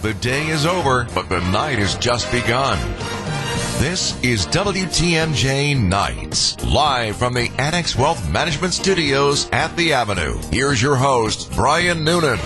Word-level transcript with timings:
The 0.00 0.14
day 0.14 0.46
is 0.46 0.64
over, 0.64 1.08
but 1.12 1.28
the 1.28 1.40
night 1.50 1.80
has 1.80 1.96
just 1.96 2.30
begun. 2.30 2.78
This 3.82 4.16
is 4.22 4.46
WTMJ 4.46 5.76
Nights, 5.76 6.64
live 6.64 7.16
from 7.16 7.34
the 7.34 7.50
Annex 7.58 7.96
Wealth 7.96 8.30
Management 8.30 8.74
Studios 8.74 9.50
at 9.50 9.76
the 9.76 9.94
Avenue. 9.94 10.40
Here's 10.52 10.80
your 10.80 10.94
host, 10.94 11.50
Brian 11.56 12.04
Noonan. 12.04 12.38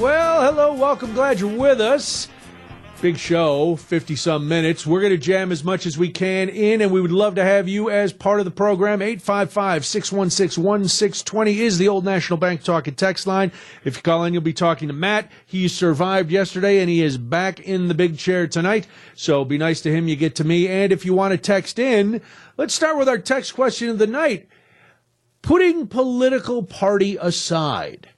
Well, 0.00 0.42
hello, 0.42 0.74
welcome. 0.74 1.12
Glad 1.12 1.40
you're 1.40 1.58
with 1.58 1.80
us. 1.80 2.28
Big 3.00 3.16
show, 3.16 3.76
50 3.76 4.16
some 4.16 4.48
minutes. 4.48 4.84
We're 4.84 5.00
going 5.00 5.12
to 5.12 5.18
jam 5.18 5.52
as 5.52 5.62
much 5.62 5.86
as 5.86 5.96
we 5.96 6.10
can 6.10 6.48
in, 6.48 6.80
and 6.80 6.90
we 6.90 7.00
would 7.00 7.12
love 7.12 7.36
to 7.36 7.44
have 7.44 7.68
you 7.68 7.90
as 7.90 8.12
part 8.12 8.40
of 8.40 8.44
the 8.44 8.50
program. 8.50 9.00
855 9.00 9.86
616 9.86 10.60
1620 10.60 11.60
is 11.60 11.78
the 11.78 11.86
old 11.86 12.04
National 12.04 12.38
Bank 12.38 12.64
talking 12.64 12.96
text 12.96 13.24
line. 13.24 13.52
If 13.84 13.96
you 13.96 14.02
call 14.02 14.24
in, 14.24 14.32
you'll 14.32 14.42
be 14.42 14.52
talking 14.52 14.88
to 14.88 14.94
Matt. 14.94 15.30
He 15.46 15.68
survived 15.68 16.32
yesterday, 16.32 16.80
and 16.80 16.90
he 16.90 17.00
is 17.00 17.18
back 17.18 17.60
in 17.60 17.86
the 17.86 17.94
big 17.94 18.18
chair 18.18 18.48
tonight. 18.48 18.88
So 19.14 19.44
be 19.44 19.58
nice 19.58 19.80
to 19.82 19.92
him. 19.92 20.08
You 20.08 20.16
get 20.16 20.34
to 20.34 20.44
me. 20.44 20.66
And 20.66 20.92
if 20.92 21.04
you 21.04 21.14
want 21.14 21.30
to 21.30 21.38
text 21.38 21.78
in, 21.78 22.20
let's 22.56 22.74
start 22.74 22.98
with 22.98 23.08
our 23.08 23.18
text 23.18 23.54
question 23.54 23.90
of 23.90 23.98
the 23.98 24.08
night. 24.08 24.48
Putting 25.42 25.86
political 25.86 26.64
party 26.64 27.16
aside, 27.16 28.08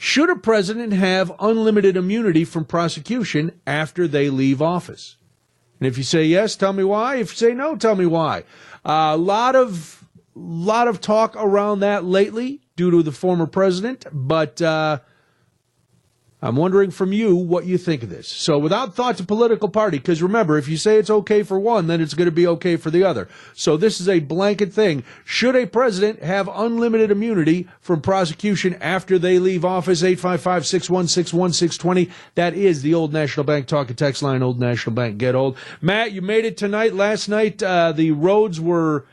should 0.00 0.30
a 0.30 0.36
president 0.36 0.92
have 0.92 1.34
unlimited 1.40 1.96
immunity 1.96 2.44
from 2.44 2.64
prosecution 2.64 3.60
after 3.66 4.06
they 4.06 4.30
leave 4.30 4.62
office? 4.62 5.16
And 5.80 5.88
if 5.88 5.98
you 5.98 6.04
say 6.04 6.24
yes, 6.24 6.54
tell 6.54 6.72
me 6.72 6.84
why. 6.84 7.16
If 7.16 7.32
you 7.32 7.48
say 7.48 7.52
no, 7.52 7.74
tell 7.74 7.96
me 7.96 8.06
why. 8.06 8.44
A 8.84 8.90
uh, 8.90 9.16
lot 9.16 9.56
of 9.56 10.04
lot 10.36 10.86
of 10.86 11.00
talk 11.00 11.34
around 11.36 11.80
that 11.80 12.04
lately 12.04 12.60
due 12.76 12.92
to 12.92 13.02
the 13.02 13.10
former 13.10 13.48
president, 13.48 14.06
but 14.12 14.62
uh, 14.62 15.00
I'm 16.40 16.54
wondering 16.54 16.92
from 16.92 17.12
you 17.12 17.34
what 17.34 17.66
you 17.66 17.76
think 17.78 18.04
of 18.04 18.10
this. 18.10 18.28
So, 18.28 18.58
without 18.58 18.94
thought 18.94 19.16
to 19.16 19.24
political 19.24 19.68
party, 19.68 19.98
because 19.98 20.22
remember, 20.22 20.56
if 20.56 20.68
you 20.68 20.76
say 20.76 20.96
it's 20.96 21.10
okay 21.10 21.42
for 21.42 21.58
one, 21.58 21.88
then 21.88 22.00
it's 22.00 22.14
going 22.14 22.26
to 22.26 22.32
be 22.32 22.46
okay 22.46 22.76
for 22.76 22.90
the 22.90 23.02
other. 23.02 23.28
So, 23.54 23.76
this 23.76 24.00
is 24.00 24.08
a 24.08 24.20
blanket 24.20 24.72
thing. 24.72 25.02
Should 25.24 25.56
a 25.56 25.66
president 25.66 26.22
have 26.22 26.48
unlimited 26.48 27.10
immunity 27.10 27.66
from 27.80 28.02
prosecution 28.02 28.74
after 28.80 29.18
they 29.18 29.40
leave 29.40 29.64
office? 29.64 30.04
855 30.04 30.64
616 30.64 31.36
1620. 31.36 32.08
That 32.36 32.54
is 32.54 32.82
the 32.82 32.94
old 32.94 33.12
National 33.12 33.42
Bank 33.42 33.66
talk 33.66 33.88
and 33.88 33.98
text 33.98 34.22
line, 34.22 34.40
Old 34.40 34.60
National 34.60 34.94
Bank 34.94 35.18
Get 35.18 35.34
Old. 35.34 35.56
Matt, 35.80 36.12
you 36.12 36.22
made 36.22 36.44
it 36.44 36.56
tonight. 36.56 36.94
Last 36.94 37.28
night, 37.28 37.60
uh, 37.64 37.90
the 37.90 38.12
roads 38.12 38.60
were, 38.60 39.06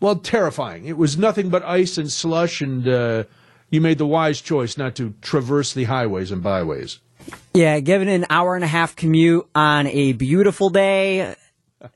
well, 0.00 0.16
terrifying. 0.16 0.86
It 0.86 0.96
was 0.96 1.16
nothing 1.16 1.48
but 1.48 1.62
ice 1.62 1.96
and 1.96 2.10
slush 2.10 2.60
and, 2.60 2.88
uh, 2.88 3.24
you 3.70 3.80
made 3.80 3.98
the 3.98 4.06
wise 4.06 4.40
choice 4.40 4.76
not 4.76 4.96
to 4.96 5.14
traverse 5.22 5.72
the 5.72 5.84
highways 5.84 6.30
and 6.30 6.42
byways. 6.42 6.98
Yeah, 7.54 7.80
given 7.80 8.08
an 8.08 8.26
hour 8.30 8.54
and 8.54 8.64
a 8.64 8.68
half 8.68 8.96
commute 8.96 9.48
on 9.54 9.86
a 9.86 10.12
beautiful 10.12 10.70
day, 10.70 11.34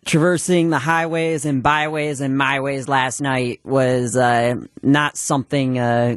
traversing 0.04 0.70
the 0.70 0.78
highways 0.78 1.44
and 1.44 1.62
byways 1.62 2.20
and 2.20 2.38
myways 2.38 2.88
last 2.88 3.20
night 3.20 3.60
was 3.64 4.16
uh, 4.16 4.54
not 4.82 5.16
something. 5.16 5.78
Uh, 5.78 6.16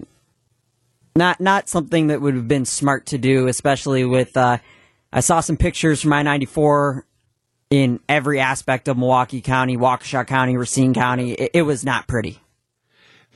not 1.16 1.42
not 1.42 1.68
something 1.68 2.08
that 2.08 2.22
would 2.22 2.36
have 2.36 2.48
been 2.48 2.66
smart 2.66 3.08
to 3.08 3.18
do, 3.18 3.48
especially 3.48 4.06
with. 4.06 4.38
Uh, 4.38 4.60
I 5.12 5.22
saw 5.22 5.40
some 5.40 5.58
pictures 5.58 6.02
from 6.02 6.14
I 6.14 6.22
ninety 6.22 6.46
four 6.46 7.06
in 7.70 8.00
every 8.08 8.40
aspect 8.40 8.88
of 8.88 8.98
Milwaukee 8.98 9.42
County, 9.42 9.78
Waukesha 9.78 10.28
County, 10.28 10.58
Racine 10.58 10.94
County. 10.94 11.32
It, 11.32 11.52
it 11.56 11.62
was 11.64 11.84
not 11.84 12.08
pretty. 12.08 12.40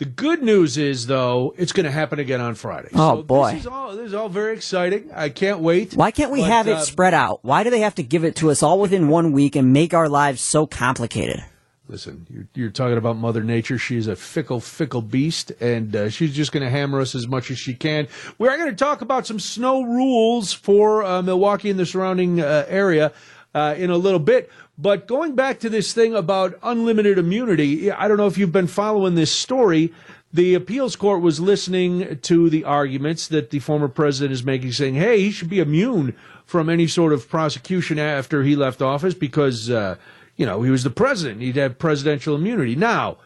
The 0.02 0.07
good 0.07 0.41
news 0.41 0.80
is, 0.80 1.05
though, 1.05 1.53
it's 1.59 1.73
going 1.73 1.83
to 1.83 1.91
happen 1.91 2.17
again 2.17 2.41
on 2.41 2.55
Friday. 2.55 2.89
Oh 2.95 3.17
so 3.17 3.21
boy, 3.21 3.52
this 3.52 3.59
is 3.59 3.67
all 3.67 3.95
this 3.95 4.07
is 4.07 4.13
all 4.16 4.30
very 4.30 4.55
exciting. 4.55 5.11
I 5.13 5.30
can't 5.30 5.59
wait. 5.59 5.94
Why 5.94 6.09
can't 6.09 6.31
we 6.31 6.41
but, 6.41 6.49
have 6.49 6.67
it 6.67 6.77
uh, 6.77 6.81
spread 6.81 7.13
out? 7.13 7.41
Why 7.44 7.63
do 7.63 7.69
they 7.69 7.81
have 7.81 7.94
to 7.94 8.03
give 8.03 8.23
it 8.23 8.38
to 8.38 8.49
us 8.49 8.63
all 8.63 8.79
within 8.79 9.09
one 9.09 9.31
week 9.31 9.55
and 9.55 9.72
make 9.73 9.94
our 9.94 10.09
lives 10.09 10.41
so 10.41 10.66
complicated? 10.66 11.45
Listen, 11.88 12.25
you're, 12.31 12.47
you're 12.56 12.72
talking 12.72 12.97
about 12.97 13.17
Mother 13.17 13.44
Nature. 13.44 13.78
She's 13.78 14.07
a 14.07 14.16
fickle, 14.16 14.59
fickle 14.59 15.03
beast, 15.03 15.51
and 15.61 15.95
uh, 15.95 16.09
she's 16.09 16.34
just 16.34 16.51
going 16.51 16.63
to 16.63 16.69
hammer 16.72 17.00
us 17.00 17.13
as 17.13 17.28
much 17.28 17.51
as 17.51 17.59
she 17.59 17.75
can. 17.75 18.07
We 18.40 18.47
are 18.47 18.57
going 18.57 18.72
to 18.72 18.75
talk 18.75 19.01
about 19.01 19.28
some 19.28 19.40
snow 19.40 19.84
rules 19.84 20.51
for 20.51 21.03
uh, 21.03 21.22
Milwaukee 21.22 21.69
and 21.69 21.78
the 21.78 21.85
surrounding 21.85 22.41
uh, 22.41 22.66
area 22.67 23.13
uh, 23.53 23.75
in 23.78 23.91
a 23.91 23.97
little 23.97 24.19
bit. 24.19 24.50
But 24.81 25.06
going 25.08 25.36
back 25.36 25.59
to 25.59 25.69
this 25.69 25.94
thing 25.94 26.16
about 26.16 26.58
unlimited 26.64 27.19
immunity, 27.19 27.92
I 27.92 28.08
don't 28.08 28.18
know 28.18 28.25
if 28.25 28.36
you've 28.36 28.52
been 28.52 28.66
following 28.66 29.14
this 29.14 29.31
story. 29.31 29.94
The 30.34 30.56
appeals 30.56 30.96
court 30.96 31.22
was 31.22 31.40
listening 31.40 32.18
to 32.22 32.50
the 32.50 32.64
arguments 32.64 33.28
that 33.28 33.52
the 33.52 33.59
former 33.59 33.88
president 33.88 34.34
is 34.34 34.44
making, 34.44 34.72
saying, 34.72 34.96
hey, 34.96 35.20
he 35.20 35.30
should 35.30 35.52
be 35.52 35.59
immune 35.59 36.16
from 36.47 36.68
any 36.68 36.88
sort 36.88 37.14
of 37.14 37.30
prosecution 37.30 38.00
after 38.00 38.41
he 38.41 38.56
left 38.56 38.81
office 38.81 39.14
because, 39.14 39.70
uh, 39.70 39.97
you 40.36 40.47
know, 40.47 40.64
he 40.64 40.72
was 40.72 40.84
the 40.84 40.90
president. 40.90 41.41
He'd 41.41 41.58
have 41.58 41.78
presidential 41.78 42.36
immunity. 42.36 42.75
Now, 42.75 43.18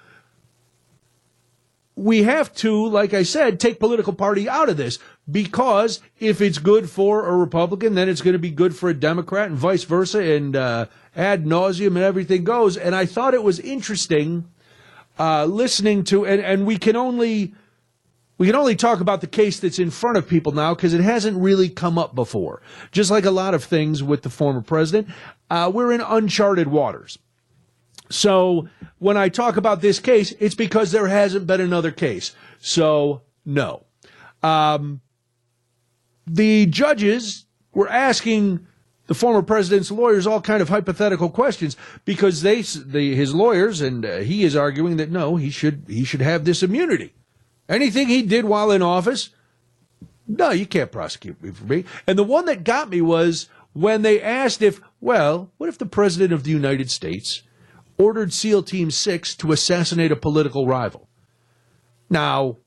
we 1.96 2.24
have 2.24 2.54
to, 2.56 2.86
like 2.88 3.14
I 3.14 3.24
said, 3.24 3.62
take 3.62 3.80
political 3.80 4.12
party 4.12 4.50
out 4.50 4.68
of 4.68 4.76
this 4.76 5.00
because 5.30 6.02
if 6.20 6.42
it's 6.42 6.58
good 6.58 6.90
for 6.90 7.28
a 7.28 7.36
Republican, 7.36 7.96
then 7.96 8.10
it's 8.10 8.22
going 8.22 8.34
to 8.34 8.40
be 8.40 8.52
good 8.52 8.76
for 8.76 8.90
a 8.90 8.94
Democrat 8.94 9.48
and 9.48 9.58
vice 9.58 9.84
versa, 9.84 10.20
and 10.20 10.56
uh, 10.56 10.86
ad 11.16 11.46
nauseum 11.46 11.88
and 11.88 11.98
everything 11.98 12.44
goes. 12.44 12.78
And 12.78 12.96
I 12.96 13.06
thought 13.06 13.34
it 13.34 13.44
was 13.44 13.60
interesting 13.60 14.46
uh, 15.18 15.46
listening 15.46 16.04
to, 16.06 16.26
and, 16.26 16.42
and 16.42 16.66
we 16.66 16.78
can 16.78 16.96
only 16.96 17.54
we 18.38 18.48
can 18.48 18.56
only 18.56 18.76
talk 18.76 19.00
about 19.00 19.22
the 19.22 19.28
case 19.28 19.60
that's 19.62 19.80
in 19.80 19.90
front 19.90 20.18
of 20.18 20.28
people 20.28 20.52
now 20.52 20.76
because 20.76 20.94
it 20.94 21.02
hasn't 21.02 21.38
really 21.38 21.70
come 21.70 21.98
up 21.98 22.14
before. 22.16 22.62
Just 22.92 23.10
like 23.10 23.24
a 23.24 23.32
lot 23.32 23.54
of 23.54 23.64
things 23.64 24.04
with 24.04 24.24
the 24.24 24.30
former 24.30 24.62
president, 24.62 25.08
uh, 25.50 25.72
we're 25.74 25.94
in 25.94 26.02
uncharted 26.02 26.68
waters. 26.68 27.18
So 28.10 28.68
when 29.00 29.16
I 29.16 29.30
talk 29.30 29.56
about 29.56 29.82
this 29.82 30.00
case, 30.00 30.34
it's 30.40 30.54
because 30.54 30.92
there 30.92 31.08
hasn't 31.08 31.48
been 31.48 31.62
another 31.62 31.92
case. 31.92 32.36
So 32.60 33.22
no. 33.46 33.86
Um, 34.44 35.02
the 36.28 36.66
judges 36.66 37.46
were 37.74 37.90
asking 37.90 38.66
the 39.08 39.14
former 39.14 39.42
president's 39.42 39.92
lawyers 39.92 40.26
all 40.26 40.42
kind 40.42 40.62
of 40.62 40.70
hypothetical 40.70 41.30
questions 41.30 41.78
because 42.06 42.42
they 42.42 42.62
the, 42.62 43.16
his 43.16 43.34
lawyers 43.34 43.82
and 43.82 44.06
uh, 44.06 44.18
he 44.18 44.44
is 44.44 44.56
arguing 44.56 44.98
that 44.98 45.12
no 45.12 45.36
he 45.36 45.50
should 45.50 45.86
he 45.88 46.04
should 46.04 46.22
have 46.22 46.46
this 46.46 46.64
immunity. 46.64 47.14
Anything 47.70 48.08
he 48.08 48.22
did 48.22 48.46
while 48.46 48.72
in 48.72 48.82
office 48.82 49.30
no 50.28 50.50
you 50.50 50.66
can't 50.66 50.92
prosecute 50.92 51.42
me 51.42 51.52
for 51.52 51.66
me. 51.66 51.86
And 52.08 52.18
the 52.18 52.24
one 52.24 52.46
that 52.46 52.64
got 52.64 52.90
me 52.90 53.02
was 53.02 53.48
when 53.74 54.02
they 54.02 54.22
asked 54.22 54.62
if 54.62 54.82
well 55.00 55.52
what 55.58 55.70
if 55.70 55.78
the 55.78 55.86
president 55.86 56.34
of 56.34 56.44
the 56.44 56.52
United 56.52 56.90
States 56.90 57.44
ordered 57.98 58.34
SEAL 58.34 58.64
Team 58.64 58.92
6 58.92 59.36
to 59.36 59.52
assassinate 59.52 60.12
a 60.12 60.16
political 60.16 60.66
rival? 60.66 61.08
Now 62.10 62.58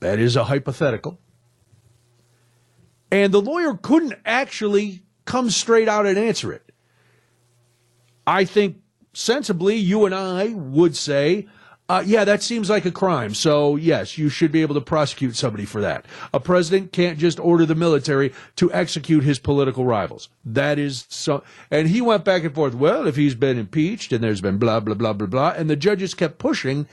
that 0.00 0.18
is 0.18 0.34
a 0.34 0.44
hypothetical 0.44 1.20
and 3.10 3.32
the 3.32 3.40
lawyer 3.40 3.74
couldn't 3.74 4.14
actually 4.24 5.02
come 5.24 5.50
straight 5.50 5.88
out 5.88 6.06
and 6.06 6.18
answer 6.18 6.52
it. 6.52 6.72
I 8.26 8.44
think 8.44 8.78
sensibly, 9.12 9.76
you 9.76 10.06
and 10.06 10.14
I 10.14 10.48
would 10.48 10.96
say, 10.96 11.48
uh, 11.88 12.04
yeah, 12.06 12.24
that 12.24 12.40
seems 12.40 12.70
like 12.70 12.84
a 12.84 12.92
crime. 12.92 13.34
So, 13.34 13.74
yes, 13.74 14.16
you 14.16 14.28
should 14.28 14.52
be 14.52 14.62
able 14.62 14.76
to 14.76 14.80
prosecute 14.80 15.34
somebody 15.34 15.64
for 15.64 15.80
that. 15.80 16.06
A 16.32 16.38
president 16.38 16.92
can't 16.92 17.18
just 17.18 17.40
order 17.40 17.66
the 17.66 17.74
military 17.74 18.32
to 18.56 18.72
execute 18.72 19.24
his 19.24 19.40
political 19.40 19.84
rivals. 19.84 20.28
That 20.44 20.78
is 20.78 21.06
so. 21.08 21.42
And 21.68 21.88
he 21.88 22.00
went 22.00 22.24
back 22.24 22.44
and 22.44 22.54
forth. 22.54 22.74
Well, 22.74 23.08
if 23.08 23.16
he's 23.16 23.34
been 23.34 23.58
impeached 23.58 24.12
and 24.12 24.22
there's 24.22 24.40
been 24.40 24.58
blah, 24.58 24.78
blah, 24.78 24.94
blah, 24.94 25.12
blah, 25.12 25.26
blah. 25.26 25.54
And 25.56 25.68
the 25.68 25.74
judges 25.74 26.14
kept 26.14 26.38
pushing. 26.38 26.86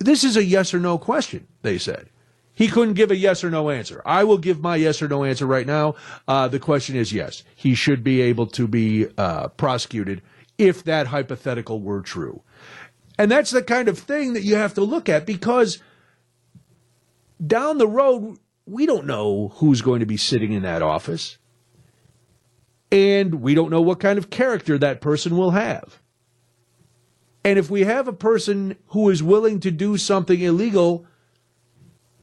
This 0.00 0.24
is 0.24 0.36
a 0.36 0.44
yes 0.44 0.74
or 0.74 0.80
no 0.80 0.98
question, 0.98 1.46
they 1.62 1.78
said. 1.78 2.08
He 2.54 2.68
couldn't 2.68 2.94
give 2.94 3.10
a 3.10 3.16
yes 3.16 3.42
or 3.42 3.50
no 3.50 3.68
answer. 3.68 4.00
I 4.06 4.24
will 4.24 4.38
give 4.38 4.60
my 4.60 4.76
yes 4.76 5.02
or 5.02 5.08
no 5.08 5.24
answer 5.24 5.46
right 5.46 5.66
now. 5.66 5.96
Uh, 6.28 6.46
the 6.46 6.60
question 6.60 6.94
is 6.94 7.12
yes. 7.12 7.42
He 7.54 7.74
should 7.74 8.04
be 8.04 8.20
able 8.20 8.46
to 8.48 8.68
be 8.68 9.08
uh, 9.18 9.48
prosecuted 9.48 10.22
if 10.56 10.84
that 10.84 11.08
hypothetical 11.08 11.80
were 11.80 12.00
true. 12.00 12.42
And 13.18 13.30
that's 13.30 13.50
the 13.50 13.62
kind 13.62 13.88
of 13.88 13.98
thing 13.98 14.34
that 14.34 14.42
you 14.42 14.54
have 14.54 14.74
to 14.74 14.82
look 14.82 15.08
at 15.08 15.26
because 15.26 15.82
down 17.44 17.78
the 17.78 17.88
road, 17.88 18.38
we 18.66 18.86
don't 18.86 19.06
know 19.06 19.52
who's 19.56 19.82
going 19.82 20.00
to 20.00 20.06
be 20.06 20.16
sitting 20.16 20.52
in 20.52 20.62
that 20.62 20.82
office. 20.82 21.38
And 22.90 23.36
we 23.36 23.54
don't 23.54 23.70
know 23.70 23.80
what 23.80 23.98
kind 23.98 24.18
of 24.18 24.30
character 24.30 24.78
that 24.78 25.00
person 25.00 25.36
will 25.36 25.50
have. 25.50 26.00
And 27.44 27.58
if 27.58 27.68
we 27.68 27.82
have 27.82 28.08
a 28.08 28.12
person 28.12 28.76
who 28.88 29.10
is 29.10 29.22
willing 29.22 29.60
to 29.60 29.70
do 29.70 29.96
something 29.96 30.40
illegal, 30.40 31.06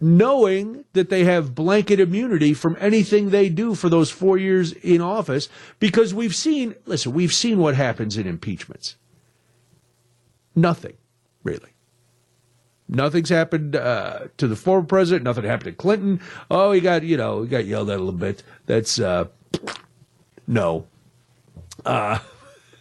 knowing 0.01 0.83
that 0.93 1.09
they 1.09 1.23
have 1.23 1.53
blanket 1.53 1.99
immunity 1.99 2.53
from 2.55 2.75
anything 2.79 3.29
they 3.29 3.47
do 3.47 3.75
for 3.75 3.87
those 3.87 4.09
four 4.09 4.37
years 4.37 4.73
in 4.73 4.99
office 4.99 5.47
because 5.79 6.11
we've 6.11 6.35
seen, 6.35 6.73
listen, 6.85 7.13
we've 7.13 7.33
seen 7.33 7.59
what 7.59 7.75
happens 7.75 8.17
in 8.17 8.25
impeachments. 8.25 8.95
Nothing, 10.55 10.97
really. 11.43 11.69
Nothing's 12.89 13.29
happened 13.29 13.75
uh, 13.75 14.27
to 14.37 14.47
the 14.47 14.55
former 14.55 14.85
president. 14.85 15.23
Nothing 15.23 15.45
happened 15.45 15.77
to 15.77 15.81
Clinton. 15.81 16.19
Oh, 16.49 16.73
he 16.73 16.81
got 16.81 17.03
you 17.03 17.15
know 17.15 17.43
he 17.43 17.47
got 17.47 17.65
yelled 17.65 17.89
at 17.89 17.95
a 17.95 18.03
little 18.03 18.19
bit. 18.19 18.43
That's 18.65 18.99
uh, 18.99 19.27
no. 20.45 20.87
Uh, 21.85 22.19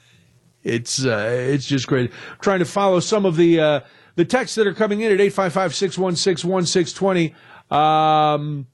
it's 0.64 1.04
uh, 1.04 1.28
it's 1.30 1.64
just 1.64 1.86
great. 1.86 2.10
trying 2.40 2.58
to 2.58 2.64
follow 2.64 2.98
some 2.98 3.24
of 3.24 3.36
the 3.36 3.60
uh, 3.60 3.80
the 4.16 4.24
texts 4.24 4.56
that 4.56 4.66
are 4.66 4.74
coming 4.74 5.00
in 5.00 5.12
at 5.12 5.18
855-616-1620. 5.18 7.34
Um, 7.74 8.66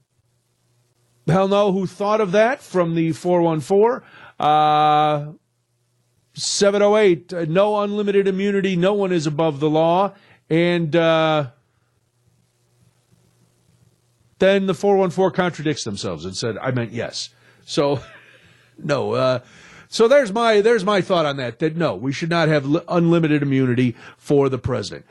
hell 1.27 1.47
no, 1.47 1.71
who 1.71 1.87
thought 1.87 2.21
of 2.21 2.31
that 2.31 2.61
from 2.61 2.95
the 2.95 3.11
414? 3.11 4.01
Uh, 4.39 5.33
708, 6.33 7.33
uh, 7.33 7.45
no 7.49 7.81
unlimited 7.81 8.27
immunity. 8.27 8.75
No 8.75 8.93
one 8.93 9.11
is 9.11 9.25
above 9.25 9.59
the 9.59 9.69
law. 9.69 10.13
And 10.49 10.95
uh, 10.95 11.47
then 14.39 14.67
the 14.67 14.75
414 14.75 15.35
contradicts 15.35 15.83
themselves 15.83 16.25
and 16.25 16.37
said, 16.37 16.57
I 16.59 16.71
meant 16.71 16.91
yes. 16.91 17.29
So, 17.65 18.01
no. 18.77 19.13
Uh, 19.13 19.39
so 19.89 20.07
there's 20.07 20.33
my 20.33 20.61
there's 20.61 20.83
my 20.83 21.01
thought 21.01 21.25
on 21.25 21.37
that. 21.37 21.59
That 21.59 21.75
no, 21.75 21.95
we 21.95 22.11
should 22.11 22.29
not 22.29 22.49
have 22.49 22.65
li- 22.65 22.81
unlimited 22.87 23.41
immunity 23.41 23.95
for 24.17 24.49
the 24.49 24.57
president. 24.57 25.05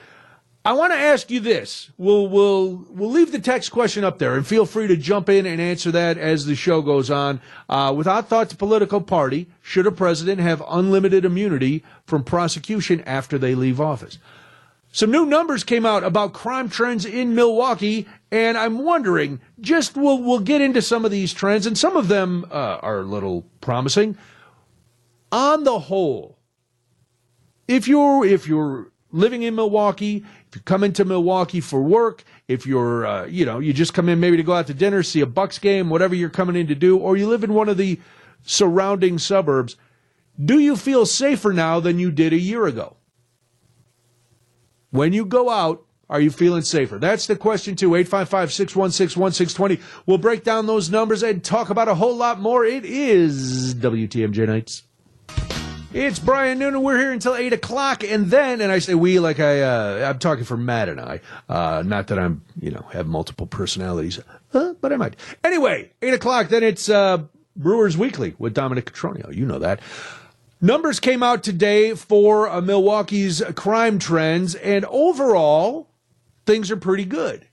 I 0.66 0.72
want 0.72 0.92
to 0.92 0.98
ask 0.98 1.30
you 1.30 1.38
this. 1.38 1.90
We'll 1.96 2.26
we'll 2.26 2.84
we'll 2.90 3.12
leave 3.12 3.30
the 3.30 3.38
text 3.38 3.70
question 3.70 4.02
up 4.02 4.18
there, 4.18 4.34
and 4.34 4.44
feel 4.44 4.66
free 4.66 4.88
to 4.88 4.96
jump 4.96 5.28
in 5.28 5.46
and 5.46 5.60
answer 5.60 5.92
that 5.92 6.18
as 6.18 6.44
the 6.44 6.56
show 6.56 6.82
goes 6.82 7.08
on. 7.08 7.40
Uh, 7.68 7.94
without 7.96 8.28
thought 8.28 8.50
to 8.50 8.56
political 8.56 9.00
party, 9.00 9.46
should 9.62 9.86
a 9.86 9.92
president 9.92 10.40
have 10.40 10.60
unlimited 10.68 11.24
immunity 11.24 11.84
from 12.04 12.24
prosecution 12.24 13.00
after 13.02 13.38
they 13.38 13.54
leave 13.54 13.80
office? 13.80 14.18
Some 14.90 15.12
new 15.12 15.24
numbers 15.24 15.62
came 15.62 15.86
out 15.86 16.02
about 16.02 16.32
crime 16.32 16.68
trends 16.68 17.04
in 17.04 17.36
Milwaukee, 17.36 18.08
and 18.32 18.58
I'm 18.58 18.78
wondering. 18.78 19.40
Just 19.60 19.96
we'll 19.96 20.20
we'll 20.20 20.40
get 20.40 20.60
into 20.60 20.82
some 20.82 21.04
of 21.04 21.12
these 21.12 21.32
trends, 21.32 21.68
and 21.68 21.78
some 21.78 21.96
of 21.96 22.08
them 22.08 22.44
uh, 22.50 22.80
are 22.82 22.98
a 22.98 23.04
little 23.04 23.46
promising. 23.60 24.18
On 25.30 25.62
the 25.62 25.78
whole, 25.78 26.38
if 27.68 27.86
you're 27.86 28.26
if 28.26 28.48
you're 28.48 28.90
living 29.16 29.42
in 29.42 29.54
Milwaukee, 29.54 30.24
if 30.48 30.56
you 30.56 30.60
come 30.62 30.84
into 30.84 31.04
Milwaukee 31.04 31.60
for 31.60 31.82
work, 31.82 32.22
if 32.48 32.66
you're, 32.66 33.06
uh, 33.06 33.24
you 33.26 33.44
know, 33.46 33.58
you 33.58 33.72
just 33.72 33.94
come 33.94 34.08
in 34.08 34.20
maybe 34.20 34.36
to 34.36 34.42
go 34.42 34.52
out 34.52 34.66
to 34.68 34.74
dinner, 34.74 35.02
see 35.02 35.20
a 35.20 35.26
Bucks 35.26 35.58
game, 35.58 35.90
whatever 35.90 36.14
you're 36.14 36.30
coming 36.30 36.56
in 36.56 36.66
to 36.68 36.74
do, 36.74 36.98
or 36.98 37.16
you 37.16 37.26
live 37.26 37.42
in 37.42 37.54
one 37.54 37.68
of 37.68 37.76
the 37.76 37.98
surrounding 38.42 39.18
suburbs, 39.18 39.76
do 40.42 40.58
you 40.58 40.76
feel 40.76 41.06
safer 41.06 41.52
now 41.52 41.80
than 41.80 41.98
you 41.98 42.10
did 42.12 42.32
a 42.32 42.38
year 42.38 42.66
ago? 42.66 42.96
When 44.90 45.12
you 45.12 45.24
go 45.24 45.50
out, 45.50 45.82
are 46.08 46.20
you 46.20 46.30
feeling 46.30 46.62
safer? 46.62 46.98
That's 46.98 47.26
the 47.26 47.34
question 47.36 47.74
too. 47.74 47.90
855-616-1620. 47.90 49.80
We'll 50.04 50.18
break 50.18 50.44
down 50.44 50.66
those 50.66 50.88
numbers 50.90 51.22
and 51.22 51.42
talk 51.42 51.68
about 51.70 51.88
a 51.88 51.96
whole 51.96 52.14
lot 52.14 52.38
more. 52.38 52.64
It 52.64 52.84
is 52.84 53.74
WTMJ 53.74 54.46
Nights. 54.46 54.85
It's 55.96 56.18
Brian 56.18 56.58
Noonan. 56.58 56.82
We're 56.82 56.98
here 56.98 57.10
until 57.10 57.34
eight 57.34 57.54
o'clock, 57.54 58.04
and 58.04 58.26
then, 58.26 58.60
and 58.60 58.70
I 58.70 58.80
say 58.80 58.94
we 58.94 59.18
like 59.18 59.40
I, 59.40 59.62
uh, 59.62 60.10
I'm 60.10 60.18
talking 60.18 60.44
for 60.44 60.58
Matt 60.58 60.90
and 60.90 61.00
I. 61.00 61.20
Uh, 61.48 61.82
not 61.86 62.08
that 62.08 62.18
I'm, 62.18 62.42
you 62.60 62.70
know, 62.70 62.84
have 62.92 63.06
multiple 63.06 63.46
personalities, 63.46 64.20
uh, 64.52 64.74
but 64.82 64.92
I 64.92 64.96
might. 64.96 65.16
Anyway, 65.42 65.90
eight 66.02 66.12
o'clock. 66.12 66.50
Then 66.50 66.62
it's 66.62 66.90
uh, 66.90 67.22
Brewers 67.56 67.96
Weekly 67.96 68.34
with 68.38 68.52
Dominic 68.52 68.92
Cotroneo. 68.92 69.34
You 69.34 69.46
know 69.46 69.58
that. 69.58 69.80
Numbers 70.60 71.00
came 71.00 71.22
out 71.22 71.42
today 71.42 71.94
for 71.94 72.46
uh, 72.46 72.60
Milwaukee's 72.60 73.42
crime 73.54 73.98
trends, 73.98 74.54
and 74.54 74.84
overall, 74.84 75.88
things 76.44 76.70
are 76.70 76.76
pretty 76.76 77.06
good. 77.06 77.46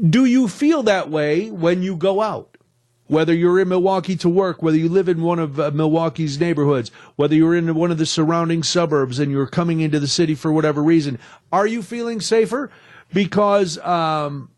Do 0.00 0.24
you 0.24 0.46
feel 0.46 0.84
that 0.84 1.10
way 1.10 1.50
when 1.50 1.82
you 1.82 1.96
go 1.96 2.22
out? 2.22 2.56
Whether 3.10 3.34
you're 3.34 3.58
in 3.58 3.68
Milwaukee 3.68 4.14
to 4.14 4.28
work, 4.28 4.62
whether 4.62 4.76
you 4.76 4.88
live 4.88 5.08
in 5.08 5.20
one 5.20 5.40
of 5.40 5.58
uh, 5.58 5.72
Milwaukee's 5.72 6.38
neighborhoods, 6.38 6.92
whether 7.16 7.34
you're 7.34 7.56
in 7.56 7.74
one 7.74 7.90
of 7.90 7.98
the 7.98 8.06
surrounding 8.06 8.62
suburbs 8.62 9.18
and 9.18 9.32
you're 9.32 9.48
coming 9.48 9.80
into 9.80 9.98
the 9.98 10.06
city 10.06 10.36
for 10.36 10.52
whatever 10.52 10.80
reason, 10.80 11.18
are 11.50 11.66
you 11.66 11.82
feeling 11.82 12.20
safer? 12.20 12.70
Because 13.12 13.78
um, 13.78 14.48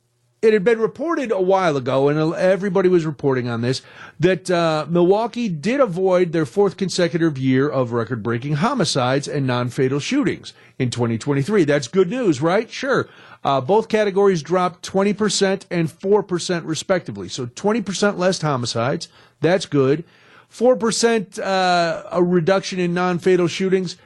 it 0.43 0.53
had 0.53 0.65
been 0.65 0.81
reported 0.81 1.31
a 1.31 1.41
while 1.41 1.77
ago, 1.77 2.09
and 2.09 2.35
everybody 2.35 2.89
was 2.89 3.06
reporting 3.06 3.49
on 3.49 3.61
this, 3.61 3.81
that 4.19 4.50
uh, 4.50 4.85
Milwaukee 4.89 5.49
did 5.49 5.79
avoid 5.79 6.33
their 6.33 6.44
fourth 6.44 6.77
consecutive 6.77 7.39
year 7.39 7.69
of 7.69 7.93
record 7.93 8.25
breaking 8.25 8.55
homicides 8.55 9.29
and 9.29 9.47
non 9.47 9.69
fatal 9.69 10.00
shootings 10.00 10.53
in 10.81 10.91
2023. 10.91 11.62
That's 11.62 11.87
good 11.87 12.11
news, 12.11 12.43
right? 12.43 12.69
Sure. 12.69 13.09
Uh, 13.44 13.61
both 13.61 13.89
categories 13.89 14.43
dropped 14.43 14.85
20% 14.85 15.65
and 15.71 15.89
4% 15.89 16.62
respectively. 16.65 17.29
So 17.29 17.47
20% 17.47 18.19
less 18.19 18.43
homicides. 18.43 19.09
That's 19.41 19.67
good. 19.67 20.05
4% 20.53 21.39
uh, 21.39 22.03
a 22.11 22.23
reduction 22.23 22.81
in 22.81 22.93
non 22.93 23.21
fatal 23.21 23.47
shootings. 23.47 23.97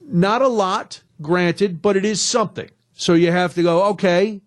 Not 0.00 0.42
a 0.42 0.48
lot, 0.48 1.00
granted, 1.22 1.80
but 1.80 1.96
it 1.96 2.04
is 2.04 2.20
something. 2.20 2.70
So 2.92 3.14
you 3.14 3.32
have 3.32 3.54
to 3.54 3.62
go, 3.62 3.84
okay, 3.86 4.42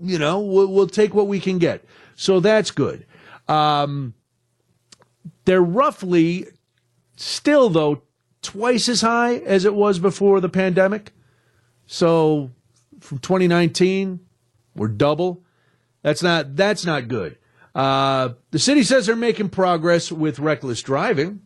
you 0.00 0.18
know, 0.18 0.40
we'll, 0.40 0.66
we'll 0.68 0.86
take 0.86 1.14
what 1.14 1.28
we 1.28 1.40
can 1.40 1.58
get. 1.58 1.84
So 2.14 2.40
that's 2.40 2.70
good. 2.70 3.06
Um, 3.48 4.14
they're 5.44 5.62
roughly 5.62 6.46
still, 7.16 7.68
though, 7.70 8.02
twice 8.42 8.88
as 8.88 9.00
high 9.00 9.36
as 9.36 9.64
it 9.64 9.74
was 9.74 9.98
before 9.98 10.40
the 10.40 10.48
pandemic. 10.48 11.12
So 11.86 12.50
from 13.00 13.18
2019. 13.18 14.20
We're 14.74 14.88
double. 14.88 15.42
That's 16.02 16.22
not 16.22 16.54
that's 16.54 16.84
not 16.84 17.08
good. 17.08 17.38
Uh, 17.74 18.30
the 18.50 18.58
city 18.58 18.82
says 18.82 19.06
they're 19.06 19.16
making 19.16 19.48
progress 19.48 20.12
with 20.12 20.38
reckless 20.38 20.82
driving. 20.82 21.40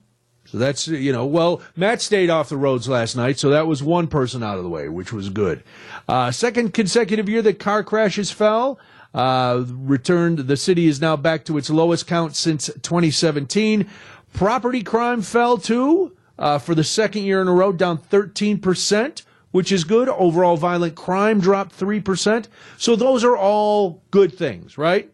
So 0.51 0.59
that's, 0.59 0.89
you 0.89 1.13
know, 1.13 1.27
well, 1.27 1.63
Matt 1.77 2.03
stayed 2.03 2.29
off 2.29 2.49
the 2.49 2.57
roads 2.57 2.89
last 2.89 3.15
night, 3.15 3.39
so 3.39 3.51
that 3.51 3.69
was 3.69 3.85
one 3.85 4.09
person 4.09 4.43
out 4.43 4.59
of 4.59 4.65
the 4.65 4.69
way, 4.69 4.89
which 4.89 5.13
was 5.13 5.29
good. 5.29 5.63
Uh, 6.09 6.33
second 6.33 6.75
consecutive 6.75 7.29
year 7.29 7.41
that 7.43 7.61
car 7.61 7.85
crashes 7.85 8.33
fell. 8.33 8.79
Uh, 9.15 9.65
returned, 9.69 10.39
the 10.41 10.57
city 10.57 10.89
is 10.89 11.01
now 11.01 11.17
back 11.17 11.45
to 11.45 11.57
its 11.57 11.71
lowest 11.71 12.09
count 12.09 12.35
since 12.35 12.67
2017. 12.83 13.89
Property 14.33 14.83
crime 14.83 15.23
fell 15.23 15.57
too, 15.57 16.17
uh, 16.37 16.59
for 16.59 16.75
the 16.75 16.85
second 16.85 17.23
year 17.23 17.41
in 17.41 17.47
a 17.47 17.53
row, 17.53 17.71
down 17.73 17.99
13% 17.99 19.23
which 19.53 19.73
is 19.73 19.85
good. 19.85 20.09
Overall 20.09 20.57
violent 20.57 20.95
crime 20.95 21.41
dropped 21.41 21.77
3%. 21.79 22.47
So 22.77 22.95
those 22.97 23.25
are 23.25 23.37
all 23.37 24.03
good 24.11 24.33
things, 24.33 24.79
right? 24.79 25.11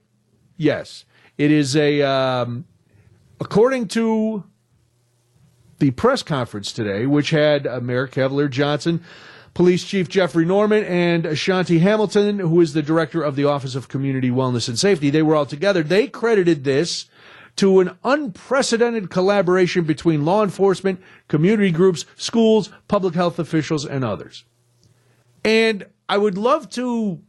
Yes. 0.56 1.04
It 1.38 1.50
is 1.50 1.74
a, 1.74 2.02
um, 2.02 2.66
according 3.40 3.88
to 3.88 4.44
the 5.78 5.90
press 5.92 6.22
conference 6.22 6.72
today, 6.72 7.06
which 7.06 7.30
had 7.30 7.66
uh, 7.66 7.80
Mayor 7.80 8.06
Cavalier 8.06 8.48
Johnson, 8.48 9.02
Police 9.54 9.84
Chief 9.84 10.08
Jeffrey 10.08 10.44
Norman, 10.44 10.84
and 10.84 11.24
Ashanti 11.26 11.78
Hamilton, 11.78 12.38
who 12.38 12.60
is 12.60 12.72
the 12.72 12.82
director 12.82 13.22
of 13.22 13.36
the 13.36 13.44
Office 13.44 13.74
of 13.74 13.88
Community 13.88 14.30
Wellness 14.30 14.68
and 14.68 14.78
Safety. 14.78 15.10
They 15.10 15.22
were 15.22 15.34
all 15.34 15.46
together. 15.46 15.82
They 15.82 16.08
credited 16.08 16.64
this 16.64 17.06
to 17.56 17.80
an 17.80 17.96
unprecedented 18.04 19.10
collaboration 19.10 19.84
between 19.84 20.24
law 20.24 20.42
enforcement, 20.42 21.00
community 21.28 21.70
groups, 21.70 22.04
schools, 22.16 22.70
public 22.86 23.14
health 23.14 23.38
officials, 23.38 23.86
and 23.86 24.04
others. 24.04 24.44
And 25.42 25.86
I 26.08 26.18
would 26.18 26.36
love 26.36 26.68
to 26.70 27.22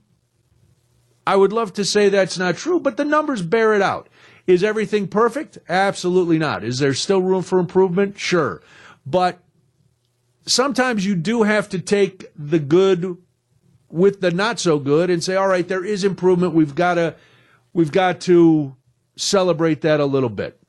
I 1.26 1.36
would 1.36 1.52
love 1.52 1.74
to 1.74 1.84
say 1.84 2.08
that's 2.08 2.38
not 2.38 2.56
true, 2.56 2.80
but 2.80 2.96
the 2.96 3.04
numbers 3.04 3.42
bear 3.42 3.74
it 3.74 3.82
out. 3.82 4.08
Is 4.48 4.64
everything 4.64 5.10
perfect? 5.10 5.58
Absolutely 5.68 6.40
not. 6.40 6.64
Is 6.64 6.80
there 6.80 6.94
still 6.94 7.22
room 7.22 7.44
for 7.44 7.60
improvement? 7.60 8.18
Sure. 8.18 8.62
But 9.06 9.40
sometimes 10.46 11.06
you 11.06 11.16
do 11.16 11.44
have 11.44 11.68
to 11.70 11.80
take 11.80 12.32
the 12.36 12.60
good 12.60 13.18
with 13.90 14.22
the 14.22 14.32
not 14.32 14.60
so 14.60 14.80
good 14.80 15.10
and 15.10 15.22
say, 15.24 15.36
all 15.36 15.48
right, 15.48 15.68
there 15.68 15.84
is 15.84 16.06
improvement. 16.06 16.54
We've 16.54 16.76
got 16.76 16.96
to, 16.96 17.16
we've 17.74 17.92
got 17.92 18.22
to 18.22 18.76
celebrate 19.18 19.82
that 19.82 20.00
a 20.00 20.06
little 20.06 20.30
bit. 20.30 20.60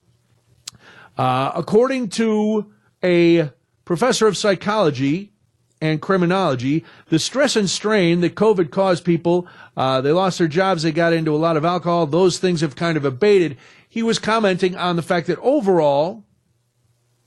Uh, 1.17 1.53
according 1.55 2.09
to 2.09 2.73
a 3.03 3.51
professor 3.85 4.27
of 4.27 4.37
psychology 4.37 5.33
and 5.81 6.03
criminology, 6.03 6.85
the 7.09 7.19
stress 7.19 7.57
and 7.57 7.71
strain 7.71 8.21
that 8.21 8.35
COVID 8.35 8.71
caused 8.71 9.05
people, 9.05 9.47
uh, 9.77 10.01
they 10.01 10.13
lost 10.13 10.39
their 10.39 10.49
jobs, 10.49 10.83
they 10.83 10.93
got 10.93 11.13
into 11.13 11.35
a 11.35 11.39
lot 11.39 11.57
of 11.57 11.65
alcohol, 11.65 12.07
those 12.07 12.39
things 12.39 12.61
have 12.61 12.77
kind 12.77 12.97
of 12.97 13.05
abated. 13.05 13.57
He 13.89 14.03
was 14.03 14.19
commenting 14.19 14.77
on 14.77 14.97
the 14.97 15.03
fact 15.03 15.27
that 15.29 15.39
overall, 15.41 16.25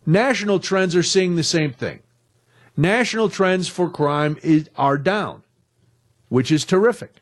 national 0.06 0.60
trends 0.60 0.96
are 0.96 1.04
seeing 1.04 1.36
the 1.36 1.44
same 1.44 1.74
thing. 1.74 2.02
National 2.76 3.30
trends 3.30 3.68
for 3.68 3.90
crime 3.90 4.38
is, 4.44 4.70
are 4.76 4.98
down, 4.98 5.44
which 6.30 6.52
is 6.52 6.66
terrific 6.66 7.22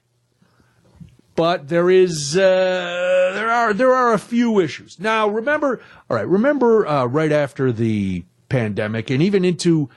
but 1.39 1.69
there 1.69 1.89
is 1.89 2.35
uh, 2.35 3.31
there 3.33 3.49
are 3.49 3.73
there 3.73 3.93
are 3.93 4.11
a 4.11 4.19
few 4.19 4.59
issues. 4.59 4.99
Now, 4.99 5.29
remember, 5.29 5.79
all 6.09 6.17
right, 6.17 6.27
remember 6.27 6.85
uh, 6.85 7.05
right 7.05 7.31
after 7.31 7.71
the 7.71 8.25
pandemic, 8.49 9.09
and 9.09 9.23
even 9.23 9.45
into, 9.45 9.89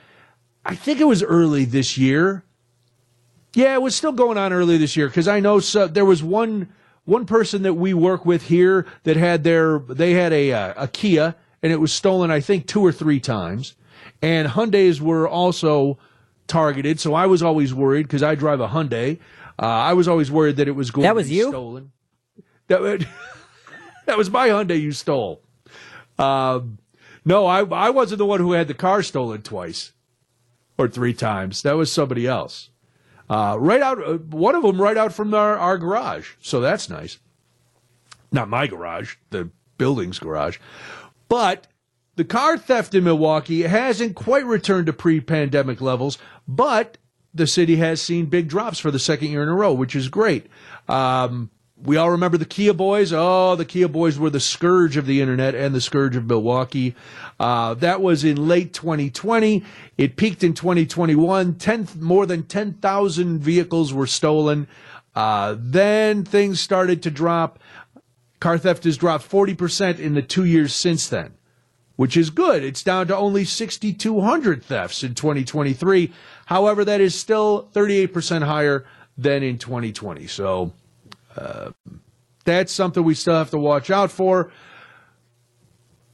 I 0.65 0.75
think 0.75 0.99
it 0.99 1.05
was 1.05 1.21
early 1.23 1.65
this 1.65 1.97
year. 1.97 2.43
Yeah, 3.53 3.73
it 3.75 3.81
was 3.81 3.95
still 3.95 4.11
going 4.13 4.37
on 4.37 4.53
early 4.53 4.77
this 4.77 4.95
year 4.95 5.07
because 5.07 5.27
I 5.27 5.39
know 5.39 5.59
so, 5.59 5.87
there 5.87 6.05
was 6.05 6.23
one 6.23 6.69
one 7.05 7.25
person 7.25 7.63
that 7.63 7.73
we 7.73 7.93
work 7.93 8.25
with 8.25 8.43
here 8.43 8.85
that 9.03 9.17
had 9.17 9.43
their 9.43 9.79
they 9.79 10.13
had 10.13 10.33
a 10.33 10.51
uh, 10.53 10.73
a 10.83 10.87
Kia 10.87 11.35
and 11.61 11.71
it 11.71 11.77
was 11.77 11.93
stolen 11.93 12.31
I 12.31 12.39
think 12.39 12.65
two 12.65 12.83
or 12.83 12.91
three 12.91 13.19
times, 13.19 13.75
and 14.21 14.47
Hyundai's 14.47 15.01
were 15.01 15.27
also 15.27 15.99
targeted. 16.47 16.99
So 16.99 17.13
I 17.13 17.27
was 17.27 17.43
always 17.43 17.73
worried 17.73 18.03
because 18.03 18.23
I 18.23 18.35
drive 18.35 18.59
a 18.59 18.67
Hyundai. 18.69 19.19
Uh, 19.61 19.65
I 19.65 19.93
was 19.93 20.07
always 20.07 20.31
worried 20.31 20.55
that 20.55 20.67
it 20.67 20.71
was 20.71 20.89
going 20.89 21.03
That 21.03 21.09
to 21.09 21.15
was 21.15 21.29
be 21.29 21.35
you? 21.35 21.49
stolen. 21.49 21.91
That, 22.67 23.05
that 24.07 24.17
was 24.17 24.31
my 24.31 24.47
Hyundai 24.49 24.81
you 24.81 24.93
stole. 24.93 25.41
Um, 26.17 26.79
no, 27.23 27.45
I 27.45 27.63
I 27.65 27.91
wasn't 27.91 28.17
the 28.17 28.25
one 28.25 28.39
who 28.39 28.53
had 28.53 28.67
the 28.67 28.73
car 28.73 29.03
stolen 29.03 29.43
twice 29.43 29.91
or 30.77 30.87
three 30.87 31.13
times. 31.13 31.61
That 31.61 31.75
was 31.75 31.91
somebody 31.91 32.27
else. 32.27 32.69
Uh, 33.29 33.55
right 33.59 33.81
out, 33.81 34.03
uh, 34.03 34.17
one 34.17 34.55
of 34.55 34.63
them 34.63 34.81
right 34.81 34.97
out 34.97 35.13
from 35.13 35.33
our, 35.33 35.57
our 35.57 35.77
garage. 35.77 36.33
So 36.41 36.59
that's 36.59 36.89
nice. 36.89 37.19
Not 38.31 38.49
my 38.49 38.67
garage, 38.67 39.15
the 39.29 39.49
building's 39.77 40.19
garage. 40.19 40.57
But 41.29 41.67
the 42.15 42.25
car 42.25 42.57
theft 42.57 42.93
in 42.93 43.03
Milwaukee 43.03 43.63
hasn't 43.63 44.15
quite 44.15 44.45
returned 44.45 44.87
to 44.87 44.93
pre 44.93 45.21
pandemic 45.21 45.81
levels, 45.81 46.17
but 46.47 46.97
the 47.33 47.47
city 47.47 47.77
has 47.77 48.01
seen 48.01 48.27
big 48.27 48.47
drops 48.47 48.79
for 48.79 48.91
the 48.91 48.99
second 48.99 49.29
year 49.29 49.43
in 49.43 49.49
a 49.49 49.55
row, 49.55 49.73
which 49.73 49.95
is 49.95 50.09
great. 50.09 50.47
Um, 50.87 51.49
we 51.83 51.97
all 51.97 52.11
remember 52.11 52.37
the 52.37 52.45
Kia 52.45 52.73
Boys. 52.73 53.11
Oh, 53.11 53.55
the 53.55 53.65
Kia 53.65 53.89
Boys 53.89 54.17
were 54.17 54.29
the 54.29 54.39
scourge 54.39 54.95
of 54.95 55.05
the 55.05 55.19
internet 55.19 55.53
and 55.53 55.75
the 55.75 55.81
scourge 55.81 56.15
of 56.15 56.25
Milwaukee. 56.25 56.95
Uh, 57.39 57.73
that 57.75 58.01
was 58.01 58.23
in 58.23 58.47
late 58.47 58.73
2020. 58.73 59.63
It 59.97 60.15
peaked 60.15 60.43
in 60.43 60.53
2021. 60.53 61.55
10, 61.55 61.87
more 61.99 62.25
than 62.25 62.43
10,000 62.43 63.39
vehicles 63.39 63.93
were 63.93 64.07
stolen. 64.07 64.67
Uh, 65.13 65.55
then 65.59 66.23
things 66.23 66.61
started 66.61 67.03
to 67.03 67.11
drop. 67.11 67.59
Car 68.39 68.57
theft 68.57 68.85
has 68.85 68.97
dropped 68.97 69.29
40% 69.29 69.99
in 69.99 70.13
the 70.13 70.21
two 70.21 70.45
years 70.45 70.73
since 70.73 71.07
then, 71.09 71.33
which 71.97 72.15
is 72.15 72.29
good. 72.29 72.63
It's 72.63 72.83
down 72.83 73.07
to 73.07 73.17
only 73.17 73.43
6,200 73.43 74.63
thefts 74.63 75.03
in 75.03 75.15
2023. 75.15 76.13
However, 76.45 76.85
that 76.85 77.01
is 77.01 77.19
still 77.19 77.69
38% 77.73 78.43
higher 78.43 78.85
than 79.17 79.43
in 79.43 79.57
2020. 79.57 80.27
So, 80.27 80.73
uh, 81.35 81.71
that's 82.45 82.71
something 82.71 83.03
we 83.03 83.15
still 83.15 83.35
have 83.35 83.51
to 83.51 83.57
watch 83.57 83.89
out 83.89 84.11
for. 84.11 84.51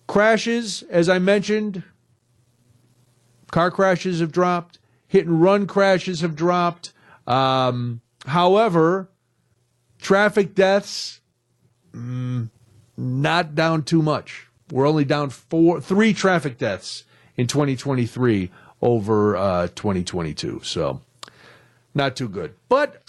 Crashes, 0.07 0.83
as 0.89 1.09
I 1.09 1.19
mentioned, 1.19 1.83
car 3.51 3.71
crashes 3.71 4.19
have 4.19 4.31
dropped, 4.31 4.79
hit 5.07 5.25
and 5.25 5.41
run 5.41 5.67
crashes 5.67 6.21
have 6.21 6.35
dropped. 6.35 6.93
Um, 7.27 8.01
however, 8.25 9.09
traffic 9.99 10.55
deaths, 10.55 11.21
mm, 11.93 12.49
not 12.97 13.55
down 13.55 13.83
too 13.83 14.01
much. 14.01 14.47
We're 14.71 14.87
only 14.87 15.05
down 15.05 15.29
four, 15.29 15.81
three 15.81 16.13
traffic 16.13 16.57
deaths 16.57 17.03
in 17.37 17.47
2023 17.47 18.51
over 18.81 19.35
uh, 19.35 19.67
2022. 19.69 20.61
So, 20.63 21.01
not 21.93 22.15
too 22.15 22.29
good. 22.29 22.55
But 22.67 23.03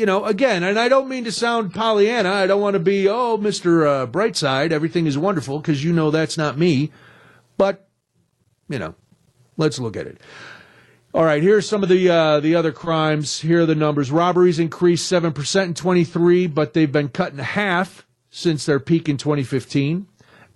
you 0.00 0.06
know, 0.06 0.24
again, 0.24 0.62
and 0.62 0.78
I 0.78 0.88
don't 0.88 1.10
mean 1.10 1.24
to 1.24 1.32
sound 1.32 1.74
Pollyanna. 1.74 2.32
I 2.32 2.46
don't 2.46 2.62
want 2.62 2.72
to 2.72 2.80
be, 2.80 3.06
oh, 3.06 3.36
Mr. 3.36 3.86
Uh, 3.86 4.06
Brightside, 4.06 4.72
everything 4.72 5.06
is 5.06 5.18
wonderful, 5.18 5.58
because 5.58 5.84
you 5.84 5.92
know 5.92 6.10
that's 6.10 6.38
not 6.38 6.56
me. 6.56 6.90
But, 7.58 7.86
you 8.70 8.78
know, 8.78 8.94
let's 9.58 9.78
look 9.78 9.98
at 9.98 10.06
it. 10.06 10.18
All 11.12 11.22
right, 11.22 11.42
here's 11.42 11.68
some 11.68 11.82
of 11.82 11.90
the 11.90 12.08
uh, 12.08 12.40
the 12.40 12.54
other 12.54 12.72
crimes. 12.72 13.40
Here 13.40 13.62
are 13.62 13.66
the 13.66 13.74
numbers. 13.74 14.10
Robberies 14.10 14.58
increased 14.58 15.10
7% 15.12 15.64
in 15.64 15.74
23, 15.74 16.46
but 16.46 16.72
they've 16.72 16.90
been 16.90 17.08
cut 17.08 17.32
in 17.32 17.38
half 17.38 18.06
since 18.30 18.64
their 18.64 18.80
peak 18.80 19.08
in 19.08 19.18
2015. 19.18 20.06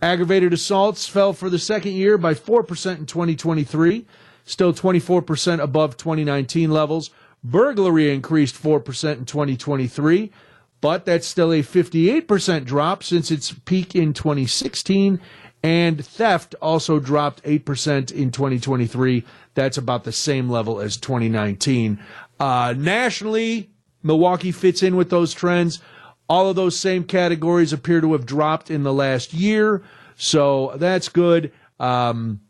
Aggravated 0.00 0.54
assaults 0.54 1.06
fell 1.06 1.34
for 1.34 1.50
the 1.50 1.58
second 1.58 1.92
year 1.92 2.16
by 2.16 2.32
4% 2.32 2.98
in 2.98 3.06
2023, 3.06 4.06
still 4.44 4.72
24% 4.72 5.60
above 5.60 5.96
2019 5.98 6.70
levels. 6.70 7.10
Burglary 7.44 8.12
increased 8.12 8.60
4% 8.60 9.18
in 9.18 9.24
2023, 9.26 10.32
but 10.80 11.04
that's 11.04 11.26
still 11.26 11.52
a 11.52 11.62
58% 11.62 12.64
drop 12.64 13.04
since 13.04 13.30
its 13.30 13.52
peak 13.52 13.94
in 13.94 14.14
2016. 14.14 15.20
And 15.62 16.04
theft 16.04 16.54
also 16.60 16.98
dropped 16.98 17.42
8% 17.44 18.12
in 18.12 18.30
2023. 18.30 19.24
That's 19.54 19.78
about 19.78 20.04
the 20.04 20.12
same 20.12 20.50
level 20.50 20.80
as 20.80 20.96
2019. 20.96 21.98
Uh, 22.40 22.74
nationally, 22.76 23.70
Milwaukee 24.02 24.52
fits 24.52 24.82
in 24.82 24.96
with 24.96 25.10
those 25.10 25.32
trends. 25.32 25.80
All 26.28 26.48
of 26.48 26.56
those 26.56 26.78
same 26.78 27.04
categories 27.04 27.72
appear 27.72 28.00
to 28.00 28.12
have 28.12 28.26
dropped 28.26 28.70
in 28.70 28.82
the 28.82 28.92
last 28.92 29.32
year. 29.32 29.82
So 30.16 30.74
that's 30.76 31.08
good. 31.08 31.52
Um, 31.80 32.40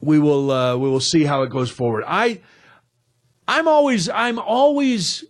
we 0.00 0.18
will 0.18 0.50
uh, 0.50 0.76
we 0.76 0.88
will 0.88 1.00
see 1.00 1.24
how 1.24 1.42
it 1.42 1.50
goes 1.50 1.70
forward. 1.70 2.04
I 2.06 2.40
I'm 3.48 3.66
always 3.66 4.10
I'm 4.10 4.38
always 4.38 5.24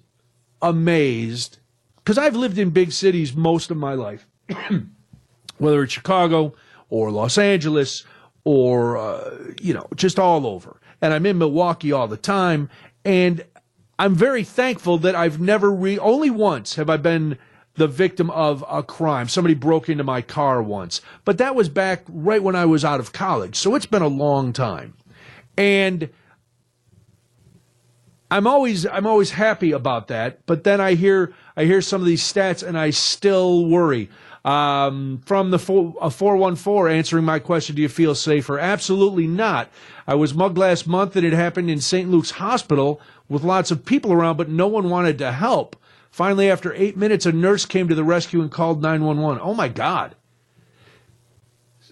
amazed 0.61 1.59
because 1.99 2.19
I've 2.19 2.35
lived 2.35 2.59
in 2.59 2.71
big 2.71 2.91
cities 2.91 3.35
most 3.35 3.71
of 3.71 3.77
my 3.77 3.95
life, 3.95 4.27
whether 5.59 5.85
it's 5.85 5.93
Chicago 5.93 6.53
or 6.91 7.13
Los 7.13 7.39
Angeles 7.39 8.05
or 8.43 8.97
uh, 8.99 9.53
you 9.63 9.73
know 9.73 9.87
just 9.95 10.19
all 10.19 10.47
over, 10.47 10.81
and 11.01 11.15
I'm 11.15 11.27
in 11.27 11.39
Milwaukee 11.39 11.93
all 11.93 12.09
the 12.09 12.17
time, 12.17 12.69
and 13.05 13.45
I'm 14.01 14.17
very 14.17 14.43
thankful 14.43 14.99
that 14.99 15.15
I've 15.15 15.41
never 15.41 15.71
re 15.71 15.97
only 16.01 16.31
once 16.31 16.75
have 16.75 16.91
I 16.91 16.97
been 16.97 17.39
the 17.75 17.87
victim 17.87 18.31
of 18.31 18.65
a 18.69 18.83
crime. 18.83 19.29
Somebody 19.29 19.55
broke 19.55 19.89
into 19.89 20.03
my 20.03 20.23
car 20.23 20.61
once, 20.61 21.01
but 21.25 21.39
that 21.39 21.55
was 21.55 21.69
back 21.69 22.03
right 22.09 22.43
when 22.43 22.57
I 22.57 22.65
was 22.65 22.85
out 22.85 22.99
of 22.99 23.13
college, 23.13 23.55
so 23.55 23.77
it's 23.77 23.87
been 23.87 24.03
a 24.03 24.09
long 24.09 24.53
time, 24.53 24.95
and 25.57 26.11
I'm 28.31 28.47
always 28.47 28.87
I'm 28.87 29.07
always 29.07 29.31
happy 29.31 29.73
about 29.73 30.09
that, 30.09 30.45
but 30.47 30.65
then 30.65 30.81
I 30.81 30.95
hear 30.95 31.33
I 31.57 31.65
hear 31.65 31.81
some 31.81 32.01
of 32.01 32.07
these 32.07 32.23
stats 32.23 32.67
and 32.67 32.79
I 32.79 32.91
still 32.91 33.67
worry. 33.67 34.11
Um, 34.45 35.21
from 35.27 35.51
the 35.51 35.59
four, 35.59 35.95
a 36.01 36.11
414 36.11 36.97
answering 36.97 37.25
my 37.25 37.39
question, 37.39 37.75
do 37.77 37.83
you 37.83 37.89
feel 37.89 38.15
safer? 38.15 38.59
Absolutely 38.59 39.27
not. 39.27 39.69
I 40.07 40.15
was 40.15 40.33
mugged 40.33 40.57
last 40.57 40.87
month 40.87 41.17
and 41.17 41.27
it 41.27 41.33
happened 41.33 41.69
in 41.69 41.81
St. 41.81 42.11
Luke's 42.11 42.31
Hospital 42.33 43.01
with 43.29 43.43
lots 43.43 43.71
of 43.71 43.85
people 43.85 44.13
around, 44.13 44.37
but 44.37 44.49
no 44.49 44.67
one 44.67 44.89
wanted 44.89 45.19
to 45.19 45.33
help. 45.33 45.77
Finally, 46.11 46.51
after 46.51 46.73
eight 46.75 46.97
minutes, 46.97 47.27
a 47.27 47.33
nurse 47.33 47.67
came 47.67 47.89
to 47.89 47.95
the 47.95 48.05
rescue 48.05 48.41
and 48.41 48.51
called 48.51 48.81
911. 48.81 49.43
Oh 49.43 49.55
my 49.55 49.69
God. 49.69 50.15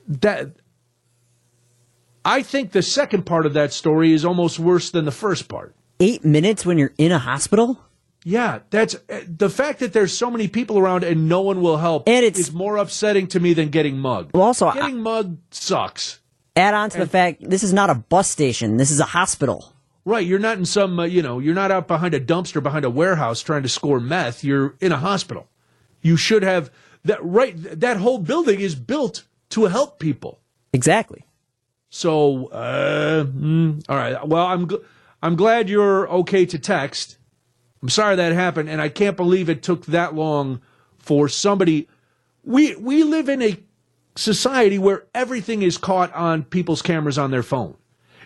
That 0.09 0.53
I 2.25 2.43
think 2.43 2.73
the 2.73 2.83
second 2.83 3.27
part 3.27 3.45
of 3.45 3.55
that 3.55 3.73
story 3.73 4.13
is 4.13 4.25
almost 4.25 4.59
worse 4.59 4.91
than 4.91 5.05
the 5.05 5.13
first 5.13 5.49
part. 5.49 5.75
Eight 6.01 6.25
minutes 6.25 6.67
when 6.67 6.79
you're 6.79 6.93
in 6.99 7.13
a 7.13 7.19
hospital? 7.19 7.81
Yeah, 8.25 8.59
that's 8.71 8.97
the 9.29 9.49
fact 9.49 9.79
that 9.81 9.93
there's 9.93 10.17
so 10.17 10.31
many 10.31 10.49
people 10.49 10.79
around 10.79 11.05
and 11.05 11.29
no 11.29 11.41
one 11.43 11.63
will 11.63 11.77
help. 11.77 12.09
And 12.09 12.25
it's- 12.25 12.49
is 12.49 12.53
more 12.53 12.77
upsetting 12.77 13.29
to 13.29 13.41
me 13.41 13.55
than 13.55 13.69
getting 13.69 13.99
mugged. 13.99 14.33
Well, 14.35 14.43
also, 14.43 14.71
getting 14.73 15.01
mugged 15.01 15.39
sucks. 15.55 16.21
Add 16.57 16.75
on 16.75 16.91
to 16.91 16.99
the 16.99 17.07
fact 17.07 17.49
this 17.49 17.63
is 17.63 17.73
not 17.73 17.89
a 17.89 17.95
bus 17.95 18.29
station. 18.29 18.79
This 18.79 18.91
is 18.91 18.99
a 18.99 19.05
hospital. 19.05 19.73
Right, 20.05 20.27
you're 20.27 20.39
not 20.39 20.57
in 20.59 20.65
some, 20.65 20.99
uh, 21.01 21.05
you 21.05 21.21
know, 21.23 21.39
you're 21.39 21.55
not 21.55 21.71
out 21.71 21.87
behind 21.89 22.15
a 22.15 22.21
dumpster 22.21 22.63
behind 22.63 22.85
a 22.85 22.91
warehouse 22.91 23.43
trying 23.43 23.63
to 23.63 23.69
score 23.69 24.01
meth. 24.01 24.43
You're 24.45 24.75
in 24.81 24.93
a 24.93 24.99
hospital. 24.99 25.49
You 26.03 26.17
should 26.17 26.43
have 26.43 26.71
that. 27.05 27.19
Right, 27.25 27.55
that 27.81 27.97
whole 27.99 28.19
building 28.19 28.61
is 28.61 28.75
built 28.75 29.25
to 29.51 29.65
help 29.67 29.99
people. 29.99 30.41
Exactly. 30.73 31.25
So, 31.91 32.47
uh, 32.49 33.25
mm, 33.25 33.83
all 33.89 33.97
right. 33.97 34.27
Well, 34.27 34.47
I'm 34.47 34.67
gl- 34.69 34.83
I'm 35.27 35.35
glad 35.35 35.69
you're 35.69 36.09
okay 36.09 36.47
to 36.47 36.57
text. 36.57 37.19
I'm 37.83 37.89
sorry 37.89 38.15
that 38.15 38.33
happened, 38.33 38.69
and 38.69 38.81
I 38.81 38.89
can't 38.89 39.17
believe 39.17 39.49
it 39.49 39.61
took 39.61 39.85
that 39.87 40.15
long 40.15 40.61
for 40.99 41.29
somebody. 41.29 41.89
We 42.45 42.77
we 42.77 43.03
live 43.03 43.29
in 43.29 43.43
a 43.43 43.59
society 44.15 44.79
where 44.79 45.03
everything 45.17 45.63
is 45.63 45.79
caught 45.79 46.15
on 46.15 46.45
people's 46.45 46.81
cameras 46.81 47.19
on 47.19 47.33
their 47.33 47.43
phone. 47.43 47.77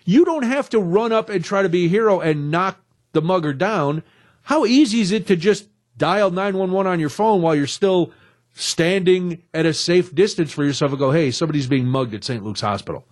You 0.05 0.27
don't 0.27 0.43
have 0.43 0.69
to 0.69 0.79
run 0.79 1.11
up 1.11 1.31
and 1.31 1.43
try 1.43 1.63
to 1.63 1.71
be 1.71 1.87
a 1.87 1.89
hero 1.89 2.21
and 2.21 2.51
knock 2.51 2.79
the 3.13 3.23
mugger 3.23 3.55
down. 3.55 4.03
How 4.43 4.67
easy 4.67 5.01
is 5.01 5.11
it 5.11 5.27
to 5.29 5.37
just 5.37 5.69
dial 5.97 6.31
911 6.31 6.93
on 6.93 7.01
your 7.01 7.09
phone 7.09 7.41
while 7.41 7.57
you're 7.57 7.67
still 7.67 8.13
standing 8.53 9.43
at 9.55 9.65
a 9.65 9.73
safe 9.73 10.15
distance 10.15 10.53
for 10.53 10.65
yourself 10.65 10.93
and 10.93 10.99
go, 10.99 11.13
hey, 11.13 11.31
somebody's 11.31 11.67
being 11.67 11.87
mugged 11.87 12.13
at 12.13 12.25
St. 12.25 12.45
Luke's 12.45 12.61
Hospital? 12.61 13.07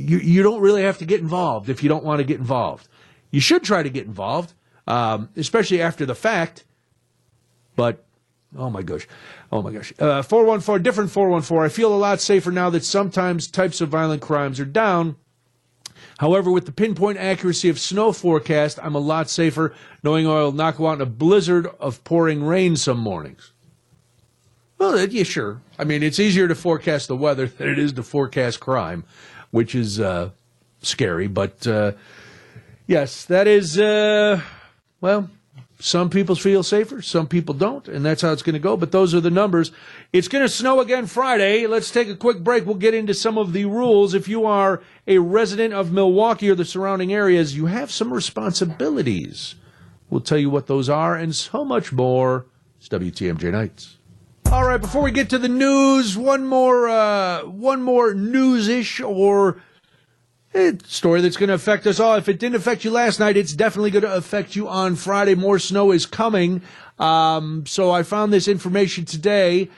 You, 0.00 0.18
you 0.18 0.42
don't 0.42 0.60
really 0.60 0.82
have 0.82 0.98
to 0.98 1.04
get 1.04 1.20
involved 1.20 1.68
if 1.68 1.82
you 1.82 1.88
don't 1.88 2.04
want 2.04 2.18
to 2.18 2.24
get 2.24 2.38
involved. 2.38 2.88
You 3.30 3.40
should 3.40 3.62
try 3.62 3.82
to 3.82 3.90
get 3.90 4.06
involved, 4.06 4.54
um, 4.86 5.28
especially 5.36 5.80
after 5.82 6.06
the 6.06 6.14
fact. 6.14 6.64
But 7.76 8.04
oh 8.56 8.70
my 8.70 8.82
gosh, 8.82 9.06
oh 9.52 9.62
my 9.62 9.72
gosh, 9.72 9.92
uh, 9.98 10.22
four 10.22 10.44
one 10.44 10.60
four 10.60 10.78
different 10.78 11.10
four 11.10 11.28
one 11.28 11.42
four. 11.42 11.64
I 11.64 11.68
feel 11.68 11.94
a 11.94 11.96
lot 11.96 12.20
safer 12.20 12.50
now 12.50 12.70
that 12.70 12.84
sometimes 12.84 13.46
types 13.46 13.80
of 13.80 13.88
violent 13.88 14.22
crimes 14.22 14.58
are 14.58 14.64
down. 14.64 15.16
However, 16.18 16.50
with 16.50 16.66
the 16.66 16.72
pinpoint 16.72 17.16
accuracy 17.16 17.70
of 17.70 17.78
snow 17.78 18.12
forecast, 18.12 18.78
I'm 18.82 18.94
a 18.94 18.98
lot 18.98 19.30
safer 19.30 19.74
knowing 20.02 20.26
I'll 20.26 20.52
not 20.52 20.76
go 20.76 20.88
out 20.88 20.94
in 20.94 21.00
a 21.00 21.06
blizzard 21.06 21.66
of 21.78 22.04
pouring 22.04 22.44
rain 22.44 22.76
some 22.76 22.98
mornings. 22.98 23.52
Well, 24.76 24.98
yeah, 25.08 25.22
sure. 25.24 25.62
I 25.78 25.84
mean, 25.84 26.02
it's 26.02 26.18
easier 26.18 26.48
to 26.48 26.54
forecast 26.54 27.08
the 27.08 27.16
weather 27.16 27.46
than 27.46 27.68
it 27.68 27.78
is 27.78 27.92
to 27.94 28.02
forecast 28.02 28.60
crime, 28.60 29.04
which 29.50 29.74
is 29.74 30.00
uh, 30.00 30.30
scary. 30.82 31.26
But 31.28 31.66
uh, 31.66 31.92
yes, 32.86 33.24
that 33.26 33.46
is, 33.46 33.78
uh, 33.78 34.40
well, 35.00 35.30
some 35.78 36.10
people 36.10 36.36
feel 36.36 36.62
safer, 36.62 37.00
some 37.00 37.26
people 37.26 37.54
don't, 37.54 37.88
and 37.88 38.04
that's 38.04 38.20
how 38.20 38.32
it's 38.32 38.42
going 38.42 38.54
to 38.54 38.58
go. 38.58 38.76
But 38.76 38.92
those 38.92 39.14
are 39.14 39.20
the 39.20 39.30
numbers. 39.30 39.72
It's 40.12 40.28
going 40.28 40.44
to 40.44 40.48
snow 40.48 40.80
again 40.80 41.06
Friday. 41.06 41.66
Let's 41.66 41.90
take 41.90 42.08
a 42.08 42.16
quick 42.16 42.44
break. 42.44 42.66
We'll 42.66 42.74
get 42.74 42.94
into 42.94 43.14
some 43.14 43.38
of 43.38 43.52
the 43.52 43.64
rules. 43.64 44.12
If 44.12 44.28
you 44.28 44.44
are 44.44 44.82
a 45.06 45.18
resident 45.18 45.72
of 45.72 45.92
Milwaukee 45.92 46.50
or 46.50 46.54
the 46.54 46.66
surrounding 46.66 47.12
areas, 47.12 47.56
you 47.56 47.66
have 47.66 47.90
some 47.90 48.12
responsibilities. 48.12 49.54
We'll 50.10 50.20
tell 50.20 50.38
you 50.38 50.50
what 50.50 50.66
those 50.66 50.88
are 50.88 51.16
and 51.16 51.34
so 51.34 51.64
much 51.64 51.92
more. 51.92 52.46
It's 52.78 52.88
WTMJ 52.88 53.52
Nights. 53.52 53.96
All 54.52 54.66
right, 54.66 54.80
before 54.80 55.02
we 55.02 55.12
get 55.12 55.30
to 55.30 55.38
the 55.38 55.48
news, 55.48 56.18
one 56.18 56.44
more, 56.44 56.88
uh, 56.88 57.44
one 57.44 57.84
more 57.84 58.14
news-ish 58.14 59.00
or 59.00 59.62
it's 60.52 60.92
story 60.92 61.20
that's 61.20 61.36
going 61.36 61.50
to 61.50 61.54
affect 61.54 61.86
us 61.86 62.00
all. 62.00 62.16
If 62.16 62.28
it 62.28 62.40
didn't 62.40 62.56
affect 62.56 62.84
you 62.84 62.90
last 62.90 63.20
night, 63.20 63.36
it's 63.36 63.52
definitely 63.52 63.92
going 63.92 64.02
to 64.02 64.12
affect 64.12 64.56
you 64.56 64.68
on 64.68 64.96
Friday. 64.96 65.36
More 65.36 65.60
snow 65.60 65.92
is 65.92 66.04
coming. 66.04 66.62
Um, 66.98 67.64
so 67.64 67.92
I 67.92 68.02
found 68.02 68.32
this 68.32 68.48
information 68.48 69.04
today 69.04 69.70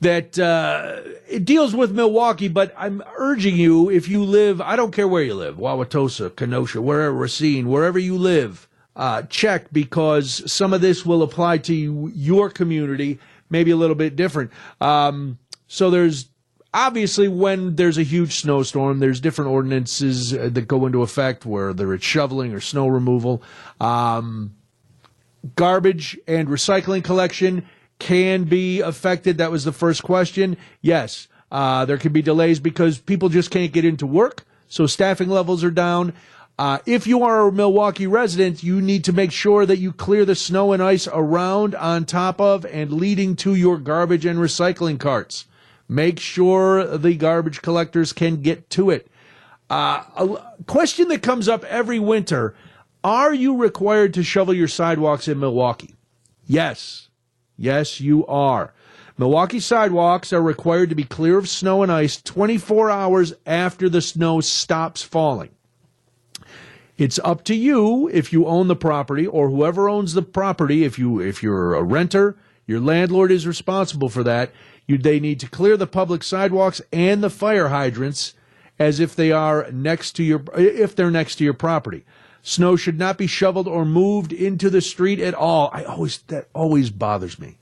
that 0.00 0.38
uh, 0.38 1.02
it 1.28 1.44
deals 1.44 1.76
with 1.76 1.92
Milwaukee, 1.92 2.48
but 2.48 2.72
I'm 2.78 3.02
urging 3.18 3.56
you, 3.56 3.90
if 3.90 4.08
you 4.08 4.24
live, 4.24 4.62
I 4.62 4.74
don't 4.74 4.92
care 4.92 5.06
where 5.06 5.22
you 5.22 5.34
live, 5.34 5.56
Wauwatosa, 5.56 6.34
Kenosha, 6.34 6.80
wherever, 6.80 7.12
Racine, 7.12 7.68
wherever 7.68 7.98
you 7.98 8.16
live, 8.16 8.70
uh, 8.96 9.22
check 9.22 9.66
because 9.70 10.50
some 10.50 10.72
of 10.72 10.80
this 10.80 11.04
will 11.04 11.22
apply 11.22 11.58
to 11.58 12.10
your 12.14 12.48
community, 12.48 13.18
maybe 13.50 13.70
a 13.70 13.76
little 13.76 13.96
bit 13.96 14.16
different. 14.16 14.50
Um, 14.80 15.38
so 15.66 15.90
there's 15.90 16.28
obviously 16.72 17.28
when 17.28 17.76
there's 17.76 17.98
a 17.98 18.02
huge 18.02 18.40
snowstorm 18.40 18.98
there's 18.98 19.20
different 19.20 19.50
ordinances 19.50 20.34
uh, 20.34 20.48
that 20.52 20.66
go 20.66 20.86
into 20.86 21.02
effect 21.02 21.46
whether 21.46 21.94
it's 21.94 22.04
shoveling 22.04 22.52
or 22.52 22.60
snow 22.60 22.88
removal. 22.88 23.42
Um, 23.80 24.56
garbage 25.56 26.18
and 26.26 26.48
recycling 26.48 27.04
collection 27.04 27.66
can 27.98 28.44
be 28.44 28.80
affected. 28.80 29.38
That 29.38 29.50
was 29.50 29.64
the 29.64 29.72
first 29.72 30.02
question. 30.02 30.56
Yes 30.80 31.28
uh, 31.54 31.84
there 31.84 31.98
can 31.98 32.12
be 32.12 32.20
delays 32.20 32.58
because 32.58 32.98
people 32.98 33.28
just 33.28 33.50
can't 33.50 33.72
get 33.72 33.84
into 33.84 34.06
work 34.06 34.44
so 34.68 34.86
staffing 34.86 35.28
levels 35.28 35.62
are 35.62 35.70
down 35.70 36.12
uh, 36.58 36.78
if 36.86 37.06
you 37.06 37.24
are 37.24 37.48
a 37.48 37.52
Milwaukee 37.52 38.06
resident, 38.06 38.62
you 38.62 38.80
need 38.80 39.04
to 39.04 39.12
make 39.12 39.32
sure 39.32 39.66
that 39.66 39.78
you 39.78 39.92
clear 39.92 40.24
the 40.24 40.36
snow 40.36 40.72
and 40.72 40.82
ice 40.82 41.08
around, 41.12 41.74
on 41.74 42.04
top 42.04 42.40
of, 42.40 42.64
and 42.66 42.92
leading 42.92 43.34
to 43.36 43.54
your 43.54 43.78
garbage 43.78 44.24
and 44.24 44.38
recycling 44.38 44.98
carts. 45.00 45.46
Make 45.88 46.20
sure 46.20 46.96
the 46.96 47.14
garbage 47.14 47.60
collectors 47.60 48.12
can 48.12 48.40
get 48.40 48.70
to 48.70 48.90
it. 48.90 49.08
Uh, 49.68 50.04
a 50.16 50.62
question 50.66 51.08
that 51.08 51.22
comes 51.22 51.48
up 51.48 51.64
every 51.64 51.98
winter 51.98 52.54
Are 53.02 53.34
you 53.34 53.56
required 53.56 54.14
to 54.14 54.22
shovel 54.22 54.54
your 54.54 54.68
sidewalks 54.68 55.26
in 55.26 55.40
Milwaukee? 55.40 55.94
Yes. 56.46 57.08
Yes, 57.56 58.00
you 58.00 58.26
are. 58.26 58.72
Milwaukee 59.18 59.60
sidewalks 59.60 60.32
are 60.32 60.42
required 60.42 60.90
to 60.90 60.94
be 60.94 61.04
clear 61.04 61.38
of 61.38 61.48
snow 61.48 61.82
and 61.82 61.90
ice 61.90 62.20
24 62.20 62.90
hours 62.90 63.32
after 63.46 63.88
the 63.88 64.00
snow 64.00 64.40
stops 64.40 65.02
falling. 65.02 65.50
It's 66.96 67.18
up 67.24 67.42
to 67.44 67.56
you 67.56 68.08
if 68.08 68.32
you 68.32 68.46
own 68.46 68.68
the 68.68 68.76
property 68.76 69.26
or 69.26 69.50
whoever 69.50 69.88
owns 69.88 70.14
the 70.14 70.22
property. 70.22 70.84
If 70.84 70.98
you 70.98 71.20
if 71.20 71.42
you're 71.42 71.74
a 71.74 71.82
renter, 71.82 72.36
your 72.66 72.80
landlord 72.80 73.32
is 73.32 73.46
responsible 73.46 74.08
for 74.08 74.22
that. 74.22 74.52
You, 74.86 74.98
they 74.98 75.18
need 75.18 75.40
to 75.40 75.48
clear 75.48 75.76
the 75.76 75.86
public 75.86 76.22
sidewalks 76.22 76.80
and 76.92 77.22
the 77.22 77.30
fire 77.30 77.68
hydrants 77.68 78.34
as 78.78 79.00
if 79.00 79.16
they 79.16 79.32
are 79.32 79.70
next 79.72 80.12
to 80.12 80.22
your 80.22 80.44
if 80.56 80.94
they're 80.94 81.10
next 81.10 81.36
to 81.36 81.44
your 81.44 81.54
property. 81.54 82.04
Snow 82.42 82.76
should 82.76 82.98
not 82.98 83.18
be 83.18 83.26
shoveled 83.26 83.66
or 83.66 83.84
moved 83.84 84.32
into 84.32 84.70
the 84.70 84.80
street 84.80 85.18
at 85.18 85.34
all. 85.34 85.70
I 85.72 85.82
always 85.84 86.18
that 86.28 86.48
always 86.54 86.90
bothers 86.90 87.40
me 87.40 87.58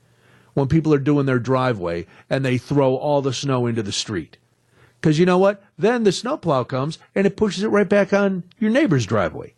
when 0.53 0.67
people 0.67 0.93
are 0.93 0.99
doing 0.99 1.25
their 1.25 1.39
driveway 1.39 2.05
and 2.29 2.45
they 2.45 2.59
throw 2.59 2.95
all 2.95 3.21
the 3.23 3.33
snow 3.33 3.65
into 3.65 3.81
the 3.81 3.91
street. 3.91 4.37
Because 5.03 5.19
you 5.19 5.25
know 5.25 5.37
what? 5.37 5.61
Then 5.77 6.05
the 6.05 6.13
snowplow 6.13 6.63
comes 6.63 6.97
and 7.13 7.27
it 7.27 7.35
pushes 7.35 7.61
it 7.61 7.67
right 7.67 7.89
back 7.89 8.13
on 8.13 8.43
your 8.57 8.71
neighbor's 8.71 9.05
driveway. 9.05 9.53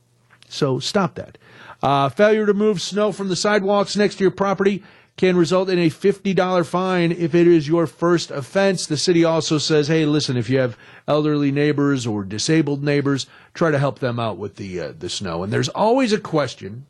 So 0.50 0.80
stop 0.80 1.14
that. 1.16 1.38
Uh, 1.84 2.10
failure 2.10 2.48
to 2.48 2.54
move 2.56 2.82
snow 2.82 3.12
from 3.12 3.30
the 3.30 3.36
sidewalks 3.36 3.96
next 3.96 4.16
to 4.16 4.24
your 4.24 4.32
property 4.32 4.84
can 5.18 5.38
result 5.38 5.70
in 5.70 5.78
a 5.78 5.92
$50 5.92 6.66
fine 6.66 7.12
if 7.12 7.36
it 7.36 7.46
is 7.46 7.68
your 7.68 7.86
first 7.86 8.32
offense. 8.32 8.88
The 8.88 8.98
city 8.98 9.24
also 9.24 9.60
says, 9.60 9.88
hey, 9.88 10.04
listen, 10.06 10.36
if 10.36 10.50
you 10.50 10.58
have 10.58 10.80
elderly 11.08 11.52
neighbors 11.52 12.08
or 12.08 12.24
disabled 12.24 12.84
neighbors, 12.84 13.28
try 13.54 13.70
to 13.70 13.78
help 13.78 14.00
them 14.00 14.20
out 14.20 14.40
with 14.40 14.56
the, 14.56 14.80
uh, 14.80 14.94
the 14.98 15.10
snow. 15.10 15.44
And 15.44 15.54
there's 15.54 15.70
always 15.70 16.12
a 16.12 16.20
question. 16.20 16.88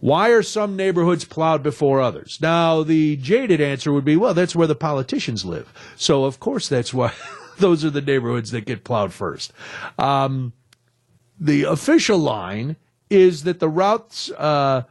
Why 0.00 0.30
are 0.30 0.42
some 0.42 0.74
neighborhoods 0.74 1.24
plowed 1.24 1.62
before 1.62 2.00
others? 2.00 2.38
Now, 2.42 2.82
the 2.82 3.16
jaded 3.16 3.60
answer 3.60 3.92
would 3.92 4.04
be, 4.04 4.16
well, 4.16 4.34
that's 4.34 4.56
where 4.56 4.66
the 4.66 4.74
politicians 4.74 5.44
live. 5.44 5.72
So, 5.96 6.24
of 6.24 6.40
course, 6.40 6.68
that's 6.68 6.92
why 6.92 7.12
those 7.58 7.84
are 7.84 7.90
the 7.90 8.00
neighborhoods 8.00 8.50
that 8.50 8.64
get 8.64 8.84
plowed 8.84 9.12
first. 9.12 9.52
Um, 9.98 10.52
the 11.38 11.64
official 11.64 12.18
line 12.18 12.76
is 13.10 13.44
that 13.44 13.60
the 13.60 13.68
routes, 13.68 14.30
uh, 14.32 14.82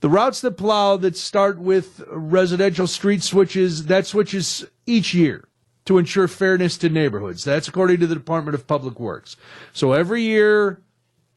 the 0.00 0.08
routes 0.08 0.40
that 0.42 0.52
plow 0.52 0.96
that 0.96 1.16
start 1.16 1.58
with 1.58 2.02
residential 2.08 2.86
street 2.86 3.22
switches, 3.22 3.86
that 3.86 4.06
switches 4.06 4.64
each 4.86 5.14
year 5.14 5.48
to 5.84 5.98
ensure 5.98 6.28
fairness 6.28 6.76
to 6.78 6.88
neighborhoods. 6.88 7.44
That's 7.44 7.66
according 7.66 8.00
to 8.00 8.06
the 8.06 8.14
Department 8.14 8.54
of 8.54 8.66
Public 8.66 9.00
Works. 9.00 9.36
So 9.72 9.92
every 9.92 10.22
year 10.22 10.82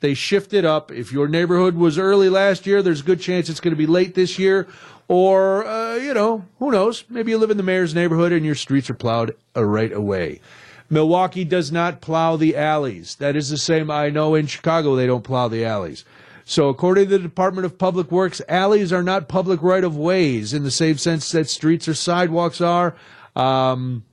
they 0.01 0.13
shift 0.13 0.53
it 0.53 0.65
up. 0.65 0.91
If 0.91 1.11
your 1.11 1.27
neighborhood 1.27 1.75
was 1.75 1.97
early 1.97 2.27
last 2.27 2.67
year, 2.67 2.81
there's 2.81 3.01
a 3.01 3.05
good 3.05 3.21
chance 3.21 3.49
it's 3.49 3.59
going 3.59 3.73
to 3.73 3.77
be 3.77 3.87
late 3.87 4.13
this 4.13 4.37
year. 4.37 4.67
Or, 5.07 5.65
uh, 5.65 5.95
you 5.95 6.13
know, 6.13 6.45
who 6.59 6.71
knows? 6.71 7.03
Maybe 7.09 7.31
you 7.31 7.37
live 7.37 7.51
in 7.51 7.57
the 7.57 7.63
mayor's 7.63 7.95
neighborhood 7.95 8.31
and 8.31 8.45
your 8.45 8.55
streets 8.55 8.89
are 8.89 8.95
plowed 8.95 9.35
right 9.55 9.91
away. 9.91 10.41
Milwaukee 10.89 11.45
does 11.45 11.71
not 11.71 12.01
plow 12.01 12.35
the 12.35 12.57
alleys. 12.57 13.15
That 13.15 13.35
is 13.35 13.49
the 13.49 13.57
same. 13.57 13.89
I 13.89 14.09
know 14.09 14.35
in 14.35 14.47
Chicago 14.47 14.95
they 14.95 15.07
don't 15.07 15.23
plow 15.23 15.47
the 15.47 15.65
alleys. 15.65 16.03
So, 16.43 16.67
according 16.67 17.05
to 17.05 17.17
the 17.17 17.19
Department 17.19 17.65
of 17.65 17.77
Public 17.77 18.11
Works, 18.11 18.41
alleys 18.49 18.91
are 18.91 19.03
not 19.03 19.29
public 19.29 19.61
right 19.61 19.83
of 19.83 19.95
ways 19.95 20.53
in 20.53 20.63
the 20.63 20.71
same 20.71 20.97
sense 20.97 21.31
that 21.31 21.49
streets 21.49 21.87
or 21.87 21.93
sidewalks 21.93 22.59
are. 22.59 22.95
Um, 23.35 24.03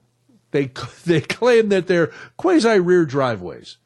they 0.53 0.71
they 1.05 1.21
claim 1.21 1.71
that 1.71 1.87
they're 1.87 2.13
quasi 2.37 2.79
rear 2.79 3.05
driveways. 3.05 3.79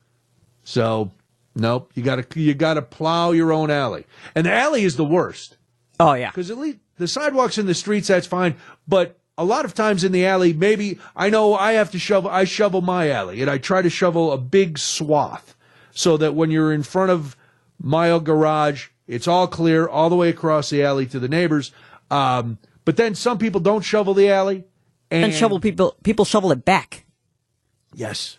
So, 0.65 1.13
nope, 1.55 1.91
you 1.95 2.03
got 2.03 2.31
to 2.31 2.41
you 2.41 2.55
got 2.55 2.75
to 2.75 2.83
plow 2.83 3.33
your 3.33 3.53
own 3.53 3.71
alley, 3.71 4.07
and 4.35 4.47
the 4.47 4.53
alley 4.53 4.85
is 4.85 4.97
the 4.97 5.05
worst. 5.05 5.57
Oh 5.99 6.15
yeah, 6.15 6.31
because 6.31 6.51
at 6.51 6.59
least 6.59 6.79
the 6.97 7.09
sidewalks 7.09 7.59
in 7.59 7.67
the 7.67 7.75
streets 7.75 8.09
that's 8.09 8.27
fine, 8.27 8.57
but 8.87 9.19
a 9.39 9.45
lot 9.45 9.65
of 9.65 9.75
times 9.75 10.05
in 10.05 10.13
the 10.13 10.27
alley, 10.27 10.53
maybe 10.53 10.99
I 11.17 11.31
know 11.31 11.55
I 11.55 11.73
have 11.73 11.91
to 11.93 11.99
shovel. 11.99 12.31
I 12.31 12.45
shovel 12.45 12.81
my 12.81 13.11
alley, 13.11 13.41
and 13.41 13.51
I 13.51 13.59
try 13.59 13.83
to 13.83 13.91
shovel 13.91 14.33
a 14.33 14.39
big 14.39 14.79
swath 14.79 15.57
so 15.91 16.17
that 16.17 16.35
when 16.35 16.51
you're 16.51 16.73
in 16.73 16.83
front 16.83 17.11
of 17.11 17.37
mile 17.83 18.21
garage. 18.21 18.89
It's 19.07 19.27
all 19.27 19.49
clear 19.49 19.87
all 19.87 20.09
the 20.09 20.17
way 20.17 20.29
across 20.29 20.71
the 20.71 20.83
alley 20.83 21.07
to 21.07 21.19
the 21.19 21.29
neighbors. 21.29 21.73
Um, 22.11 22.59
but 22.85 22.97
then 22.97 23.15
some 23.15 23.39
people 23.39 23.61
don't 23.61 23.83
shovel 23.83 24.15
the 24.15 24.31
alley, 24.31 24.65
and, 25.11 25.25
and 25.25 25.35
shovel 25.35 25.61
people 25.61 25.97
people 26.03 26.25
shovel 26.25 26.53
it 26.53 26.65
back. 26.65 27.05
Yes, 27.95 28.39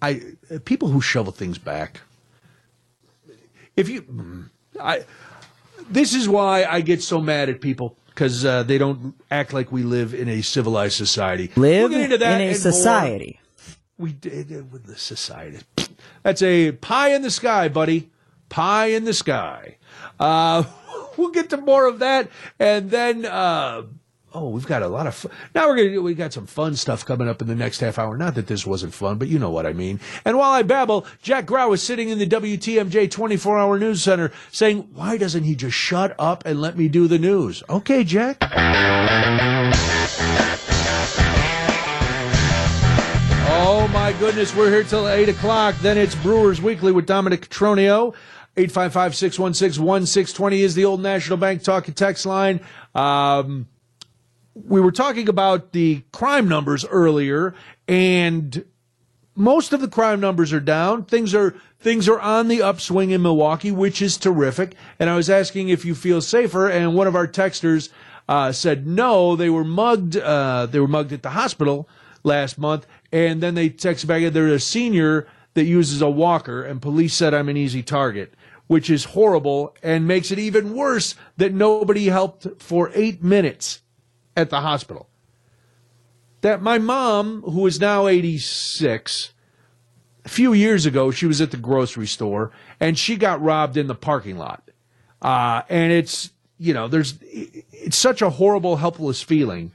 I 0.00 0.22
people 0.64 0.88
who 0.88 1.00
shovel 1.00 1.32
things 1.32 1.58
back. 1.58 2.00
If 3.78 3.88
you, 3.88 4.50
I, 4.80 5.04
this 5.88 6.14
is 6.14 6.28
why 6.28 6.64
I 6.64 6.80
get 6.80 7.02
so 7.02 7.20
mad 7.20 7.48
at 7.48 7.60
people 7.60 7.96
because 8.06 8.44
uh, 8.44 8.64
they 8.64 8.76
don't 8.76 9.14
act 9.30 9.52
like 9.52 9.70
we 9.70 9.84
live 9.84 10.14
in 10.14 10.28
a 10.28 10.42
civilized 10.42 10.96
society. 10.96 11.50
Live 11.54 11.92
in 11.92 12.12
a 12.12 12.54
society. 12.54 13.38
More. 13.40 14.08
We 14.08 14.12
did 14.12 14.50
it 14.50 14.66
with 14.66 14.84
the 14.84 14.96
society. 14.96 15.64
That's 16.22 16.42
a 16.42 16.72
pie 16.72 17.14
in 17.14 17.22
the 17.22 17.30
sky, 17.30 17.68
buddy 17.68 18.10
pie 18.48 18.86
in 18.86 19.04
the 19.04 19.12
sky. 19.12 19.76
Uh, 20.18 20.64
we'll 21.16 21.30
get 21.30 21.50
to 21.50 21.56
more 21.56 21.86
of 21.86 22.00
that, 22.00 22.30
and 22.58 22.90
then. 22.90 23.24
Uh, 23.24 23.82
oh, 24.34 24.48
we've 24.48 24.66
got 24.66 24.82
a 24.82 24.88
lot 24.88 25.06
of 25.06 25.14
fun. 25.14 25.32
Now 25.54 25.68
we're 25.68 25.76
gonna 25.76 26.02
we 26.02 26.14
got 26.14 26.32
some 26.32 26.46
fun 26.46 26.76
stuff 26.76 27.04
coming 27.04 27.28
up 27.28 27.40
in 27.40 27.48
the 27.48 27.54
next 27.54 27.80
half 27.80 27.98
hour. 27.98 28.16
Not 28.16 28.34
that 28.34 28.46
this 28.46 28.66
wasn't 28.66 28.94
fun, 28.94 29.18
but 29.18 29.28
you 29.28 29.38
know 29.38 29.50
what 29.50 29.66
I 29.66 29.72
mean. 29.72 30.00
And 30.24 30.36
while 30.36 30.52
I 30.52 30.62
babble, 30.62 31.06
Jack 31.22 31.46
Grau 31.46 31.72
is 31.72 31.82
sitting 31.82 32.08
in 32.08 32.18
the 32.18 32.26
WTMJ 32.26 33.10
24 33.10 33.58
hour 33.58 33.78
news 33.78 34.02
center 34.02 34.30
saying, 34.50 34.88
"Why 34.94 35.16
doesn't 35.16 35.44
he 35.44 35.54
just 35.54 35.76
shut 35.76 36.14
up 36.18 36.44
and 36.46 36.60
let 36.60 36.76
me 36.76 36.88
do 36.88 37.08
the 37.08 37.18
news?" 37.18 37.62
Okay, 37.68 38.04
Jack. 38.04 38.38
Oh 43.50 43.88
my 43.92 44.12
goodness, 44.18 44.54
we're 44.54 44.70
here 44.70 44.84
till 44.84 45.08
8 45.08 45.30
o'clock. 45.30 45.74
Then 45.76 45.96
it's 45.96 46.14
Brewers 46.16 46.60
Weekly 46.60 46.92
with 46.92 47.06
Dominic 47.06 47.48
Cotroneo. 47.48 48.14
855-616-1620 48.56 50.60
is 50.60 50.74
the 50.74 50.84
old 50.84 51.00
National 51.00 51.38
Bank 51.38 51.62
talking 51.62 51.94
text 51.94 52.26
line. 52.26 52.60
Um, 52.94 53.66
we 54.66 54.80
were 54.80 54.92
talking 54.92 55.28
about 55.28 55.72
the 55.72 56.02
crime 56.12 56.48
numbers 56.48 56.84
earlier, 56.84 57.54
and 57.86 58.64
most 59.34 59.72
of 59.72 59.80
the 59.80 59.88
crime 59.88 60.20
numbers 60.20 60.52
are 60.52 60.60
down. 60.60 61.04
Things 61.04 61.34
are 61.34 61.54
things 61.78 62.08
are 62.08 62.20
on 62.20 62.48
the 62.48 62.62
upswing 62.62 63.10
in 63.10 63.22
Milwaukee, 63.22 63.70
which 63.70 64.02
is 64.02 64.16
terrific. 64.16 64.74
And 64.98 65.08
I 65.08 65.16
was 65.16 65.30
asking 65.30 65.68
if 65.68 65.84
you 65.84 65.94
feel 65.94 66.20
safer, 66.20 66.68
and 66.68 66.94
one 66.94 67.06
of 67.06 67.16
our 67.16 67.28
texters 67.28 67.90
uh, 68.28 68.52
said 68.52 68.86
no, 68.86 69.36
they 69.36 69.50
were 69.50 69.64
mugged. 69.64 70.16
Uh, 70.16 70.66
they 70.66 70.80
were 70.80 70.88
mugged 70.88 71.12
at 71.12 71.22
the 71.22 71.30
hospital 71.30 71.88
last 72.24 72.58
month, 72.58 72.86
and 73.12 73.40
then 73.40 73.54
they 73.54 73.70
texted 73.70 74.06
back. 74.06 74.32
They're 74.32 74.48
a 74.48 74.60
senior 74.60 75.26
that 75.54 75.64
uses 75.64 76.02
a 76.02 76.10
walker, 76.10 76.62
and 76.62 76.82
police 76.82 77.14
said 77.14 77.34
I'm 77.34 77.48
an 77.48 77.56
easy 77.56 77.82
target, 77.82 78.34
which 78.66 78.90
is 78.90 79.04
horrible 79.04 79.74
and 79.82 80.06
makes 80.06 80.30
it 80.30 80.38
even 80.38 80.74
worse 80.74 81.14
that 81.36 81.52
nobody 81.52 82.06
helped 82.06 82.46
for 82.62 82.90
eight 82.94 83.22
minutes 83.22 83.80
at 84.38 84.50
the 84.50 84.60
hospital. 84.60 85.08
That 86.42 86.62
my 86.62 86.78
mom, 86.78 87.42
who 87.42 87.66
is 87.66 87.80
now 87.80 88.06
86, 88.06 89.32
a 90.24 90.28
few 90.28 90.52
years 90.52 90.86
ago, 90.86 91.10
she 91.10 91.26
was 91.26 91.40
at 91.40 91.50
the 91.50 91.56
grocery 91.56 92.06
store 92.06 92.52
and 92.78 92.96
she 92.96 93.16
got 93.16 93.42
robbed 93.42 93.76
in 93.76 93.88
the 93.88 93.96
parking 93.96 94.38
lot. 94.38 94.62
Uh, 95.20 95.62
and 95.68 95.92
it's, 95.92 96.30
you 96.58 96.72
know, 96.72 96.86
there's, 96.86 97.14
it's 97.22 97.96
such 97.96 98.22
a 98.22 98.30
horrible, 98.30 98.76
helpless 98.76 99.20
feeling. 99.20 99.72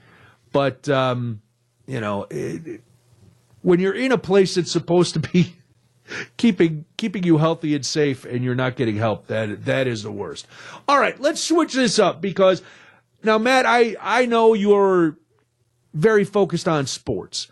But, 0.54 0.88
um, 0.88 1.41
you 1.86 1.99
know, 1.99 2.28
it, 2.30 2.82
when 3.62 3.82
you're 3.82 3.95
in 3.95 4.13
a 4.13 4.17
place 4.17 4.56
that's 4.56 4.71
supposed 4.71 5.15
to 5.15 5.19
be 5.19 5.56
keeping 6.38 6.86
keeping 6.97 7.23
you 7.23 7.38
healthy 7.38 7.76
and 7.76 7.86
safe 7.86 8.23
and 8.26 8.43
you're 8.43 8.56
not 8.56 8.76
getting 8.76 8.97
help 8.97 9.28
that 9.28 9.63
that 9.63 9.88
is 9.88 10.04
the 10.04 10.12
worst 10.12 10.45
all 10.86 10.99
right 10.99 11.19
let's 11.21 11.41
switch 11.41 11.73
this 11.73 11.97
up 11.97 12.19
because 12.19 12.62
now 13.23 13.38
matt 13.38 13.65
i 13.65 13.95
i 14.01 14.25
know 14.25 14.53
you're 14.53 15.17
very 15.93 16.23
focused 16.23 16.67
on 16.67 16.86
sports. 16.88 17.47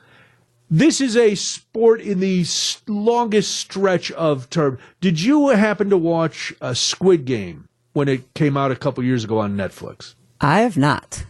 This 0.70 1.02
is 1.02 1.18
a 1.18 1.36
sport 1.36 2.02
in 2.02 2.20
the 2.20 2.46
longest 2.88 3.56
stretch 3.56 4.12
of 4.14 4.50
term. 4.50 4.80
Did 5.02 5.22
you 5.22 5.50
happen 5.50 5.90
to 5.90 5.98
watch 5.98 6.54
a 6.62 6.74
squid 6.76 7.26
game 7.26 7.68
when 7.94 8.08
it 8.08 8.34
came 8.34 8.56
out 8.56 8.72
a 8.72 8.76
couple 8.76 9.04
years 9.04 9.24
ago 9.24 9.40
on 9.40 9.58
netflix? 9.58 10.16
I 10.40 10.62
have 10.62 10.78
not. 10.78 11.26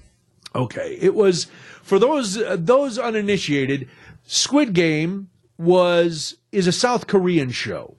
Okay. 0.53 0.97
It 1.01 1.15
was 1.15 1.47
for 1.81 1.97
those 1.97 2.37
uh, 2.37 2.55
those 2.59 2.99
uninitiated 2.99 3.89
squid 4.23 4.73
game 4.73 5.29
was 5.57 6.37
is 6.51 6.67
a 6.67 6.71
South 6.71 7.07
Korean 7.07 7.49
show, 7.49 7.95